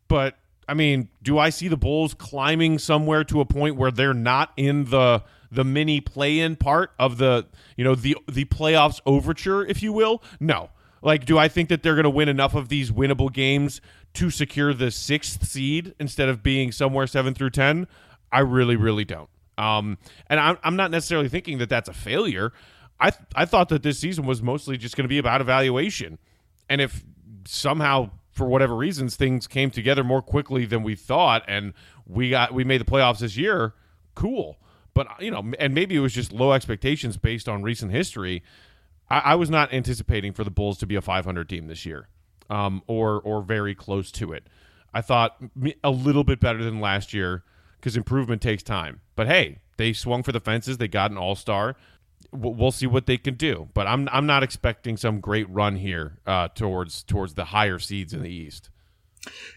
But 0.07 0.37
I 0.67 0.75
mean, 0.75 1.09
do 1.23 1.39
I 1.39 1.49
see 1.49 1.67
the 1.67 1.75
Bulls 1.75 2.13
climbing 2.13 2.77
somewhere 2.77 3.23
to 3.25 3.41
a 3.41 3.45
point 3.45 3.75
where 3.75 3.91
they're 3.91 4.13
not 4.13 4.53
in 4.55 4.85
the 4.85 5.23
the 5.51 5.65
mini 5.65 5.99
play-in 5.99 6.55
part 6.55 6.91
of 6.97 7.17
the 7.17 7.47
you 7.75 7.83
know 7.83 7.95
the 7.95 8.15
the 8.31 8.45
playoffs 8.45 9.01
overture, 9.05 9.65
if 9.65 9.81
you 9.81 9.91
will? 9.91 10.23
No. 10.39 10.69
Like, 11.01 11.25
do 11.25 11.39
I 11.39 11.47
think 11.47 11.69
that 11.69 11.81
they're 11.81 11.95
going 11.95 12.03
to 12.03 12.11
win 12.11 12.29
enough 12.29 12.53
of 12.53 12.69
these 12.69 12.91
winnable 12.91 13.33
games 13.33 13.81
to 14.13 14.29
secure 14.29 14.71
the 14.71 14.91
sixth 14.91 15.47
seed 15.47 15.95
instead 15.99 16.29
of 16.29 16.43
being 16.43 16.71
somewhere 16.71 17.07
seven 17.07 17.33
through 17.33 17.49
10? 17.49 17.87
I 18.31 18.41
really, 18.41 18.75
really 18.75 19.03
don't. 19.03 19.27
Um, 19.57 19.97
and 20.27 20.39
I'm, 20.39 20.59
I'm 20.63 20.75
not 20.75 20.91
necessarily 20.91 21.27
thinking 21.27 21.57
that 21.57 21.69
that's 21.69 21.89
a 21.89 21.93
failure. 21.93 22.53
I, 22.99 23.09
th- 23.09 23.23
I 23.33 23.45
thought 23.45 23.69
that 23.69 23.81
this 23.81 23.97
season 23.97 24.27
was 24.27 24.43
mostly 24.43 24.77
just 24.77 24.95
going 24.95 25.05
to 25.05 25.09
be 25.09 25.17
about 25.17 25.41
evaluation. 25.41 26.19
And 26.69 26.79
if 26.79 27.03
somehow, 27.45 28.11
for 28.31 28.47
whatever 28.47 28.75
reasons, 28.75 29.15
things 29.15 29.47
came 29.47 29.71
together 29.71 30.03
more 30.03 30.21
quickly 30.21 30.65
than 30.65 30.83
we 30.83 30.95
thought 30.95 31.43
and 31.47 31.73
we 32.05 32.29
got 32.29 32.53
we 32.53 32.63
made 32.63 32.81
the 32.81 32.85
playoffs 32.85 33.19
this 33.19 33.37
year, 33.37 33.73
cool. 34.15 34.57
But, 34.93 35.07
you 35.21 35.31
know, 35.31 35.51
and 35.57 35.73
maybe 35.73 35.95
it 35.95 35.99
was 35.99 36.13
just 36.13 36.33
low 36.33 36.51
expectations 36.51 37.15
based 37.15 37.47
on 37.47 37.63
recent 37.63 37.91
history. 37.91 38.43
I, 39.09 39.19
I 39.19 39.35
was 39.35 39.49
not 39.49 39.73
anticipating 39.73 40.33
for 40.33 40.43
the 40.43 40.51
Bulls 40.51 40.77
to 40.79 40.85
be 40.85 40.95
a 40.95 41.01
500 41.01 41.47
team 41.47 41.67
this 41.67 41.85
year 41.85 42.09
um, 42.51 42.83
or 42.85 43.21
or 43.21 43.41
very 43.41 43.73
close 43.73 44.11
to 44.11 44.33
it. 44.33 44.45
I 44.93 45.01
thought 45.01 45.41
a 45.83 45.89
little 45.89 46.25
bit 46.25 46.39
better 46.39 46.63
than 46.63 46.81
last 46.81 47.13
year 47.13 47.43
because 47.77 47.95
improvement 47.95 48.41
takes 48.41 48.61
time. 48.61 48.99
But 49.15 49.27
hey, 49.27 49.59
they 49.77 49.93
swung 49.93 50.21
for 50.21 50.33
the 50.33 50.41
fences. 50.41 50.77
They 50.77 50.89
got 50.89 51.11
an 51.11 51.17
All 51.17 51.35
Star. 51.35 51.75
We'll 52.31 52.71
see 52.71 52.87
what 52.87 53.05
they 53.05 53.17
can 53.17 53.35
do. 53.35 53.69
But 53.73 53.87
I'm 53.87 54.07
I'm 54.11 54.25
not 54.25 54.43
expecting 54.43 54.97
some 54.97 55.19
great 55.19 55.49
run 55.49 55.75
here 55.75 56.17
uh, 56.25 56.47
towards 56.49 57.03
towards 57.03 57.33
the 57.33 57.45
higher 57.45 57.79
seeds 57.79 58.13
in 58.13 58.21
the 58.21 58.31
East. 58.31 58.69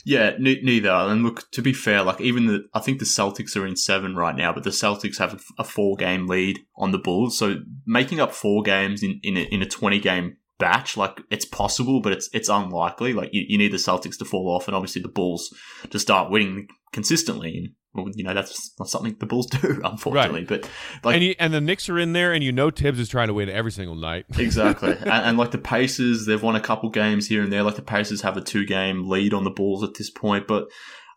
Yeah, 0.04 0.32
neither. 0.38 0.90
And 0.90 1.22
look, 1.22 1.50
to 1.52 1.62
be 1.62 1.72
fair, 1.72 2.02
like 2.02 2.20
even 2.20 2.46
the, 2.46 2.64
I 2.74 2.80
think 2.80 2.98
the 2.98 3.06
Celtics 3.06 3.56
are 3.56 3.66
in 3.66 3.76
seven 3.76 4.14
right 4.14 4.36
now, 4.36 4.52
but 4.52 4.62
the 4.62 4.70
Celtics 4.70 5.16
have 5.18 5.42
a 5.58 5.64
four 5.64 5.96
game 5.96 6.26
lead 6.26 6.58
on 6.76 6.92
the 6.92 6.98
Bulls. 6.98 7.38
So 7.38 7.60
making 7.86 8.20
up 8.20 8.32
four 8.32 8.62
games 8.62 9.02
in, 9.02 9.20
in 9.22 9.38
a, 9.38 9.40
in 9.44 9.62
a 9.62 9.66
20 9.66 10.00
game 10.00 10.36
batch. 10.58 10.96
Like 10.96 11.20
it's 11.30 11.44
possible, 11.44 12.00
but 12.00 12.12
it's 12.12 12.28
it's 12.32 12.48
unlikely. 12.48 13.12
Like 13.12 13.30
you, 13.32 13.44
you 13.48 13.58
need 13.58 13.72
the 13.72 13.78
Celtics 13.78 14.18
to 14.18 14.24
fall 14.24 14.48
off, 14.48 14.68
and 14.68 14.74
obviously 14.74 15.02
the 15.02 15.08
Bulls 15.08 15.54
to 15.90 15.98
start 15.98 16.30
winning 16.30 16.68
consistently. 16.92 17.74
Well, 17.94 18.08
you 18.14 18.24
know 18.24 18.34
that's 18.34 18.72
not 18.78 18.88
something 18.88 19.16
the 19.18 19.26
Bulls 19.26 19.46
do, 19.50 19.80
unfortunately. 19.84 20.40
Right. 20.40 20.48
But 20.48 20.70
like, 21.04 21.14
and, 21.14 21.24
you, 21.24 21.34
and 21.38 21.54
the 21.54 21.60
Knicks 21.60 21.88
are 21.88 21.98
in 21.98 22.12
there, 22.12 22.32
and 22.32 22.42
you 22.42 22.52
know 22.52 22.70
Thibs 22.70 22.98
is 22.98 23.08
trying 23.08 23.28
to 23.28 23.34
win 23.34 23.48
every 23.48 23.72
single 23.72 23.94
night. 23.94 24.26
exactly, 24.38 24.92
and, 24.92 25.08
and, 25.08 25.38
like 25.38 25.52
the 25.52 25.58
Pacers, 25.58 26.26
they've 26.26 26.42
won 26.42 26.56
a 26.56 26.60
couple 26.60 26.90
games 26.90 27.28
here 27.28 27.42
and 27.42 27.52
there. 27.52 27.62
Like 27.62 27.76
the 27.76 27.82
Pacers 27.82 28.22
have 28.22 28.36
a 28.36 28.40
two 28.40 28.66
game 28.66 29.08
lead 29.08 29.32
on 29.32 29.44
the 29.44 29.50
Bulls 29.50 29.82
at 29.82 29.94
this 29.94 30.10
point, 30.10 30.46
but. 30.46 30.68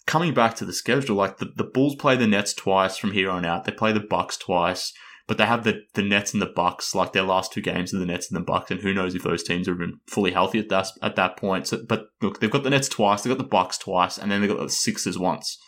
Coming 0.05 0.33
back 0.33 0.55
to 0.55 0.63
the 0.63 0.71
schedule, 0.71 1.17
like 1.17 1.39
the, 1.39 1.51
the 1.53 1.65
Bulls 1.65 1.93
play 1.93 2.15
the 2.15 2.27
Nets 2.27 2.53
twice 2.53 2.95
from 2.95 3.11
here 3.11 3.29
on 3.29 3.43
out. 3.43 3.65
They 3.65 3.73
play 3.73 3.91
the 3.91 3.99
Bucks 3.99 4.37
twice 4.37 4.93
but 5.27 5.37
they 5.37 5.45
have 5.45 5.65
the, 5.65 5.83
the 5.93 6.01
Nets 6.01 6.31
and 6.31 6.41
the 6.41 6.47
Bucks, 6.47 6.95
like 6.95 7.11
their 7.11 7.23
last 7.23 7.51
two 7.51 7.61
games 7.61 7.93
of 7.93 7.99
the 7.99 8.05
Nets 8.05 8.31
and 8.31 8.39
the 8.39 8.45
Bucks, 8.45 8.71
and 8.71 8.79
who 8.79 8.93
knows 8.93 9.13
if 9.13 9.23
those 9.23 9.43
teams 9.43 9.67
are 9.67 9.75
even 9.75 9.99
fully 10.07 10.31
healthy 10.31 10.57
at 10.57 10.69
that 10.69 10.87
at 11.01 11.17
that 11.17 11.35
point. 11.35 11.67
So, 11.67 11.83
but 11.85 12.07
look, 12.21 12.39
they've 12.39 12.49
got 12.49 12.63
the 12.63 12.69
Nets 12.69 12.87
twice, 12.87 13.21
they've 13.21 13.31
got 13.31 13.37
the 13.37 13.43
Bucks 13.43 13.77
twice, 13.77 14.17
and 14.17 14.31
then 14.31 14.39
they've 14.39 14.49
got 14.49 14.59
the 14.59 14.69
Sixers 14.69 15.19
once. 15.19 15.59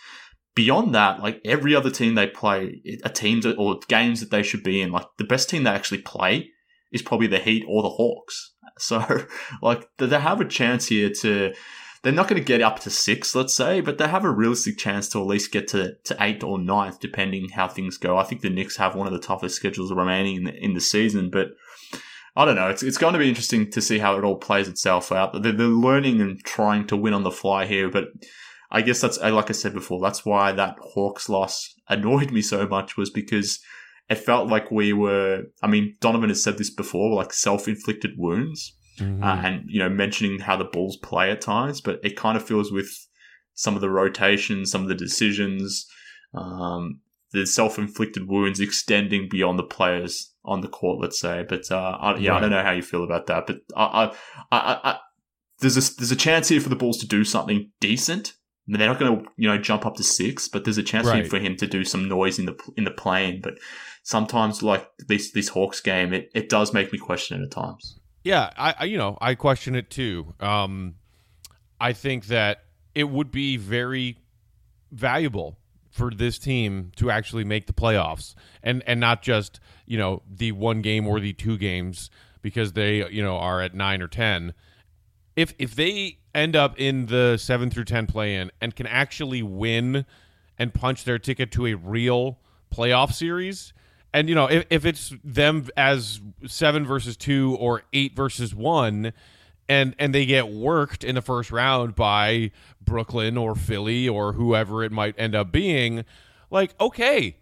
Beyond 0.60 0.94
that, 0.94 1.22
like 1.22 1.40
every 1.46 1.74
other 1.74 1.90
team 1.90 2.16
they 2.16 2.28
play, 2.28 2.82
a 3.06 3.10
teams 3.10 3.46
or 3.46 3.80
games 3.88 4.20
that 4.20 4.30
they 4.30 4.44
should 4.44 4.62
be 4.62 4.82
in, 4.82 4.92
like 4.92 5.06
the 5.18 5.24
best 5.24 5.50
team 5.50 5.64
they 5.64 5.70
actually 5.70 6.02
play 6.02 6.50
is 6.92 7.02
probably 7.02 7.28
the 7.28 7.40
Heat 7.40 7.64
or 7.66 7.82
the 7.82 7.88
Hawks. 7.88 8.56
So, 8.78 9.26
like, 9.62 9.90
they 9.98 10.20
have 10.20 10.42
a 10.42 10.46
chance 10.46 10.88
here 10.88 11.10
to 11.22 11.54
they're 12.02 12.12
not 12.12 12.28
going 12.28 12.42
to 12.42 12.46
get 12.46 12.62
up 12.62 12.80
to 12.82 12.90
six, 12.90 13.34
let's 13.36 13.56
say, 13.56 13.80
but 13.80 13.98
they 13.98 14.08
have 14.10 14.26
a 14.26 14.32
realistic 14.32 14.78
chance 14.78 15.08
to 15.10 15.22
at 15.22 15.28
least 15.28 15.54
get 15.54 15.70
to, 15.70 15.96
to 16.04 16.18
eighth 16.20 16.44
or 16.44 16.60
ninth, 16.60 17.00
depending 17.00 17.50
how 17.50 17.70
things 17.70 17.98
go. 17.98 18.18
I 18.18 18.24
think 18.24 18.42
the 18.42 18.50
Knicks 18.50 18.76
have 18.76 18.96
one 18.96 19.08
of 19.08 19.14
the 19.14 19.20
toughest 19.20 19.56
schedules 19.56 19.94
remaining 19.94 20.36
in 20.38 20.44
the, 20.44 20.54
in 20.54 20.74
the 20.74 20.82
season, 20.82 21.30
but 21.30 21.48
I 22.36 22.44
don't 22.46 22.56
know. 22.56 22.70
It's, 22.70 22.84
it's 22.84 22.98
going 22.98 23.14
to 23.14 23.20
be 23.20 23.30
interesting 23.30 23.70
to 23.72 23.82
see 23.82 24.00
how 24.00 24.18
it 24.18 24.24
all 24.26 24.38
plays 24.38 24.68
itself 24.68 25.12
out. 25.12 25.42
They're, 25.42 25.52
they're 25.54 25.68
learning 25.68 26.22
and 26.22 26.44
trying 26.44 26.86
to 26.88 26.98
win 26.98 27.14
on 27.14 27.24
the 27.24 27.32
fly 27.32 27.66
here, 27.66 27.90
but 27.90 28.10
I 28.72 28.82
guess 28.82 29.02
that's, 29.02 29.20
like 29.20 29.50
I 29.50 29.54
said 29.54 29.74
before, 29.74 30.00
that's 30.00 30.26
why 30.26 30.52
that 30.52 30.78
Hawks 30.80 31.28
loss 31.28 31.74
annoyed 31.88 32.32
me 32.32 32.42
so 32.42 32.68
much 32.68 32.98
was 32.98 33.10
because 33.10 33.60
it 34.10 34.16
felt 34.16 34.48
like 34.48 34.72
we 34.72 34.94
were, 34.94 35.44
I 35.64 35.68
mean, 35.68 35.96
Donovan 36.00 36.30
has 36.30 36.44
said 36.44 36.58
this 36.58 36.70
before, 36.70 37.16
like 37.16 37.34
self-inflicted 37.34 38.12
wounds 38.18 38.76
mm-hmm. 39.00 39.24
uh, 39.24 39.36
and 39.38 39.64
you 39.68 39.80
know 39.80 39.90
mentioning 39.90 40.40
how 40.40 40.58
the 40.58 40.66
Bulls 40.66 40.98
play 40.98 41.32
at 41.32 41.42
times, 41.42 41.82
but 41.82 42.00
it 42.04 42.16
kind 42.16 42.38
of 42.38 42.46
feels 42.46 42.72
with 42.72 42.90
some 43.54 43.76
of 43.76 43.82
the 43.82 43.90
rotations, 43.90 44.72
some 44.72 44.82
of 44.82 44.88
the 44.88 44.96
decisions, 44.96 45.88
um, 46.34 47.00
the 47.32 47.46
self-inflicted 47.46 48.28
wounds 48.28 48.60
extending 48.60 49.28
beyond 49.30 49.60
the 49.60 49.64
players 49.64 50.34
on 50.46 50.62
the 50.62 50.68
court. 50.68 51.00
Let's 51.02 51.20
say, 51.20 51.46
but 51.48 51.70
uh, 51.72 51.98
I, 52.00 52.18
yeah, 52.18 52.32
right. 52.32 52.38
I 52.38 52.40
don't 52.42 52.52
know 52.52 52.64
how 52.64 52.72
you 52.72 52.82
feel 52.82 53.04
about 53.04 53.28
that, 53.28 53.48
but 53.48 53.58
I, 53.76 54.12
I, 54.52 54.80
I, 54.84 55.00
there's 55.60 55.78
a 55.78 55.96
there's 55.96 56.12
a 56.12 56.16
chance 56.16 56.50
here 56.50 56.62
for 56.62 56.70
the 56.70 56.76
Bulls 56.76 56.98
to 57.00 57.08
do 57.08 57.24
something 57.24 57.72
decent. 57.80 58.34
They're 58.78 58.88
not 58.88 59.00
going 59.00 59.20
to, 59.20 59.32
you 59.38 59.48
know, 59.48 59.58
jump 59.58 59.86
up 59.86 59.96
to 59.96 60.04
six, 60.04 60.48
but 60.48 60.64
there's 60.64 60.78
a 60.78 60.84
chance 60.84 61.08
right. 61.08 61.28
for 61.28 61.40
him 61.40 61.56
to 61.58 61.68
do 61.68 61.84
some 61.84 62.08
noise 62.08 62.38
in 62.38 62.46
the 62.46 62.58
in 62.78 62.84
the 62.84 62.92
plane. 62.92 63.42
But 63.42 63.56
sometimes, 64.04 64.62
like 64.62 64.90
this 65.08 65.32
this 65.32 65.50
Hawks 65.50 65.82
game, 65.82 66.14
it, 66.14 66.30
it 66.36 66.50
does 66.50 66.74
make 66.74 66.92
me 66.92 67.00
question 67.00 67.42
it 67.42 67.46
at 67.46 67.52
times. 67.52 68.00
Yeah, 68.24 68.52
I, 68.58 68.76
I 68.80 68.84
you 68.86 68.98
know 68.98 69.18
I 69.20 69.36
question 69.36 69.76
it 69.76 69.90
too. 69.90 70.34
Um, 70.40 70.96
I 71.82 71.94
think 71.94 72.28
that 72.28 72.66
it 72.94 73.06
would 73.06 73.32
be 73.32 73.58
very 73.58 74.20
valuable 74.92 75.58
for 75.90 76.12
this 76.12 76.38
team 76.38 76.92
to 76.96 77.10
actually 77.10 77.44
make 77.44 77.66
the 77.66 77.74
playoffs 77.74 78.36
and 78.62 78.84
and 78.86 79.00
not 79.00 79.22
just 79.22 79.60
you 79.86 79.98
know 79.98 80.22
the 80.30 80.52
one 80.52 80.82
game 80.82 81.08
or 81.08 81.20
the 81.20 81.34
two 81.34 81.58
games 81.58 82.10
because 82.42 82.74
they 82.74 83.10
you 83.10 83.24
know 83.24 83.38
are 83.38 83.62
at 83.62 83.74
nine 83.74 84.02
or 84.02 84.08
ten. 84.08 84.54
If 85.36 85.54
if 85.58 85.76
they 85.76 86.20
end 86.40 86.56
up 86.56 86.80
in 86.80 87.06
the 87.06 87.38
seven 87.38 87.70
through 87.70 87.86
ten 87.86 88.08
play 88.08 88.36
in 88.36 88.52
and 88.60 88.76
can 88.76 88.88
actually 88.88 89.44
win 89.44 90.06
and 90.58 90.74
punch 90.74 91.06
their 91.06 91.20
ticket 91.20 91.52
to 91.54 91.68
a 91.68 91.74
real 91.76 92.38
playoff 92.74 93.14
series, 93.14 93.74
and 94.14 94.28
you 94.28 94.36
know, 94.36 94.48
if, 94.48 94.66
if 94.70 94.86
it's 94.86 95.14
them 95.24 95.68
as 95.78 96.22
seven 96.48 96.86
versus 96.86 97.16
two 97.16 97.56
or 97.60 97.84
eight 97.94 98.16
versus 98.16 98.54
one, 98.56 99.14
and 99.68 99.96
and 100.00 100.14
they 100.14 100.26
get 100.26 100.50
worked 100.50 101.04
in 101.04 101.16
the 101.16 101.22
first 101.22 101.52
round 101.52 101.96
by 101.96 102.52
Brooklyn 102.82 103.38
or 103.38 103.56
Philly 103.56 104.10
or 104.10 104.34
whoever 104.34 104.84
it 104.84 104.92
might 104.92 105.16
end 105.18 105.36
up 105.36 105.52
being, 105.52 106.06
like 106.50 106.74
okay, 106.82 107.38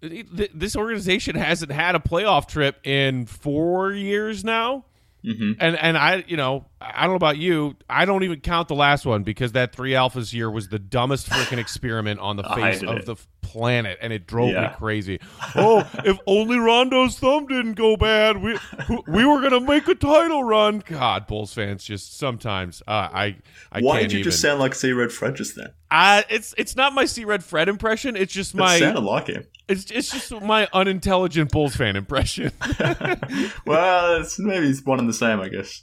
this 0.00 0.76
organization 0.76 1.36
hasn't 1.36 1.72
had 1.72 1.94
a 1.94 2.00
playoff 2.00 2.46
trip 2.46 2.78
in 2.84 3.26
four 3.26 3.92
years 3.92 4.44
now. 4.44 4.84
Mm-hmm. 5.24 5.52
And 5.58 5.76
and 5.76 5.96
I 5.96 6.24
you 6.26 6.36
know 6.36 6.66
I 6.80 7.02
don't 7.02 7.10
know 7.10 7.16
about 7.16 7.38
you 7.38 7.76
I 7.88 8.04
don't 8.04 8.22
even 8.24 8.40
count 8.40 8.68
the 8.68 8.74
last 8.74 9.06
one 9.06 9.22
because 9.22 9.52
that 9.52 9.74
three 9.74 9.92
alphas 9.92 10.34
year 10.34 10.50
was 10.50 10.68
the 10.68 10.78
dumbest 10.78 11.30
freaking 11.30 11.58
experiment 11.58 12.20
on 12.20 12.36
the 12.36 12.42
face 12.42 12.82
of 12.82 12.98
it. 12.98 13.06
the 13.06 13.16
planet 13.54 13.96
and 14.00 14.12
it 14.12 14.26
drove 14.26 14.50
yeah. 14.50 14.62
me 14.62 14.68
crazy. 14.76 15.20
Oh, 15.54 15.88
if 16.04 16.18
only 16.26 16.56
Rondo's 16.56 17.18
thumb 17.20 17.46
didn't 17.46 17.74
go 17.74 17.96
bad, 17.96 18.42
we 18.42 18.58
we 19.06 19.24
were 19.24 19.40
gonna 19.40 19.60
make 19.60 19.86
a 19.86 19.94
title 19.94 20.42
run. 20.42 20.82
God, 20.84 21.28
Bulls 21.28 21.54
fans 21.54 21.84
just 21.84 22.18
sometimes 22.18 22.82
uh, 22.88 23.08
I 23.12 23.36
I 23.70 23.80
why 23.80 24.00
did 24.00 24.12
you 24.12 24.18
even. 24.18 24.30
just 24.30 24.42
sound 24.42 24.58
like 24.58 24.74
C 24.74 24.92
Red 24.92 25.12
Fred 25.12 25.36
just 25.36 25.54
then? 25.54 25.68
Uh, 25.88 26.22
it's 26.28 26.52
it's 26.58 26.74
not 26.74 26.92
my 26.92 27.04
C 27.04 27.24
Red 27.24 27.44
Fred 27.44 27.68
impression. 27.68 28.16
It's 28.16 28.32
just 28.32 28.56
my 28.56 28.74
it 28.74 28.80
sounded 28.80 29.02
like 29.02 29.28
him. 29.28 29.46
It's 29.68 29.88
it's 29.92 30.10
just 30.10 30.32
my 30.42 30.68
unintelligent 30.72 31.52
Bulls 31.52 31.76
fan 31.76 31.94
impression. 31.94 32.50
well, 33.66 34.20
it's 34.20 34.36
maybe 34.38 34.68
it's 34.68 34.84
one 34.84 34.98
and 34.98 35.08
the 35.08 35.14
same, 35.14 35.40
I 35.40 35.48
guess. 35.48 35.82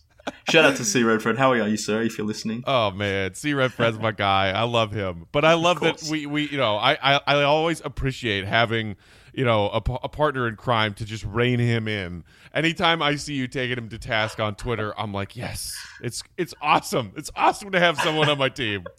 Shout 0.50 0.66
out 0.66 0.76
to 0.78 0.86
C 0.86 1.04
Red 1.04 1.22
Fred. 1.22 1.38
How 1.38 1.52
are 1.52 1.68
you, 1.68 1.78
sir? 1.78 2.02
If 2.02 2.18
you're 2.18 2.28
listening. 2.28 2.64
Oh 2.66 2.92
man, 2.92 3.34
C 3.34 3.54
Red 3.54 3.74
Fred's 3.74 4.00
my 4.00 4.12
guy. 4.12 4.52
I 4.52 4.64
love 4.64 4.92
him, 4.92 5.28
but 5.32 5.46
I 5.46 5.54
love 5.54 5.80
that 5.82 6.04
we 6.10 6.26
we 6.26 6.48
you 6.50 6.58
know 6.58 6.76
I, 6.78 6.98
I 7.16 7.22
I 7.26 7.44
always 7.44 7.82
appreciate 7.82 8.46
having 8.46 8.96
you 9.34 9.46
know 9.46 9.70
a, 9.70 9.78
a 10.04 10.10
partner 10.10 10.48
in 10.48 10.56
crime 10.56 10.94
to 10.96 11.06
just 11.06 11.24
rein 11.26 11.60
him 11.60 11.88
in. 11.88 12.24
Anytime 12.54 13.02
I 13.02 13.16
see 13.16 13.34
you 13.34 13.48
taking 13.48 13.78
him 13.78 13.90
to 13.90 13.98
task 13.98 14.40
on 14.40 14.56
Twitter, 14.56 14.94
I'm 15.00 15.14
like, 15.14 15.36
yes, 15.36 15.76
it's 16.02 16.24
it's 16.38 16.54
awesome. 16.62 17.14
It's 17.16 17.32
awesome 17.36 17.72
to 17.72 17.80
have 17.80 17.98
someone 18.00 18.30
on 18.30 18.38
my 18.38 18.50
team. 18.50 18.86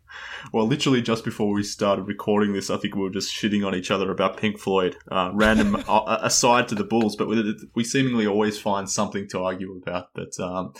Well, 0.53 0.67
literally 0.67 1.01
just 1.01 1.25
before 1.25 1.53
we 1.55 1.63
started 1.63 2.03
recording 2.03 2.53
this, 2.53 2.69
I 2.69 2.77
think 2.77 2.95
we 2.95 3.01
were 3.01 3.09
just 3.09 3.35
shitting 3.35 3.67
on 3.67 3.75
each 3.75 3.91
other 3.91 4.11
about 4.11 4.37
Pink 4.37 4.59
Floyd. 4.59 4.95
Uh, 5.11 5.31
random 5.33 5.77
uh, 5.89 6.19
aside 6.21 6.69
to 6.69 6.75
the 6.75 6.85
Bulls, 6.85 7.17
but 7.17 7.29
we, 7.29 7.57
we 7.75 7.83
seemingly 7.83 8.27
always 8.27 8.59
find 8.59 8.91
something 8.91 9.27
to 9.29 9.41
argue 9.41 9.81
about. 9.81 10.09
But 10.15 10.39
um, 10.39 10.75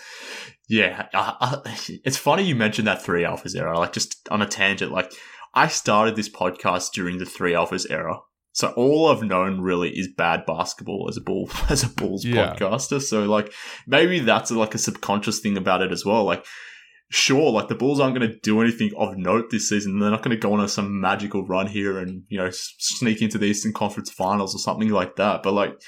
yeah, 0.69 1.07
uh, 1.15 1.61
it's 2.05 2.19
funny 2.19 2.43
you 2.43 2.55
mentioned 2.55 2.87
that 2.89 3.03
three 3.03 3.23
alphas 3.23 3.57
era. 3.57 3.79
Like 3.79 3.93
just 3.93 4.29
on 4.31 4.43
a 4.43 4.47
tangent, 4.47 4.93
like 4.93 5.13
I 5.55 5.69
started 5.69 6.17
this 6.17 6.29
podcast 6.29 6.93
during 6.93 7.19
the 7.19 7.27
three 7.27 7.53
alphas 7.53 7.87
era. 7.91 8.21
So 8.53 8.69
all 8.77 9.09
I've 9.09 9.23
known 9.23 9.61
really 9.61 9.91
is 9.91 10.09
bad 10.09 10.45
basketball 10.47 11.07
as 11.09 11.17
a 11.17 11.23
bull 11.23 11.49
as 11.71 11.83
a 11.83 11.89
Bulls 11.89 12.25
yeah. 12.25 12.55
podcaster. 12.55 13.01
So 13.01 13.25
like 13.25 13.53
maybe 13.87 14.21
that's 14.21 14.51
like 14.51 14.75
a 14.75 14.79
subconscious 14.79 15.41
thing 15.41 15.57
about 15.57 15.83
it 15.83 15.93
as 15.93 16.05
well. 16.05 16.25
Like 16.25 16.45
sure, 17.13 17.51
like 17.51 17.69
the 17.69 17.75
Bulls 17.75 18.01
aren't 18.01 18.17
going 18.17 18.29
to 18.29 18.39
do 18.41 18.61
anything 18.61 18.91
of 18.97 19.17
note 19.17 19.51
this 19.51 19.69
season. 19.69 19.99
They're 19.99 20.11
not 20.11 20.23
going 20.23 20.37
to 20.37 20.41
go 20.41 20.53
on 20.55 20.61
a, 20.61 20.69
some 20.69 21.01
magical 21.01 21.47
run 21.47 21.67
here 21.67 21.99
and 21.99 22.25
you 22.29 22.39
know 22.39 22.51
sneak 22.51 23.23
into 23.23 23.39
the 23.39 23.47
Eastern 23.47 23.73
Conference 23.73 24.11
Finals 24.11 24.55
or 24.55 24.59
something 24.59 24.91
like 24.91 25.17
that. 25.17 25.43
But 25.43 25.53
like, 25.53 25.81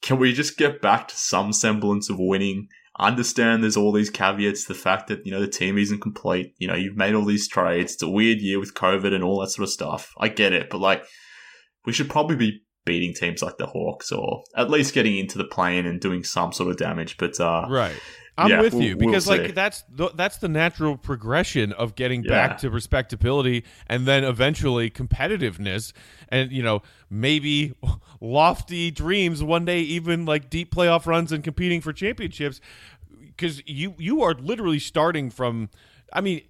can 0.00 0.18
we 0.18 0.32
just 0.32 0.56
get 0.56 0.80
back 0.82 1.08
to 1.08 1.16
some 1.16 1.52
semblance 1.52 2.08
of 2.08 2.16
winning? 2.18 2.68
Understand 2.98 3.62
there's 3.62 3.76
all 3.76 3.90
these 3.90 4.10
caveats. 4.10 4.66
The 4.66 4.74
fact 4.74 5.08
that 5.08 5.24
you 5.24 5.32
know 5.32 5.40
the 5.40 5.48
team 5.48 5.78
isn't 5.78 6.00
complete. 6.00 6.54
You 6.58 6.68
know 6.68 6.74
you've 6.74 6.96
made 6.96 7.14
all 7.14 7.24
these 7.24 7.48
trades. 7.48 7.94
It's 7.94 8.02
a 8.02 8.08
weird 8.08 8.40
year 8.40 8.60
with 8.60 8.74
COVID 8.74 9.12
and 9.12 9.24
all 9.24 9.40
that 9.40 9.50
sort 9.50 9.64
of 9.64 9.72
stuff. 9.72 10.12
I 10.20 10.28
get 10.28 10.52
it, 10.52 10.68
but 10.70 10.78
like 10.78 11.04
we 11.84 11.92
should 11.92 12.10
probably 12.10 12.36
be 12.36 12.62
beating 12.84 13.14
teams 13.14 13.42
like 13.42 13.58
the 13.58 13.66
Hawks 13.66 14.10
or 14.10 14.42
at 14.56 14.70
least 14.70 14.94
getting 14.94 15.16
into 15.16 15.38
the 15.38 15.44
plane 15.44 15.86
and 15.86 16.00
doing 16.00 16.24
some 16.24 16.52
sort 16.52 16.70
of 16.70 16.76
damage. 16.76 17.16
But 17.16 17.38
uh, 17.40 17.66
right. 17.68 17.94
I'm 18.38 18.48
yeah, 18.48 18.60
with 18.62 18.74
you 18.74 18.96
because 18.96 19.26
we'll 19.26 19.42
like 19.42 19.54
that's 19.54 19.84
the, 19.90 20.08
that's 20.14 20.38
the 20.38 20.48
natural 20.48 20.96
progression 20.96 21.72
of 21.74 21.94
getting 21.94 22.24
yeah. 22.24 22.30
back 22.30 22.58
to 22.58 22.70
respectability 22.70 23.62
and 23.88 24.06
then 24.06 24.24
eventually 24.24 24.90
competitiveness 24.90 25.92
and 26.30 26.50
you 26.50 26.62
know 26.62 26.80
maybe 27.10 27.74
lofty 28.22 28.90
dreams 28.90 29.42
one 29.42 29.66
day 29.66 29.80
even 29.80 30.24
like 30.24 30.48
deep 30.48 30.74
playoff 30.74 31.04
runs 31.04 31.30
and 31.30 31.44
competing 31.44 31.82
for 31.82 31.92
championships 31.92 32.60
because 33.20 33.62
you 33.66 33.94
you 33.98 34.22
are 34.22 34.32
literally 34.32 34.78
starting 34.78 35.28
from 35.28 35.68
I 36.10 36.22
mean 36.22 36.42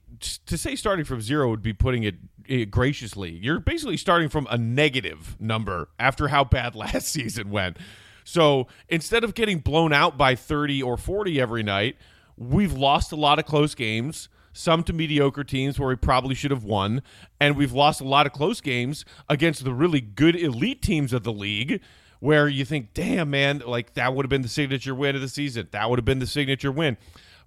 to 0.47 0.57
say 0.57 0.76
starting 0.76 1.05
from 1.05 1.20
zero 1.20 1.51
would 1.51 1.62
be 1.62 1.72
putting 1.72 2.05
it 2.05 2.14
Eh, 2.49 2.64
graciously. 2.64 3.30
You're 3.30 3.61
basically 3.61 3.97
starting 3.97 4.28
from 4.28 4.47
a 4.51 4.59
negative 4.59 5.36
number 5.40 5.88
after 5.99 6.28
how 6.28 6.45
bad 6.45 6.74
last 6.74 7.09
season 7.09 7.51
went. 7.51 7.76
So 8.24 8.68
instead 8.88 9.24
of 9.24 9.34
getting 9.34 9.59
blown 9.59 9.93
out 9.93 10.16
by 10.16 10.34
30 10.34 10.82
or 10.82 10.97
40 10.97 11.40
every 11.40 11.62
night, 11.62 11.97
we've 12.36 12.72
lost 12.72 13.12
a 13.12 13.16
lot 13.16 13.38
of 13.38 13.47
close 13.47 13.74
games, 13.74 14.28
some 14.53 14.82
to 14.84 14.93
mediocre 14.93 15.45
teams 15.45 15.78
where 15.78 15.88
we 15.88 15.97
probably 15.97 16.34
should 16.34 16.51
have 16.51 16.64
won, 16.64 17.03
and 17.40 17.57
we've 17.57 17.72
lost 17.72 18.01
a 18.01 18.05
lot 18.05 18.26
of 18.26 18.32
close 18.32 18.61
games 18.61 19.05
against 19.28 19.64
the 19.64 19.72
really 19.72 20.01
good 20.01 20.36
elite 20.36 20.82
teams 20.82 21.12
of 21.12 21.24
the 21.24 21.32
league 21.32 21.80
where 22.20 22.49
you 22.49 22.64
think, 22.64 22.95
damn, 22.95 23.30
man, 23.30 23.62
like 23.66 23.95
that 23.95 24.14
would 24.14 24.24
have 24.24 24.30
been 24.30 24.43
the 24.43 24.49
signature 24.49 24.95
win 24.95 25.16
of 25.16 25.20
the 25.20 25.28
season. 25.28 25.66
That 25.72 25.90
would 25.90 25.99
have 25.99 26.05
been 26.05 26.20
the 26.20 26.26
signature 26.26 26.70
win. 26.70 26.97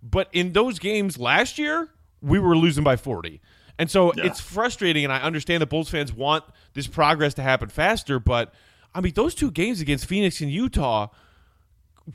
But 0.04 0.28
in 0.34 0.52
those 0.52 0.80
games 0.80 1.18
last 1.18 1.58
year, 1.58 1.90
we 2.22 2.40
were 2.40 2.58
losing 2.58 2.84
by 2.84 2.98
40. 2.98 3.40
And 3.78 3.92
so 3.92 4.14
yeah. 4.14 4.26
it's 4.26 4.40
frustrating, 4.40 5.04
and 5.04 5.12
I 5.12 5.22
understand 5.22 5.62
that 5.62 5.68
Bulls 5.68 5.90
fans 5.90 6.14
want 6.14 6.44
this 6.74 6.88
progress 6.88 7.34
to 7.36 7.42
happen 7.42 7.70
faster, 7.70 8.20
but 8.20 8.54
I 8.94 9.02
mean, 9.02 9.14
those 9.14 9.36
two 9.36 9.52
games 9.52 9.82
against 9.82 10.06
Phoenix 10.06 10.40
and 10.40 10.50
Utah, 10.50 11.08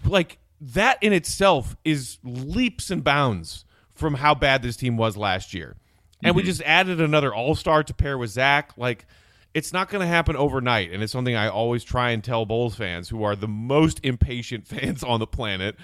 like 0.07 0.39
that 0.61 1.03
in 1.03 1.13
itself 1.13 1.77
is 1.85 2.19
leaps 2.25 2.91
and 2.91 3.05
bounds 3.05 3.67
from 3.93 4.15
how 4.15 4.35
bad 4.35 4.63
this 4.63 4.77
team 4.77 4.97
was 4.97 5.17
last 5.17 5.53
year. 5.53 5.77
And 6.23 6.31
mm-hmm. 6.31 6.39
we 6.39 6.43
just 6.43 6.63
added 6.63 7.01
another 7.01 7.35
all 7.35 7.55
star 7.55 7.83
to 7.83 7.95
pair 7.95 8.17
with 8.17 8.31
Zach. 8.31 8.73
Like, 8.79 9.07
it's 9.53 9.73
not 9.73 9.91
going 9.91 10.01
to 10.01 10.07
happen 10.07 10.37
overnight. 10.37 10.91
And 10.91 11.03
it's 11.03 11.13
something 11.13 11.35
I 11.35 11.49
always 11.49 11.85
try 11.85 12.11
and 12.11 12.23
tell 12.25 12.47
Bulls 12.47 12.75
fans 12.77 13.11
who 13.11 13.23
are 13.25 13.37
the 13.37 13.49
most 13.49 14.01
impatient 14.03 14.67
fans 14.67 15.03
on 15.03 15.21
the 15.21 15.27
planet 15.27 15.77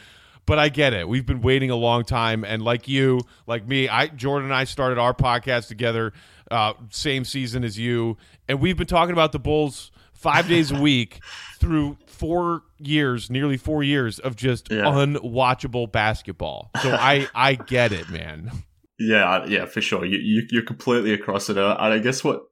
but 0.47 0.59
I 0.59 0.69
get 0.69 0.95
it. 0.95 1.09
We've 1.09 1.27
been 1.27 1.43
waiting 1.43 1.71
a 1.71 1.77
long 1.77 2.05
time, 2.05 2.45
and 2.45 2.63
like 2.63 2.89
you, 2.89 3.21
like 3.47 3.67
me, 3.67 3.89
I 3.89 4.07
Jordan 4.07 4.47
and 4.47 4.55
I 4.55 4.65
started 4.65 4.99
our 4.99 5.13
podcast 5.13 5.69
together, 5.69 6.13
uh, 6.51 6.75
same 6.91 7.25
season 7.25 7.65
as 7.65 7.79
you, 7.79 8.17
and 8.49 8.61
we've 8.61 8.77
been 8.77 8.87
talking 8.87 9.13
about 9.13 9.33
the 9.33 9.39
Bulls 9.39 9.91
five 10.15 10.49
days 10.49 10.71
a 10.71 10.81
week 10.81 11.21
through 11.59 11.99
four 12.07 12.63
years, 12.79 13.29
nearly 13.29 13.57
four 13.57 13.83
years 13.83 14.19
of 14.21 14.37
just 14.37 14.71
yeah. 14.71 14.85
unwatchable 14.85 15.91
basketball. 15.91 16.71
So 16.83 16.93
I 16.93 17.29
I 17.35 17.55
get 17.55 17.93
it, 17.93 18.09
man. 18.09 18.51
Yeah, 18.99 19.45
yeah, 19.47 19.67
for 19.67 19.83
sure. 19.83 20.07
You, 20.07 20.19
you 20.19 20.47
you're 20.51 20.65
completely 20.65 21.13
across 21.13 21.51
it, 21.51 21.59
and 21.59 21.79
I 21.79 21.99
guess 21.99 22.25
what 22.25 22.45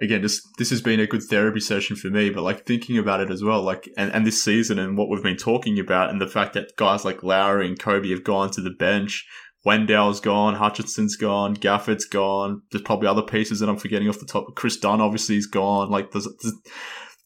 again, 0.00 0.22
this 0.22 0.46
this 0.58 0.70
has 0.70 0.80
been 0.80 1.00
a 1.00 1.06
good 1.06 1.22
therapy 1.22 1.60
session 1.60 1.96
for 1.96 2.08
me, 2.08 2.30
but 2.30 2.42
like 2.42 2.66
thinking 2.66 2.98
about 2.98 3.20
it 3.20 3.30
as 3.30 3.42
well, 3.42 3.62
like 3.62 3.88
and, 3.96 4.12
and 4.12 4.26
this 4.26 4.42
season 4.42 4.78
and 4.78 4.96
what 4.96 5.08
we've 5.08 5.22
been 5.22 5.36
talking 5.36 5.78
about 5.78 6.10
and 6.10 6.20
the 6.20 6.26
fact 6.26 6.54
that 6.54 6.76
guys 6.76 7.04
like 7.04 7.22
Lauri 7.22 7.66
and 7.66 7.78
Coby 7.78 8.10
have 8.10 8.24
gone 8.24 8.50
to 8.52 8.60
the 8.60 8.70
bench. 8.70 9.26
Wendell's 9.64 10.20
gone, 10.20 10.56
Hutchison's 10.56 11.16
gone, 11.16 11.54
Gafford's 11.54 12.04
gone. 12.04 12.60
There's 12.70 12.82
probably 12.82 13.08
other 13.08 13.22
pieces 13.22 13.60
that 13.60 13.68
I'm 13.70 13.78
forgetting 13.78 14.10
off 14.10 14.18
the 14.18 14.26
top. 14.26 14.54
Kris 14.54 14.76
Dunn 14.76 15.00
obviously 15.00 15.38
is 15.38 15.46
gone. 15.46 15.90
Like 15.90 16.10
there's, 16.10 16.28
there's 16.42 16.54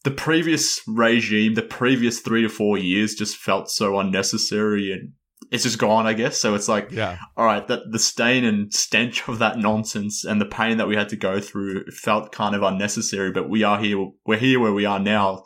the 0.05 0.11
previous 0.11 0.79
regime, 0.87 1.55
the 1.55 1.61
previous 1.61 2.21
three 2.21 2.41
to 2.41 2.49
four 2.49 2.77
years 2.77 3.15
just 3.15 3.35
felt 3.35 3.69
so 3.69 3.99
unnecessary 3.99 4.93
and 4.93 5.11
it's 5.51 5.63
just 5.63 5.79
gone, 5.79 6.05
I 6.05 6.13
guess. 6.13 6.37
So 6.37 6.53
it's 6.53 6.67
like, 6.67 6.91
yeah, 6.91 7.17
all 7.35 7.45
right, 7.45 7.65
that 7.67 7.91
the 7.91 7.99
stain 7.99 8.43
and 8.43 8.73
stench 8.73 9.27
of 9.27 9.39
that 9.39 9.57
nonsense 9.57 10.23
and 10.23 10.39
the 10.39 10.45
pain 10.45 10.77
that 10.77 10.87
we 10.87 10.95
had 10.95 11.09
to 11.09 11.15
go 11.15 11.39
through 11.39 11.85
felt 11.91 12.31
kind 12.31 12.55
of 12.55 12.63
unnecessary. 12.63 13.31
But 13.31 13.49
we 13.49 13.63
are 13.63 13.79
here, 13.79 14.09
we're 14.25 14.37
here 14.37 14.59
where 14.59 14.73
we 14.73 14.85
are 14.85 14.99
now. 14.99 15.43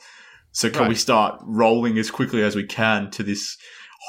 So 0.52 0.70
can 0.70 0.82
right. 0.82 0.90
we 0.90 0.96
start 0.96 1.42
rolling 1.44 1.98
as 1.98 2.12
quickly 2.12 2.44
as 2.44 2.56
we 2.56 2.66
can 2.66 3.10
to 3.12 3.24
this 3.24 3.58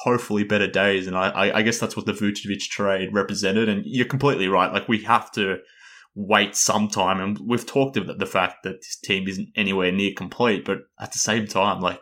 hopefully 0.03 0.45
better 0.45 0.67
days? 0.67 1.07
And 1.07 1.17
I, 1.17 1.53
I 1.55 1.63
guess 1.63 1.79
that's 1.79 1.97
what 1.97 2.07
the 2.07 2.13
Vucevic 2.13 2.69
trade 2.69 3.15
represented. 3.15 3.69
And 3.69 3.83
you're 3.87 4.07
completely 4.07 4.49
right. 4.49 4.73
Like 4.73 4.89
we 4.89 5.03
have 5.05 5.31
to 5.33 5.59
wait 6.15 6.57
some 6.57 6.89
time. 6.89 7.21
And 7.21 7.39
we've 7.47 7.67
talked 7.67 7.97
about 7.97 8.19
the 8.19 8.27
fact 8.27 8.63
that 8.65 8.81
this 8.81 8.97
team 8.97 9.29
isn't 9.29 9.49
anywhere 9.57 9.93
near 9.93 10.13
complete, 10.15 10.65
but 10.65 10.79
at 11.01 11.13
the 11.13 11.19
same 11.19 11.47
time, 11.47 11.81
like 11.81 12.01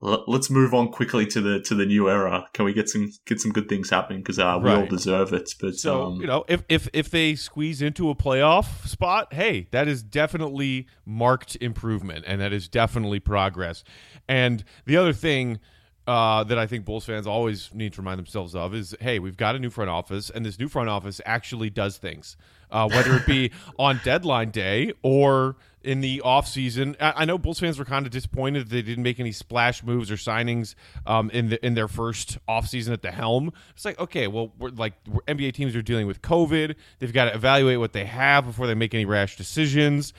let's 0.00 0.50
move 0.50 0.74
on 0.74 0.88
quickly 0.88 1.26
to 1.26 1.40
the 1.40 1.60
to 1.60 1.74
the 1.74 1.86
new 1.86 2.08
era. 2.08 2.46
Can 2.52 2.64
we 2.64 2.72
get 2.72 2.88
some 2.88 3.10
get 3.24 3.40
some 3.40 3.52
good 3.52 3.68
things 3.68 3.90
happening 3.90 4.20
because 4.20 4.38
uh, 4.38 4.58
we 4.62 4.68
right. 4.68 4.78
all 4.78 4.86
deserve 4.86 5.32
it. 5.32 5.50
But 5.60 5.76
so 5.76 6.04
um, 6.04 6.20
you 6.20 6.26
know, 6.26 6.44
if 6.48 6.62
if 6.68 6.88
if 6.92 7.10
they 7.10 7.34
squeeze 7.34 7.82
into 7.82 8.10
a 8.10 8.14
playoff 8.14 8.86
spot, 8.86 9.32
hey, 9.32 9.68
that 9.70 9.88
is 9.88 10.02
definitely 10.02 10.86
marked 11.04 11.56
improvement, 11.60 12.24
and 12.26 12.40
that 12.40 12.52
is 12.52 12.68
definitely 12.68 13.20
progress. 13.20 13.84
And 14.28 14.64
the 14.84 14.96
other 14.96 15.12
thing. 15.12 15.60
Uh, 16.06 16.44
that 16.44 16.56
I 16.56 16.68
think 16.68 16.84
Bulls 16.84 17.04
fans 17.04 17.26
always 17.26 17.74
need 17.74 17.92
to 17.94 18.00
remind 18.00 18.18
themselves 18.18 18.54
of 18.54 18.74
is, 18.74 18.94
hey, 19.00 19.18
we've 19.18 19.36
got 19.36 19.56
a 19.56 19.58
new 19.58 19.70
front 19.70 19.90
office, 19.90 20.30
and 20.30 20.46
this 20.46 20.56
new 20.56 20.68
front 20.68 20.88
office 20.88 21.20
actually 21.26 21.68
does 21.68 21.96
things. 21.96 22.36
Uh, 22.70 22.88
whether 22.88 23.16
it 23.16 23.26
be 23.26 23.50
on 23.78 24.00
deadline 24.04 24.50
day 24.50 24.92
or 25.02 25.56
in 25.86 26.00
the 26.00 26.20
offseason. 26.24 26.96
I, 27.00 27.12
I 27.18 27.24
know 27.24 27.38
Bulls 27.38 27.60
fans 27.60 27.78
were 27.78 27.84
kind 27.84 28.04
of 28.04 28.12
disappointed 28.12 28.66
that 28.66 28.74
they 28.74 28.82
didn't 28.82 29.04
make 29.04 29.20
any 29.20 29.32
splash 29.32 29.82
moves 29.84 30.10
or 30.10 30.16
signings 30.16 30.74
um, 31.06 31.30
in 31.30 31.48
the 31.48 31.64
in 31.64 31.74
their 31.74 31.88
first 31.88 32.38
offseason 32.48 32.92
at 32.92 33.02
the 33.02 33.12
helm. 33.12 33.52
It's 33.70 33.84
like, 33.84 33.98
okay, 33.98 34.26
well, 34.26 34.52
we're 34.58 34.70
like 34.70 34.94
we're, 35.08 35.22
NBA 35.22 35.54
teams 35.54 35.74
are 35.76 35.82
dealing 35.82 36.06
with 36.06 36.20
COVID. 36.20 36.74
They've 36.98 37.12
got 37.12 37.26
to 37.26 37.34
evaluate 37.34 37.78
what 37.78 37.92
they 37.92 38.04
have 38.04 38.44
before 38.44 38.66
they 38.66 38.74
make 38.74 38.92
any 38.92 39.04
rash 39.04 39.36
decisions. 39.36 40.12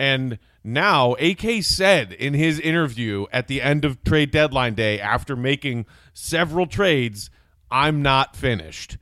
And 0.00 0.38
now, 0.64 1.12
AK 1.20 1.62
said 1.62 2.14
in 2.14 2.32
his 2.32 2.58
interview 2.58 3.26
at 3.34 3.48
the 3.48 3.60
end 3.60 3.84
of 3.84 4.02
trade 4.02 4.30
deadline 4.30 4.72
day, 4.72 4.98
after 4.98 5.36
making 5.36 5.84
several 6.14 6.66
trades, 6.66 7.28
I'm 7.70 8.00
not 8.00 8.34
finished. 8.34 8.96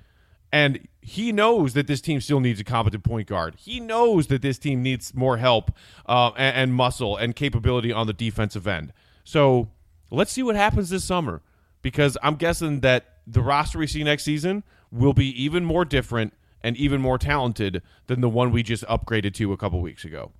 And 0.50 0.88
he 1.00 1.30
knows 1.30 1.74
that 1.74 1.86
this 1.86 2.00
team 2.00 2.20
still 2.20 2.40
needs 2.40 2.58
a 2.58 2.64
competent 2.64 3.04
point 3.04 3.28
guard. 3.28 3.54
He 3.60 3.78
knows 3.78 4.26
that 4.26 4.42
this 4.42 4.58
team 4.58 4.82
needs 4.82 5.14
more 5.14 5.36
help 5.36 5.70
uh, 6.06 6.32
and, 6.36 6.56
and, 6.56 6.74
muscle 6.74 7.16
and 7.16 7.36
capability 7.36 7.92
on 7.92 8.08
the 8.08 8.12
defensive 8.12 8.66
end. 8.66 8.92
So 9.22 9.68
let's 10.10 10.32
see 10.32 10.42
what 10.42 10.56
happens 10.56 10.90
this 10.90 11.04
summer 11.04 11.42
because 11.80 12.18
I'm 12.24 12.34
guessing 12.34 12.80
that 12.80 13.18
the 13.24 13.40
roster 13.40 13.78
we 13.78 13.86
see 13.86 14.02
next 14.02 14.24
season 14.24 14.64
will 14.90 15.14
be 15.14 15.30
even 15.40 15.64
more 15.64 15.84
different 15.84 16.32
and 16.60 16.76
even 16.76 17.00
more 17.00 17.18
talented 17.18 17.82
than 18.08 18.20
the 18.20 18.28
one 18.28 18.50
we 18.50 18.64
just 18.64 18.82
upgraded 18.86 19.32
to 19.34 19.52
a 19.52 19.56
couple 19.56 19.80
weeks 19.80 20.04
ago. 20.04 20.32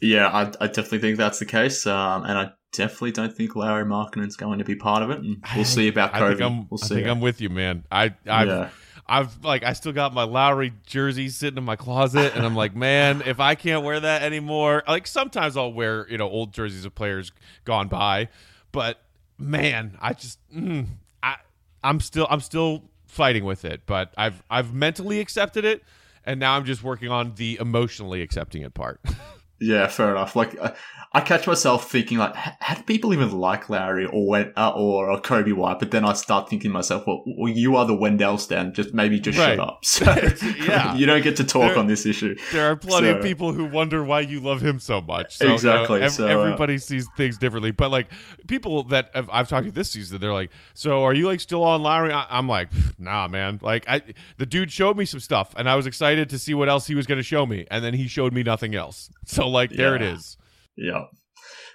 Yeah, 0.00 0.28
I, 0.28 0.42
I 0.60 0.66
definitely 0.66 1.00
think 1.00 1.18
that's 1.18 1.38
the 1.38 1.46
case. 1.46 1.86
Um, 1.86 2.24
and 2.24 2.38
I 2.38 2.52
definitely 2.72 3.12
don't 3.12 3.34
think 3.34 3.54
Lauri 3.56 3.84
Markkanen's 3.84 4.36
going 4.36 4.58
to 4.58 4.64
be 4.64 4.74
part 4.74 5.02
of 5.02 5.10
it. 5.10 5.18
And 5.18 5.44
we'll 5.54 5.64
see 5.64 5.88
about 5.88 6.12
Coby. 6.12 6.22
I 6.22 6.28
think 6.28 6.40
I'm, 6.40 6.68
we'll 6.68 6.80
I 6.82 6.86
see. 6.86 6.94
think 6.96 7.08
I'm 7.08 7.20
with 7.20 7.40
you, 7.40 7.50
man. 7.50 7.84
I 7.90 8.14
I've, 8.26 8.48
Yeah. 8.48 8.68
I've 9.06 9.44
like 9.44 9.64
I 9.64 9.72
still 9.72 9.92
got 9.92 10.14
my 10.14 10.22
Lauri 10.22 10.72
jersey 10.86 11.28
sitting 11.30 11.58
in 11.58 11.64
my 11.64 11.74
closet, 11.74 12.36
and 12.36 12.46
I'm 12.46 12.54
like, 12.54 12.76
man, 12.76 13.22
if 13.26 13.40
I 13.40 13.56
can't 13.56 13.84
wear 13.84 13.98
that 13.98 14.22
anymore, 14.22 14.84
like 14.86 15.08
sometimes 15.08 15.56
I'll 15.56 15.72
wear 15.72 16.06
you 16.08 16.16
know 16.16 16.28
old 16.28 16.52
jerseys 16.52 16.84
of 16.84 16.94
players 16.94 17.32
gone 17.64 17.88
by, 17.88 18.28
but 18.70 19.02
man, 19.36 19.98
I 20.00 20.12
just 20.12 20.38
mm, 20.54 20.86
I 21.24 21.36
I'm 21.82 21.98
still 21.98 22.28
I'm 22.30 22.40
still 22.40 22.84
fighting 23.08 23.44
with 23.44 23.64
it, 23.64 23.82
but 23.84 24.14
I've 24.16 24.44
I've 24.48 24.72
mentally 24.72 25.18
accepted 25.18 25.64
it, 25.64 25.82
and 26.24 26.38
now 26.38 26.54
I'm 26.54 26.64
just 26.64 26.84
working 26.84 27.08
on 27.10 27.34
the 27.34 27.58
emotionally 27.60 28.22
accepting 28.22 28.62
it 28.62 28.74
part. 28.74 29.00
Yeah, 29.60 29.86
fair 29.88 30.10
enough. 30.12 30.34
Like, 30.36 30.56
uh, 30.60 30.72
I, 31.12 31.20
catch 31.22 31.46
myself 31.46 31.90
thinking, 31.90 32.18
like, 32.18 32.34
how 32.36 32.74
do 32.76 32.82
people 32.84 33.12
even 33.12 33.32
like 33.32 33.68
Lauri 33.68 34.06
or 34.06 34.28
when, 34.28 34.52
uh, 34.56 34.70
or, 34.70 35.10
or 35.10 35.20
Coby 35.20 35.52
White? 35.52 35.78
But 35.80 35.90
then 35.90 36.04
I 36.04 36.12
start 36.12 36.48
thinking 36.48 36.70
to 36.70 36.72
myself, 36.72 37.04
well, 37.06 37.24
well 37.26 37.52
you 37.52 37.74
are 37.76 37.84
the 37.84 37.96
Wendell 37.96 38.38
stand. 38.38 38.74
Just 38.74 38.94
maybe 38.94 39.18
just 39.18 39.36
Right. 39.38 39.56
shut 39.56 39.60
up. 39.60 39.80
So 39.84 40.04
Yeah. 40.64 40.94
you 40.94 41.06
don't 41.06 41.22
get 41.22 41.36
to 41.36 41.44
talk 41.44 41.62
There- 41.70 41.78
on 41.78 41.88
this 41.88 42.06
issue. 42.06 42.36
there 42.52 42.70
are 42.70 42.76
plenty 42.76 43.08
of 43.08 43.22
people 43.22 43.52
who 43.52 43.64
wonder 43.64 44.04
why 44.04 44.20
you 44.20 44.38
love 44.40 44.60
him 44.60 44.78
so 44.78 45.00
much. 45.00 45.36
So, 45.36 45.44
you 45.44 45.48
know, 45.50 45.54
Exactly, 45.54 46.02
ev- 46.02 46.12
so, 46.12 46.26
uh, 46.26 46.30
everybody 46.30 46.78
sees 46.78 47.08
things 47.16 47.38
differently. 47.38 47.72
But 47.72 47.90
like 47.90 48.06
people 48.46 48.84
that 48.84 49.10
I've, 49.14 49.28
I've 49.32 49.48
talked 49.48 49.66
to 49.66 49.72
this 49.72 49.90
season, 49.90 50.20
they're 50.20 50.32
like, 50.32 50.50
"So 50.74 51.02
are 51.02 51.12
you 51.14 51.26
like 51.26 51.40
still 51.40 51.64
on 51.64 51.82
Lauri?" 51.82 52.12
I, 52.12 52.26
I'm 52.30 52.48
like, 52.48 52.68
"Nah, 52.98 53.26
man. 53.28 53.58
Like 53.62 53.84
I, 53.88 54.02
the 54.38 54.46
dude 54.46 54.70
showed 54.70 54.96
me 54.96 55.04
some 55.06 55.20
stuff, 55.20 55.54
and 55.56 55.68
I 55.68 55.74
was 55.74 55.86
excited 55.86 56.30
to 56.30 56.38
see 56.38 56.54
what 56.54 56.68
else 56.68 56.86
he 56.86 56.94
was 56.94 57.06
going 57.06 57.18
to 57.18 57.24
show 57.24 57.46
me, 57.46 57.66
and 57.70 57.84
then 57.84 57.94
he 57.94 58.06
showed 58.06 58.32
me 58.32 58.42
nothing 58.44 58.74
else. 58.76 59.10
So 59.24 59.48
like, 59.48 59.70
there 59.70 59.96
it 59.96 60.02
Yeah. 60.02 60.14
is. 60.14 60.36
Yeah. 60.76 61.04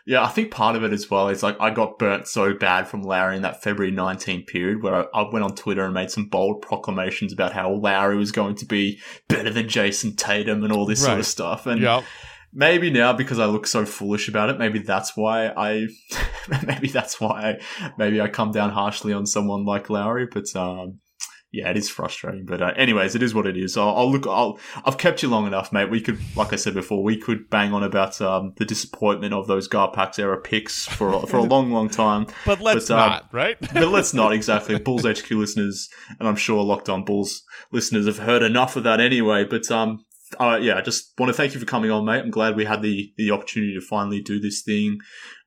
Yeah, 0.08 0.24
I 0.24 0.28
think 0.28 0.52
part 0.52 0.76
of 0.76 0.84
it 0.84 0.94
as 0.94 1.10
well 1.10 1.30
is 1.30 1.42
like 1.42 1.60
I 1.60 1.72
got 1.72 1.98
burnt 1.98 2.28
so 2.28 2.54
bad 2.54 2.88
from 2.88 3.02
Lauri 3.02 3.38
in 3.38 3.42
that 3.42 3.64
February 3.64 3.92
19 3.92 4.46
period 4.46 4.84
where 4.84 4.94
I, 5.16 5.22
I 5.22 5.30
went 5.32 5.44
on 5.44 5.56
Twitter 5.56 5.84
and 5.84 5.96
made 5.96 6.12
some 6.12 6.30
bold 6.30 6.62
proclamations 6.62 7.34
about 7.34 7.54
how 7.54 7.72
Lauri 7.72 8.16
was 8.16 8.32
going 8.32 8.56
to 8.58 8.66
be 8.66 9.00
better 9.28 9.50
than 9.50 9.68
Jayson 9.68 10.16
Tatum 10.16 10.64
and 10.64 10.72
all 10.72 10.86
this 10.86 11.04
sort 11.04 11.18
of 11.20 11.26
stuff. 11.26 11.66
And 11.66 11.82
Yep. 11.82 12.04
maybe 12.54 12.92
now 12.92 13.14
because 13.14 13.40
I 13.40 13.46
look 13.48 13.66
so 13.66 13.84
foolish 13.84 14.30
about 14.30 14.52
it, 14.52 14.60
maybe 14.60 14.78
that's 14.78 15.18
why 15.18 15.48
I, 15.48 15.88
maybe 16.68 16.88
that's 16.90 17.20
why 17.20 17.58
I, 17.80 17.92
maybe 17.98 18.22
I 18.22 18.28
come 18.28 18.52
down 18.52 18.70
harshly 18.70 19.12
on 19.12 19.26
someone 19.26 19.66
like 19.66 19.90
Lauri. 19.90 20.28
But 20.32 20.56
um, 20.56 21.00
yeah, 21.56 21.70
it 21.70 21.78
is 21.78 21.90
frustrating. 21.90 22.46
But 22.46 22.62
uh, 22.62 22.74
anyways, 22.76 23.16
it 23.16 23.24
is 23.24 23.34
what 23.34 23.48
it 23.48 23.56
is. 23.56 23.78
I'll, 23.78 23.96
I'll 23.96 24.12
look. 24.12 24.28
I'll. 24.28 24.60
I've 24.84 24.98
kept 24.98 25.24
you 25.24 25.30
long 25.30 25.48
enough, 25.48 25.72
mate. 25.72 25.90
We 25.90 26.02
could, 26.02 26.20
like 26.36 26.52
I 26.52 26.58
said 26.58 26.74
before, 26.74 27.02
we 27.02 27.18
could 27.18 27.50
bang 27.50 27.74
on 27.74 27.82
about 27.82 28.20
um, 28.22 28.54
the 28.58 28.66
disappointment 28.66 29.34
of 29.34 29.48
those 29.48 29.70
Garpax 29.70 30.20
era 30.20 30.38
picks 30.38 30.86
for 30.86 31.26
for 31.28 31.38
a 31.38 31.44
long, 31.44 31.72
long 31.72 31.90
time. 31.90 32.28
But 32.46 32.62
let's 32.62 32.90
But, 32.90 32.96
uh, 32.96 33.08
not, 33.08 33.30
right? 33.32 33.58
But 33.74 33.88
let's 33.88 34.14
not 34.14 34.34
exactly. 34.34 34.78
Bulls 34.78 35.06
HQ 35.06 35.32
listeners, 35.32 35.90
and 36.20 36.28
I'm 36.28 36.36
sure 36.36 36.62
Locked 36.64 36.90
On 36.90 37.04
Bulls 37.06 37.44
listeners 37.72 38.06
have 38.06 38.20
heard 38.20 38.44
enough 38.44 38.76
of 38.76 38.84
that 38.84 39.00
anyway. 39.00 39.46
But 39.46 39.72
um, 39.72 40.06
uh, 40.40 40.58
yeah, 40.62 40.78
I 40.78 40.82
just 40.82 41.14
want 41.18 41.30
to 41.30 41.34
thank 41.34 41.54
you 41.54 41.60
for 41.60 41.66
coming 41.66 41.92
on, 41.92 42.06
mate. 42.06 42.20
I'm 42.20 42.32
glad 42.32 42.56
we 42.56 42.66
had 42.66 42.82
the 42.82 43.12
the 43.18 43.32
opportunity 43.32 43.74
to 43.74 43.82
finally 43.82 44.22
do 44.22 44.40
this 44.40 44.62
thing. 44.62 45.00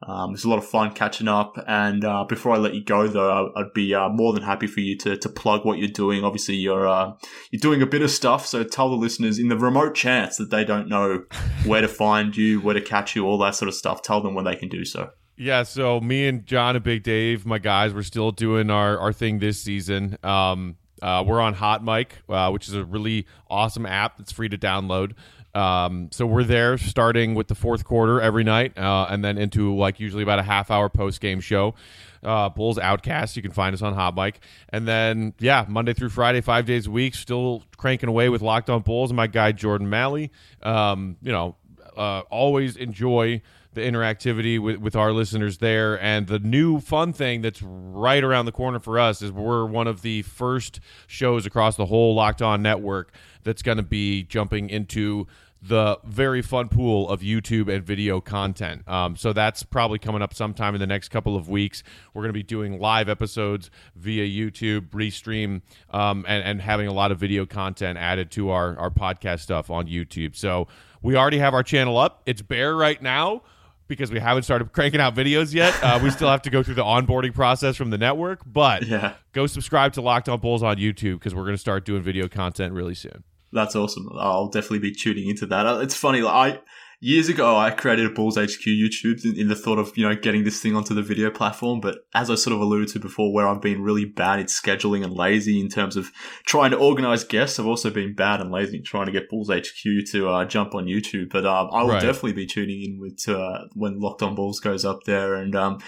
Um, 0.07 0.33
it's 0.35 0.45
a 0.45 0.49
lot 0.49 0.59
of 0.59 0.67
fun 0.67 0.93
catching 0.93 1.27
up. 1.29 1.55
And 1.67 2.05
uh, 2.05 2.25
before 2.25 2.53
I 2.53 2.59
let 2.59 2.75
you 2.75 2.85
go, 2.85 3.09
though, 3.09 3.51
I- 3.57 3.61
I'd 3.61 3.73
be 3.75 3.95
uh, 3.95 4.09
more 4.09 4.33
than 4.33 4.43
happy 4.43 4.67
for 4.67 4.81
you 4.81 4.97
to 4.99 5.17
to 5.17 5.29
plug 5.29 5.65
what 5.65 5.79
you're 5.79 5.89
doing. 5.89 6.25
Obviously, 6.25 6.55
you're 6.57 6.87
uh, 6.87 7.13
you're 7.51 7.61
doing 7.61 7.83
a 7.83 7.87
bit 7.87 8.03
of 8.03 8.11
stuff, 8.11 8.47
so 8.47 8.65
tell 8.65 8.89
the 8.89 8.97
listeners 8.97 9.39
in 9.39 9.49
the 9.49 9.57
remote 9.57 9.95
chance 9.95 10.37
that 10.37 10.51
they 10.51 10.65
don't 10.65 10.89
know 10.89 11.25
where 11.65 11.81
to 11.81 11.89
find 11.89 12.37
you, 12.37 12.61
where 12.61 12.75
to 12.75 12.81
catch 12.81 13.17
you, 13.17 13.25
all 13.27 13.39
that 13.39 13.55
sort 13.55 13.69
of 13.69 13.75
stuff. 13.75 14.03
Tell 14.03 14.21
them 14.21 14.35
when 14.35 14.45
they 14.45 14.57
can 14.57 14.69
do 14.69 14.85
so. 14.85 15.11
Yeah, 15.41 15.63
so 15.63 16.01
me 16.01 16.27
and 16.27 16.45
John 16.45 16.75
and 16.75 16.85
Big 16.85 17.05
Dave, 17.05 17.47
my 17.47 17.59
guys, 17.59 17.95
we're 17.95 18.03
still 18.03 18.33
doing 18.33 18.71
our, 18.71 18.99
our 18.99 19.13
thing 19.13 19.39
this 19.39 19.63
season. 19.63 20.19
Um, 20.25 20.75
uh, 21.03 21.25
we're 21.27 21.41
on 21.41 21.55
Hot 21.55 21.85
Mic, 21.85 22.17
uh, 22.29 22.51
which 22.51 22.69
is 22.69 22.75
a 22.75 22.85
really 22.85 23.27
awesome 23.49 23.87
app 23.87 24.19
that's 24.19 24.33
free 24.33 24.49
to 24.49 24.59
download. 24.59 25.13
Um, 25.55 26.09
so 26.13 26.27
we're 26.27 26.45
there 26.45 26.79
starting 26.79 27.35
with 27.35 27.49
the 27.49 27.55
fourth 27.55 27.85
quarter 27.85 28.21
every 28.21 28.45
night, 28.45 28.77
uh, 28.79 29.07
and 29.11 29.25
then 29.25 29.39
into 29.39 29.75
like 29.75 29.99
usually 29.99 30.23
about 30.23 30.39
a 30.39 30.43
half 30.43 30.71
hour 30.71 30.89
post 30.89 31.21
game 31.21 31.41
show. 31.41 31.75
Uh, 32.23 32.49
Bulls 32.49 32.79
Outcast, 32.79 33.37
you 33.37 33.43
can 33.43 33.53
find 33.53 33.75
us 33.75 33.83
on 33.83 33.95
Hot 33.95 34.15
Mic, 34.15 34.41
and 34.71 34.87
then 34.87 35.35
yeah, 35.39 35.65
Monday 35.69 35.95
through 35.95 36.11
Friday, 36.11 36.41
five 36.41 36.67
days 36.67 36.87
a 36.87 36.91
week, 36.91 37.15
still 37.15 37.63
cranking 37.77 38.09
away 38.09 38.29
with 38.29 38.43
Locked 38.43 38.71
On 38.71 38.83
Bulls. 38.83 39.11
And 39.11 39.17
my 39.17 39.27
guy 39.27 39.53
Jordan 39.53 39.89
Malley, 39.89 40.33
um, 40.63 41.17
you 41.23 41.33
know, 41.33 41.57
uh, 41.97 42.23
always 42.31 42.77
enjoy 42.77 43.41
the 43.79 43.91
interactivity 43.91 44.59
with, 44.59 44.77
with 44.77 44.97
our 44.97 45.13
listeners 45.13 45.59
there. 45.59 46.01
And 46.01 46.27
the 46.27 46.39
new 46.39 46.81
fun 46.81 47.13
thing 47.13 47.43
that's 47.43 47.63
right 47.63 48.23
around 48.23 48.47
the 48.47 48.53
corner 48.53 48.79
for 48.79 48.99
us 48.99 49.23
is 49.23 49.33
we're 49.33 49.65
one 49.67 49.87
of 49.87 50.03
the 50.03 50.23
first 50.23 50.81
shows 51.07 51.47
across 51.47 51.77
the 51.77 51.87
whole 51.87 52.15
Locked 52.15 52.43
On 52.43 52.63
network 52.63 53.13
that's 53.45 53.63
going 53.63 53.79
to 53.79 53.83
be 53.83 54.25
jumping 54.25 54.69
into 54.69 55.27
the 55.61 55.99
very 56.05 56.41
fun 56.41 56.69
pool 56.69 57.09
of 57.09 57.21
YouTube 57.21 57.73
and 57.73 57.85
video 57.85 58.21
content. 58.21 58.87
Um, 58.89 59.17
so 59.17 59.33
that's 59.33 59.65
probably 59.65 59.99
coming 59.99 60.23
up 60.23 60.33
sometime 60.33 60.75
in 60.75 60.81
the 60.81 60.87
next 60.87 61.09
couple 61.09 61.35
of 61.35 61.49
weeks. 61.49 61.83
We're 62.15 62.23
going 62.23 62.31
to 62.31 62.39
be 62.39 62.45
doing 62.45 62.79
live 62.79 63.09
episodes 63.09 63.71
via 63.97 64.25
YouTube, 64.25 64.91
restream, 64.91 65.63
um, 65.91 66.25
and, 66.29 66.45
and 66.45 66.61
having 66.61 66.87
a 66.87 66.93
lot 66.93 67.11
of 67.11 67.19
video 67.19 67.45
content 67.45 67.99
added 67.99 68.31
to 68.33 68.51
our, 68.51 68.79
our 68.79 68.91
podcast 68.91 69.41
stuff 69.41 69.69
on 69.69 69.89
YouTube. 69.89 70.37
So 70.37 70.69
we 71.03 71.17
already 71.17 71.39
have 71.39 71.55
our 71.55 71.65
channel 71.65 71.99
up. 71.99 72.23
It's 72.25 72.43
bare 72.43 72.77
right 72.77 73.01
now 73.03 73.43
because 73.89 74.11
we 74.13 74.21
haven't 74.21 74.45
started 74.45 74.71
cranking 74.73 75.01
out 75.01 75.15
videos 75.15 75.53
yet. 75.55 75.75
Uh, 75.83 75.99
we 76.03 76.11
still 76.11 76.29
have 76.29 76.43
to 76.43 76.51
go 76.51 76.63
through 76.63 76.75
the 76.75 76.85
onboarding 76.85 77.35
process 77.35 77.75
from 77.77 77.91
the 77.91 77.99
network, 77.99 78.41
but 78.47 78.87
Yeah. 78.87 79.15
go 79.33 79.47
subscribe 79.47 79.93
to 79.95 80.01
Locked 80.03 80.29
On 80.29 80.39
Bulls 80.39 80.63
on 80.63 80.77
YouTube 80.77 81.15
because 81.15 81.35
we're 81.35 81.45
going 81.45 81.55
to 81.55 81.61
start 81.61 81.85
doing 81.85 82.03
video 82.03 82.29
content 82.29 82.73
really 82.75 82.95
soon. 82.95 83.25
That's 83.53 83.75
awesome. 83.75 84.11
I'll 84.19 84.49
definitely 84.49 84.81
be 84.81 84.93
tuning 84.93 85.29
into 85.29 85.47
that. 85.47 85.67
Uh, 85.67 85.79
It's 85.83 85.95
funny. 85.95 86.21
Like 86.21 86.55
I 86.55 86.61
years 87.01 87.29
ago, 87.29 87.57
I 87.57 87.71
created 87.71 88.07
a 88.07 88.11
Bulls 88.11 88.37
HQ 88.37 88.65
YouTube 88.67 89.25
in, 89.25 89.39
in 89.39 89.49
the 89.49 89.55
thought 89.55 89.79
of 89.79 89.97
you 89.97 90.09
know 90.09 90.15
getting 90.15 90.45
this 90.45 90.61
thing 90.61 90.75
onto 90.75 90.95
the 90.95 91.03
video 91.03 91.31
platform. 91.31 91.81
But 91.81 91.99
as 92.15 92.31
I 92.31 92.35
sort 92.35 92.55
of 92.55 92.61
alluded 92.61 92.89
to 92.89 92.99
before, 92.99 93.33
where 93.33 93.47
I've 93.47 93.61
been 93.61 93.83
really 93.83 94.05
bad 94.05 94.41
at 94.41 94.47
scheduling 94.47 95.05
and 95.05 95.13
lazy 95.13 95.61
in 95.61 95.69
terms 95.69 95.97
of 95.97 96.11
trying 96.47 96.71
to 96.73 96.77
organize 96.77 97.25
guests, 97.25 97.59
I've 97.59 97.67
also 97.67 97.91
been 97.91 98.15
bad 98.15 98.41
and 98.41 98.51
lazy 98.51 98.79
in 98.79 98.85
trying 98.85 99.07
to 99.07 99.13
get 99.13 99.29
Bulls 99.29 99.51
HQ 99.51 100.11
to 100.13 100.29
uh, 100.29 100.45
jump 100.45 100.75
on 100.75 100.87
YouTube. 100.87 101.31
But 101.31 101.47
um, 101.47 101.69
I 101.73 101.83
will 101.83 101.91
Right. 101.91 102.03
definitely 102.03 102.33
be 102.35 102.47
tuning 102.47 102.83
in 102.83 102.99
with 103.01 103.29
uh, 103.29 103.65
when 103.75 104.01
Locked 104.01 104.23
On 104.23 104.35
Bulls 104.35 104.61
goes 104.61 104.85
up 104.85 105.05
there. 105.05 105.35
And 105.35 105.55
um, 105.55 105.79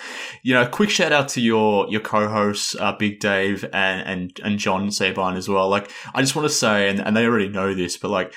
you 0.42 0.54
know, 0.54 0.66
quick 0.66 0.90
shout 0.90 1.12
out 1.12 1.28
to 1.30 1.40
your 1.40 1.88
your 1.88 2.00
co-hosts, 2.00 2.76
uh, 2.78 2.92
Big 2.92 3.20
Dave 3.20 3.64
and 3.72 4.00
and 4.06 4.40
and 4.44 4.58
John 4.58 4.90
Sabine 4.90 5.36
as 5.36 5.48
well. 5.48 5.68
Like, 5.68 5.90
I 6.14 6.20
just 6.20 6.34
want 6.36 6.46
to 6.48 6.54
say, 6.54 6.88
and, 6.88 7.00
and 7.00 7.16
they 7.16 7.24
already 7.26 7.48
know 7.48 7.74
this, 7.74 7.96
but 7.96 8.10
like, 8.10 8.32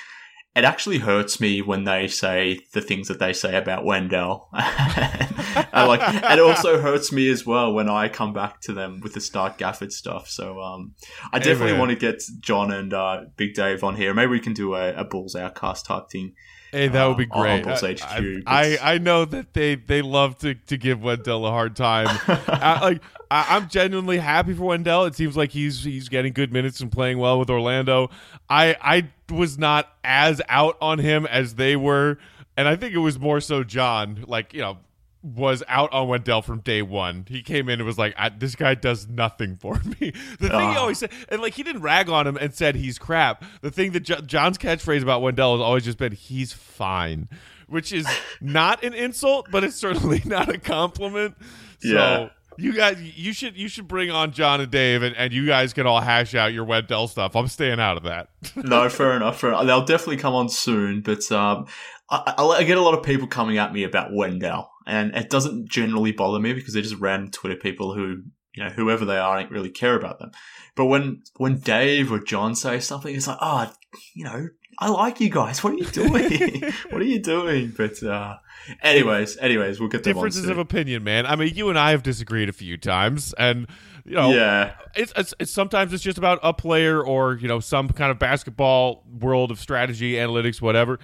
it 0.56 0.62
actually 0.62 0.98
hurts 0.98 1.40
me 1.40 1.62
when 1.62 1.82
they 1.82 2.06
say 2.06 2.60
the 2.72 2.80
things 2.80 3.08
that 3.08 3.18
they 3.18 3.32
say 3.32 3.56
about 3.56 3.84
Wendell. 3.84 4.48
and 4.52 5.88
like, 5.88 6.00
it 6.32 6.38
also 6.38 6.80
hurts 6.80 7.10
me 7.10 7.28
as 7.28 7.44
well 7.44 7.72
when 7.72 7.88
I 7.88 8.08
come 8.08 8.32
back 8.32 8.60
to 8.62 8.72
them 8.72 9.00
with 9.00 9.14
the 9.14 9.20
Stark 9.20 9.58
Gafford 9.58 9.90
stuff. 9.90 10.28
So, 10.28 10.60
um, 10.60 10.94
I 11.32 11.40
definitely 11.40 11.72
man. 11.72 11.80
want 11.80 11.90
to 11.90 11.96
get 11.96 12.22
John 12.38 12.72
and 12.72 12.94
uh, 12.94 13.22
Big 13.36 13.54
Dave 13.54 13.82
on 13.82 13.96
here. 13.96 14.14
Maybe 14.14 14.30
we 14.30 14.40
can 14.40 14.54
do 14.54 14.74
a, 14.74 14.94
a 14.94 15.04
Bulls 15.04 15.34
Outcast 15.34 15.86
type 15.86 16.08
thing. 16.08 16.34
Hey, 16.74 16.88
that 16.88 17.06
would 17.06 17.16
be 17.16 17.28
Uh, 17.30 17.40
great. 17.40 17.66
I, 17.66 18.42
I, 18.46 18.78
I, 18.94 18.98
know 18.98 19.24
that 19.24 19.52
they, 19.54 19.76
they 19.76 20.02
love 20.02 20.36
to, 20.38 20.54
to 20.54 20.76
give 20.76 21.02
Wendell 21.04 21.46
a 21.46 21.50
hard 21.50 21.76
time. 21.76 22.08
I, 22.28 22.80
like 22.80 23.02
I, 23.30 23.56
I'm 23.56 23.68
genuinely 23.68 24.18
happy 24.18 24.54
for 24.54 24.64
Wendell. 24.64 25.04
It 25.04 25.14
seems 25.14 25.36
like 25.36 25.50
he's 25.50 25.84
he's 25.84 26.08
getting 26.08 26.32
good 26.32 26.52
minutes 26.52 26.80
and 26.80 26.90
playing 26.90 27.18
well 27.18 27.38
with 27.38 27.48
Orlando. 27.48 28.10
I 28.48 28.76
I 28.82 29.08
was 29.32 29.56
not 29.56 29.88
as 30.02 30.42
out 30.48 30.76
on 30.80 30.98
him 30.98 31.26
as 31.26 31.54
they 31.54 31.76
were, 31.76 32.18
and 32.56 32.66
I 32.66 32.74
think 32.74 32.92
it 32.92 32.98
was 32.98 33.18
more 33.20 33.40
so 33.40 33.62
John. 33.62 34.24
Like 34.26 34.52
you 34.52 34.60
know. 34.60 34.78
Was 35.24 35.62
out 35.68 35.90
on 35.90 36.08
Wendell 36.08 36.42
from 36.42 36.60
day 36.60 36.82
one. 36.82 37.24
He 37.28 37.40
came 37.40 37.70
in 37.70 37.80
and 37.80 37.86
was 37.86 37.96
like, 37.96 38.14
I, 38.18 38.28
"This 38.28 38.54
guy 38.54 38.74
does 38.74 39.08
nothing 39.08 39.56
for 39.56 39.80
me." 39.98 40.12
The 40.38 40.48
thing 40.50 40.70
he 40.70 40.76
Ah. 40.76 40.80
always 40.80 40.98
said, 40.98 41.10
and 41.30 41.40
like 41.40 41.54
he 41.54 41.62
didn't 41.62 41.80
rag 41.80 42.10
on 42.10 42.26
him 42.26 42.36
and 42.36 42.52
said 42.54 42.74
he's 42.74 42.98
crap. 42.98 43.42
The 43.62 43.70
thing 43.70 43.92
that 43.92 44.00
Jo- 44.00 44.20
John's 44.20 44.58
catchphrase 44.58 45.00
about 45.02 45.22
Wendell 45.22 45.56
has 45.56 45.62
always 45.62 45.84
just 45.84 45.96
been, 45.96 46.12
"He's 46.12 46.52
fine," 46.52 47.28
which 47.68 47.90
is 47.90 48.06
not 48.42 48.84
an 48.84 48.92
insult, 48.92 49.48
but 49.50 49.64
it's 49.64 49.76
certainly 49.76 50.20
not 50.26 50.50
a 50.50 50.58
compliment. 50.58 51.36
So 51.80 51.88
Yeah. 51.88 52.28
you 52.58 52.74
guys, 52.74 53.00
you 53.00 53.32
should 53.32 53.56
you 53.56 53.68
should 53.68 53.88
bring 53.88 54.10
on 54.10 54.32
John 54.32 54.60
and 54.60 54.70
Dave, 54.70 55.02
and, 55.02 55.16
and 55.16 55.32
you 55.32 55.46
guys 55.46 55.72
can 55.72 55.86
all 55.86 56.02
hash 56.02 56.34
out 56.34 56.52
your 56.52 56.64
Wendell 56.64 57.08
stuff. 57.08 57.34
I'm 57.34 57.48
staying 57.48 57.80
out 57.80 57.96
of 57.96 58.02
that. 58.02 58.28
no, 58.56 58.90
fair 58.90 59.16
enough. 59.16 59.40
Fair 59.40 59.50
enough. 59.52 59.64
They'll 59.64 59.84
definitely 59.86 60.18
come 60.18 60.34
on 60.34 60.50
soon, 60.50 61.00
but 61.00 61.32
um, 61.32 61.66
I, 62.10 62.34
I, 62.36 62.42
I 62.44 62.64
get 62.64 62.76
a 62.76 62.82
lot 62.82 62.92
of 62.92 63.02
people 63.02 63.26
coming 63.26 63.56
at 63.56 63.72
me 63.72 63.84
about 63.84 64.12
Wendell, 64.12 64.70
and 64.86 65.14
it 65.14 65.30
doesn't 65.30 65.68
generally 65.68 66.12
bother 66.12 66.38
me 66.38 66.52
because 66.52 66.74
they're 66.74 66.82
just 66.82 67.00
random 67.00 67.30
Twitter 67.30 67.56
people 67.56 67.94
who 67.94 68.22
you 68.54 68.62
know, 68.62 68.70
whoever 68.70 69.04
they 69.04 69.18
are, 69.18 69.36
I 69.36 69.42
don't 69.42 69.52
really 69.52 69.70
care 69.70 69.96
about 69.96 70.18
them. 70.18 70.30
But 70.76 70.86
when 70.86 71.22
when 71.36 71.58
Dave 71.58 72.12
or 72.12 72.20
John 72.20 72.54
say 72.54 72.80
something, 72.80 73.14
it's 73.14 73.26
like, 73.26 73.38
oh, 73.40 73.72
you 74.14 74.24
know, 74.24 74.48
I 74.78 74.88
like 74.88 75.20
you 75.20 75.30
guys. 75.30 75.62
What 75.62 75.74
are 75.74 75.76
you 75.76 75.86
doing? 75.86 76.62
what 76.90 77.00
are 77.00 77.04
you 77.04 77.18
doing? 77.18 77.72
But 77.76 78.02
uh, 78.02 78.38
anyways, 78.82 79.36
anyways, 79.38 79.80
we'll 79.80 79.88
get 79.88 80.02
differences 80.02 80.48
of 80.48 80.58
opinion, 80.58 81.04
man. 81.04 81.26
I 81.26 81.36
mean, 81.36 81.54
you 81.54 81.68
and 81.68 81.78
I 81.78 81.90
have 81.90 82.02
disagreed 82.02 82.48
a 82.48 82.52
few 82.52 82.76
times, 82.76 83.34
and 83.38 83.66
you 84.04 84.14
know, 84.14 84.32
yeah, 84.32 84.74
it's, 84.94 85.12
it's, 85.16 85.34
it's 85.38 85.50
sometimes 85.50 85.92
it's 85.92 86.02
just 86.02 86.18
about 86.18 86.38
a 86.42 86.52
player 86.52 87.02
or 87.02 87.34
you 87.34 87.48
know 87.48 87.60
some 87.60 87.88
kind 87.88 88.10
of 88.10 88.18
basketball 88.18 89.04
world 89.20 89.50
of 89.50 89.58
strategy, 89.58 90.14
analytics, 90.14 90.60
whatever. 90.60 90.98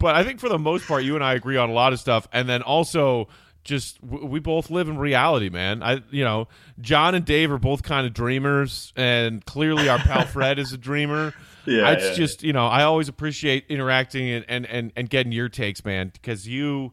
But 0.00 0.14
I 0.14 0.24
think 0.24 0.40
for 0.40 0.48
the 0.48 0.58
most 0.58 0.86
part, 0.86 1.04
you 1.04 1.14
and 1.14 1.24
I 1.24 1.34
agree 1.34 1.56
on 1.56 1.70
a 1.70 1.72
lot 1.72 1.92
of 1.92 2.00
stuff, 2.00 2.28
and 2.32 2.48
then 2.48 2.62
also 2.62 3.28
just 3.64 4.02
we 4.02 4.40
both 4.40 4.70
live 4.70 4.88
in 4.88 4.96
reality, 4.96 5.48
man. 5.48 5.82
I 5.82 6.02
you 6.10 6.24
know, 6.24 6.48
John 6.80 7.14
and 7.14 7.24
Dave 7.24 7.50
are 7.50 7.58
both 7.58 7.82
kind 7.82 8.06
of 8.06 8.14
dreamers, 8.14 8.92
and 8.96 9.44
clearly 9.44 9.88
our 9.88 9.98
pal 9.98 10.24
Fred 10.26 10.58
is 10.58 10.72
a 10.72 10.78
dreamer. 10.78 11.34
Yeah, 11.66 11.90
it's 11.92 12.04
yeah. 12.04 12.14
just 12.14 12.42
you 12.42 12.52
know 12.52 12.66
I 12.66 12.82
always 12.84 13.08
appreciate 13.08 13.66
interacting 13.68 14.28
and 14.30 14.44
and 14.48 14.66
and, 14.66 14.92
and 14.96 15.10
getting 15.10 15.32
your 15.32 15.48
takes, 15.48 15.84
man, 15.84 16.10
because 16.12 16.46
you 16.46 16.92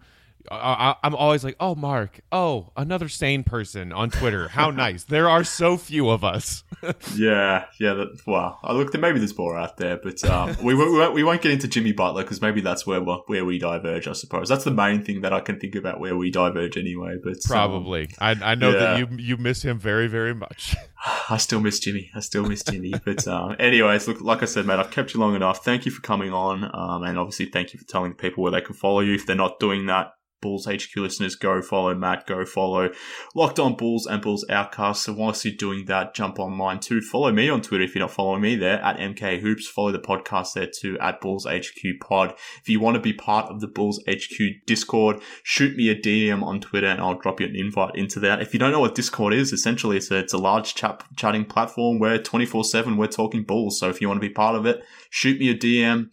I, 0.51 0.95
am 1.03 1.15
always 1.15 1.43
like, 1.43 1.55
oh, 1.59 1.75
Mark, 1.75 2.19
oh, 2.31 2.71
another 2.75 3.07
sane 3.07 3.43
person 3.43 3.91
on 3.91 4.09
Twitter. 4.09 4.49
How 4.49 4.69
nice. 4.71 5.03
There 5.03 5.29
are 5.29 5.43
so 5.43 5.77
few 5.77 6.09
of 6.09 6.23
us. 6.23 6.63
yeah, 7.15 7.65
yeah. 7.79 7.93
That, 7.93 8.21
well, 8.27 8.59
I 8.63 8.73
look, 8.73 8.93
maybe 8.93 9.19
there's 9.19 9.37
more 9.37 9.57
out 9.57 9.77
there, 9.77 9.97
but 9.97 10.23
um, 10.25 10.55
we, 10.61 10.73
we, 10.73 10.85
won't, 10.85 11.13
we 11.13 11.23
won't 11.23 11.41
get 11.41 11.51
into 11.51 11.67
Jimmy 11.67 11.93
Butler 11.93 12.23
because 12.23 12.41
maybe 12.41 12.61
that's 12.61 12.85
where 12.85 12.99
where 13.01 13.45
we 13.45 13.57
diverge. 13.57 14.07
I 14.07 14.13
suppose 14.13 14.49
that's 14.49 14.63
the 14.63 14.71
main 14.71 15.03
thing 15.03 15.21
that 15.21 15.33
I 15.33 15.39
can 15.39 15.59
think 15.59 15.75
about 15.75 15.99
where 15.99 16.15
we 16.15 16.29
diverge 16.29 16.77
anyway. 16.77 17.17
But 17.23 17.37
probably, 17.45 18.09
um, 18.19 18.41
I, 18.43 18.51
I 18.51 18.55
know 18.55 18.71
yeah. 18.71 18.79
that 18.79 18.99
you 18.99 19.07
you 19.17 19.37
miss 19.37 19.63
him 19.63 19.79
very 19.79 20.07
very 20.07 20.35
much. 20.35 20.75
I 21.29 21.37
still 21.37 21.61
miss 21.61 21.79
Jimmy. 21.79 22.11
I 22.15 22.19
still 22.19 22.43
miss 22.43 22.63
Jimmy. 22.63 22.93
but 23.05 23.27
um, 23.27 23.55
anyways, 23.59 24.07
look, 24.07 24.21
like 24.21 24.41
I 24.41 24.45
said, 24.45 24.65
mate, 24.65 24.79
I've 24.79 24.91
kept 24.91 25.13
you 25.13 25.19
long 25.19 25.35
enough. 25.35 25.63
Thank 25.63 25.85
you 25.85 25.91
for 25.91 26.01
coming 26.01 26.33
on, 26.33 26.63
um, 26.73 27.03
and 27.03 27.17
obviously, 27.17 27.45
thank 27.45 27.73
you 27.73 27.79
for 27.79 27.85
telling 27.85 28.13
people 28.13 28.43
where 28.43 28.51
they 28.51 28.61
can 28.61 28.75
follow 28.75 28.99
you 28.99 29.15
if 29.15 29.25
they're 29.25 29.35
not 29.35 29.59
doing 29.59 29.85
that 29.85 30.13
Bulls 30.43 30.67
HQ 30.67 30.95
listeners, 30.97 31.35
go 31.35 31.61
follow 31.61 31.95
Matt, 31.95 32.27
go 32.27 32.45
follow 32.45 32.89
Locked 33.33 33.59
On 33.59 33.75
Bulls 33.75 34.05
and 34.05 34.21
Bulls 34.21 34.45
Outcast. 34.49 35.03
So 35.03 35.13
whilst 35.13 35.45
you're 35.45 35.55
doing 35.55 35.85
that, 35.85 36.13
jump 36.13 36.37
on 36.37 36.51
mine 36.51 36.81
too. 36.81 36.99
Follow 36.99 37.31
me 37.31 37.49
on 37.49 37.61
Twitter 37.61 37.85
if 37.85 37.95
you're 37.95 38.03
not 38.03 38.11
following 38.11 38.41
me 38.41 38.57
there 38.57 38.81
at 38.81 38.97
MK 38.97 39.39
Hoops. 39.39 39.67
Follow 39.67 39.93
the 39.93 39.99
podcast 39.99 40.53
there 40.53 40.67
too 40.67 40.99
at 40.99 41.21
Bulls 41.21 41.47
HQ 41.49 41.81
Pod. 42.01 42.33
If 42.61 42.67
you 42.67 42.81
want 42.81 42.95
to 42.95 43.01
be 43.01 43.13
part 43.13 43.49
of 43.49 43.61
the 43.61 43.67
Bulls 43.67 44.03
HQ 44.07 44.65
Discord, 44.67 45.21
shoot 45.43 45.77
me 45.77 45.87
a 45.87 45.95
DM 45.95 46.43
on 46.43 46.59
Twitter 46.59 46.87
and 46.87 46.99
I'll 46.99 47.17
drop 47.17 47.39
you 47.39 47.47
an 47.47 47.55
invite 47.55 47.95
into 47.95 48.19
that. 48.19 48.41
If 48.41 48.53
you 48.53 48.59
don't 48.59 48.73
know 48.73 48.81
what 48.81 48.95
Discord 48.95 49.33
is, 49.33 49.53
essentially 49.53 49.95
it's 49.95 50.11
a, 50.11 50.17
it's 50.17 50.33
a 50.33 50.37
large 50.37 50.75
chat 50.75 51.05
chatting 51.15 51.45
platform 51.45 51.99
where 51.99 52.17
24 52.17 52.65
7 52.65 52.97
we're 52.97 53.07
talking 53.07 53.43
Bulls. 53.43 53.79
So 53.79 53.87
if 53.89 54.01
you 54.01 54.09
want 54.09 54.21
to 54.21 54.27
be 54.27 54.33
part 54.33 54.55
of 54.55 54.65
it, 54.65 54.83
shoot 55.09 55.39
me 55.39 55.49
a 55.49 55.55
DM. 55.55 56.09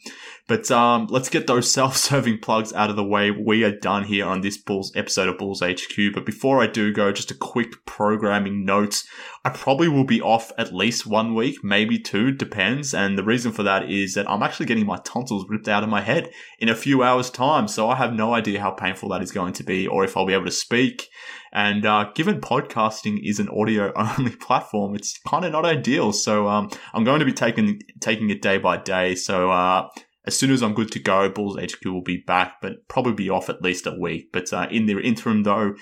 But 0.51 0.68
um, 0.72 1.07
let's 1.11 1.28
get 1.28 1.46
those 1.46 1.70
self-serving 1.72 2.40
plugs 2.40 2.72
out 2.72 2.90
of 2.90 2.96
the 2.96 3.05
way. 3.05 3.30
We 3.30 3.62
are 3.62 3.70
done 3.70 4.03
here 4.03 4.26
on 4.26 4.40
this 4.40 4.59
Bulls 4.59 4.90
episode 4.96 5.28
of 5.28 5.38
Bulls 5.38 5.62
HQ. 5.62 6.12
But 6.12 6.26
before 6.26 6.61
I 6.61 6.66
do 6.66 6.92
go, 6.92 7.12
just 7.12 7.30
a 7.30 7.36
quick 7.36 7.86
programming 7.86 8.64
note. 8.64 9.05
I 9.44 9.51
probably 9.51 9.86
will 9.86 10.05
be 10.05 10.20
off 10.20 10.51
at 10.59 10.74
least 10.74 11.07
one 11.07 11.36
week, 11.36 11.62
maybe 11.62 12.01
two, 12.01 12.32
depends. 12.32 12.92
And 12.92 13.16
the 13.16 13.22
reason 13.22 13.53
for 13.53 13.62
that 13.62 13.88
is 13.88 14.14
that 14.14 14.28
I'm 14.28 14.42
actually 14.42 14.66
getting 14.66 14.86
my 14.86 14.98
tonsils 15.05 15.46
ripped 15.48 15.68
out 15.68 15.84
of 15.84 15.88
my 15.88 16.01
head 16.01 16.32
in 16.59 16.68
a 16.68 16.74
few 16.74 17.05
hours' 17.05 17.30
time. 17.30 17.68
So 17.68 17.88
I 17.88 17.94
have 17.94 18.12
no 18.12 18.34
idea 18.34 18.61
how 18.61 18.72
painful 18.72 19.11
that 19.11 19.22
is 19.22 19.30
going 19.30 19.53
to 19.53 19.62
be, 19.62 19.86
or 19.86 20.03
if 20.03 20.16
I'll 20.16 20.26
be 20.26 20.34
able 20.34 20.46
to 20.46 20.51
speak. 20.51 21.07
And 21.53 21.86
uh, 21.86 22.11
given 22.16 22.40
podcasting 22.40 23.20
is 23.22 23.38
an 23.38 23.48
audio 23.51 23.92
only 24.18 24.34
platform, 24.34 24.96
it's 24.96 25.16
kind 25.28 25.44
of 25.44 25.53
not 25.53 25.64
ideal. 25.64 26.12
So 26.12 26.48
um, 26.48 26.70
I'm 26.92 27.05
going 27.05 27.20
to 27.20 27.24
be 27.24 27.32
taking 27.32 27.78
taking 28.01 28.30
it 28.30 28.42
day 28.42 28.59
by 28.59 28.78
day. 28.78 29.14
So 29.14 29.53
uh, 29.53 29.88
as 30.27 30.39
soon 30.39 30.51
as 30.51 30.62
I'm 30.62 30.75
good 30.75 30.93
to 30.93 30.99
go, 30.99 31.31
Bulls 31.31 31.59
HQ 31.59 31.83
will 31.87 32.03
be 32.03 32.18
back, 32.18 32.61
but 32.61 32.87
probably 32.89 33.14
be 33.14 33.31
off 33.31 33.49
at 33.49 33.62
least 33.62 33.87
a 33.87 33.97
week. 33.99 34.31
But 34.33 34.53
uh, 34.53 34.66
in 34.71 34.85
the 34.85 35.01
interim, 35.01 35.45
though, 35.45 35.75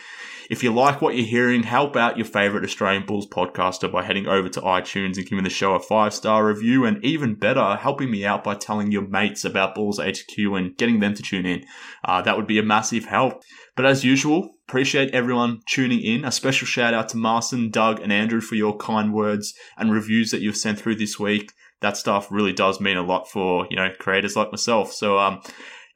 if 0.48 0.62
you 0.62 0.72
like 0.72 1.02
what 1.02 1.16
you're 1.16 1.26
hearing, 1.26 1.64
help 1.64 1.96
out 1.96 2.16
your 2.16 2.24
favorite 2.24 2.62
Australian 2.62 3.04
Bulls 3.04 3.26
podcaster 3.26 3.90
by 3.90 4.04
heading 4.04 4.28
over 4.28 4.48
to 4.48 4.60
iTunes 4.60 5.16
and 5.16 5.26
giving 5.26 5.42
the 5.42 5.50
show 5.50 5.74
a 5.74 5.80
five 5.80 6.14
star 6.14 6.46
review. 6.46 6.84
And 6.84 7.04
even 7.04 7.34
better, 7.34 7.74
helping 7.74 8.12
me 8.12 8.24
out 8.24 8.44
by 8.44 8.54
telling 8.54 8.92
your 8.92 9.08
mates 9.08 9.44
about 9.44 9.74
Bulls 9.74 9.98
HQ 9.98 10.38
and 10.38 10.76
getting 10.76 11.00
them 11.00 11.14
to 11.14 11.22
tune 11.22 11.44
in. 11.44 11.64
Uh, 12.04 12.22
that 12.22 12.36
would 12.36 12.46
be 12.46 12.60
a 12.60 12.62
massive 12.62 13.06
help. 13.06 13.42
But 13.74 13.86
as 13.86 14.04
usual, 14.04 14.54
appreciate 14.68 15.12
everyone 15.12 15.62
tuning 15.68 16.00
in. 16.00 16.24
A 16.24 16.30
special 16.30 16.66
shout 16.66 16.94
out 16.94 17.08
to 17.08 17.16
Marson, 17.16 17.70
Doug, 17.72 17.98
and 18.00 18.12
Andrew 18.12 18.40
for 18.40 18.54
your 18.54 18.76
kind 18.76 19.12
words 19.12 19.52
and 19.76 19.92
reviews 19.92 20.30
that 20.30 20.42
you've 20.42 20.56
sent 20.56 20.78
through 20.78 20.96
this 20.96 21.18
week 21.18 21.52
that 21.80 21.96
stuff 21.96 22.30
really 22.30 22.52
does 22.52 22.80
mean 22.80 22.96
a 22.96 23.02
lot 23.02 23.28
for, 23.28 23.66
you 23.70 23.76
know, 23.76 23.90
creators 23.98 24.36
like 24.36 24.50
myself. 24.50 24.92
So, 24.92 25.18
um, 25.18 25.40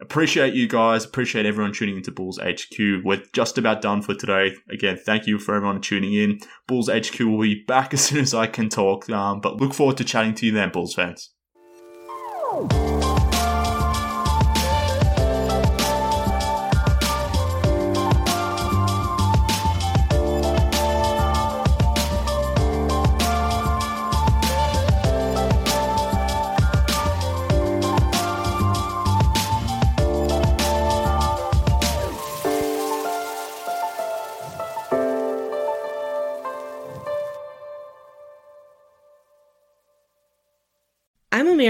appreciate 0.01 0.55
you 0.55 0.69
guys. 0.69 1.05
Appreciate 1.05 1.47
everyone 1.47 1.73
tuning 1.73 1.97
into 1.97 2.11
Bulls 2.11 2.39
HQ. 2.39 3.05
We're 3.05 3.23
just 3.33 3.57
about 3.57 3.81
done 3.81 4.03
for 4.03 4.15
today. 4.15 4.55
Again, 4.71 4.99
thank 5.05 5.27
you 5.27 5.39
for 5.39 5.55
everyone 5.55 5.81
tuning 5.81 6.13
in. 6.13 6.41
Bulls 6.67 6.91
HQ 6.91 7.19
will 7.21 7.41
be 7.41 7.65
back 7.67 7.95
as 7.95 8.05
soon 8.05 8.21
as 8.21 8.35
I 8.35 8.47
can 8.47 8.69
talk. 8.69 9.09
Um, 9.09 9.41
but 9.41 9.57
look 9.57 9.73
forward 9.73 9.97
to 9.99 10.05
chatting 10.05 10.35
to 10.35 10.47
you 10.47 10.53
then, 10.53 10.71
Bulls 10.71 10.95
fans. 10.95 11.31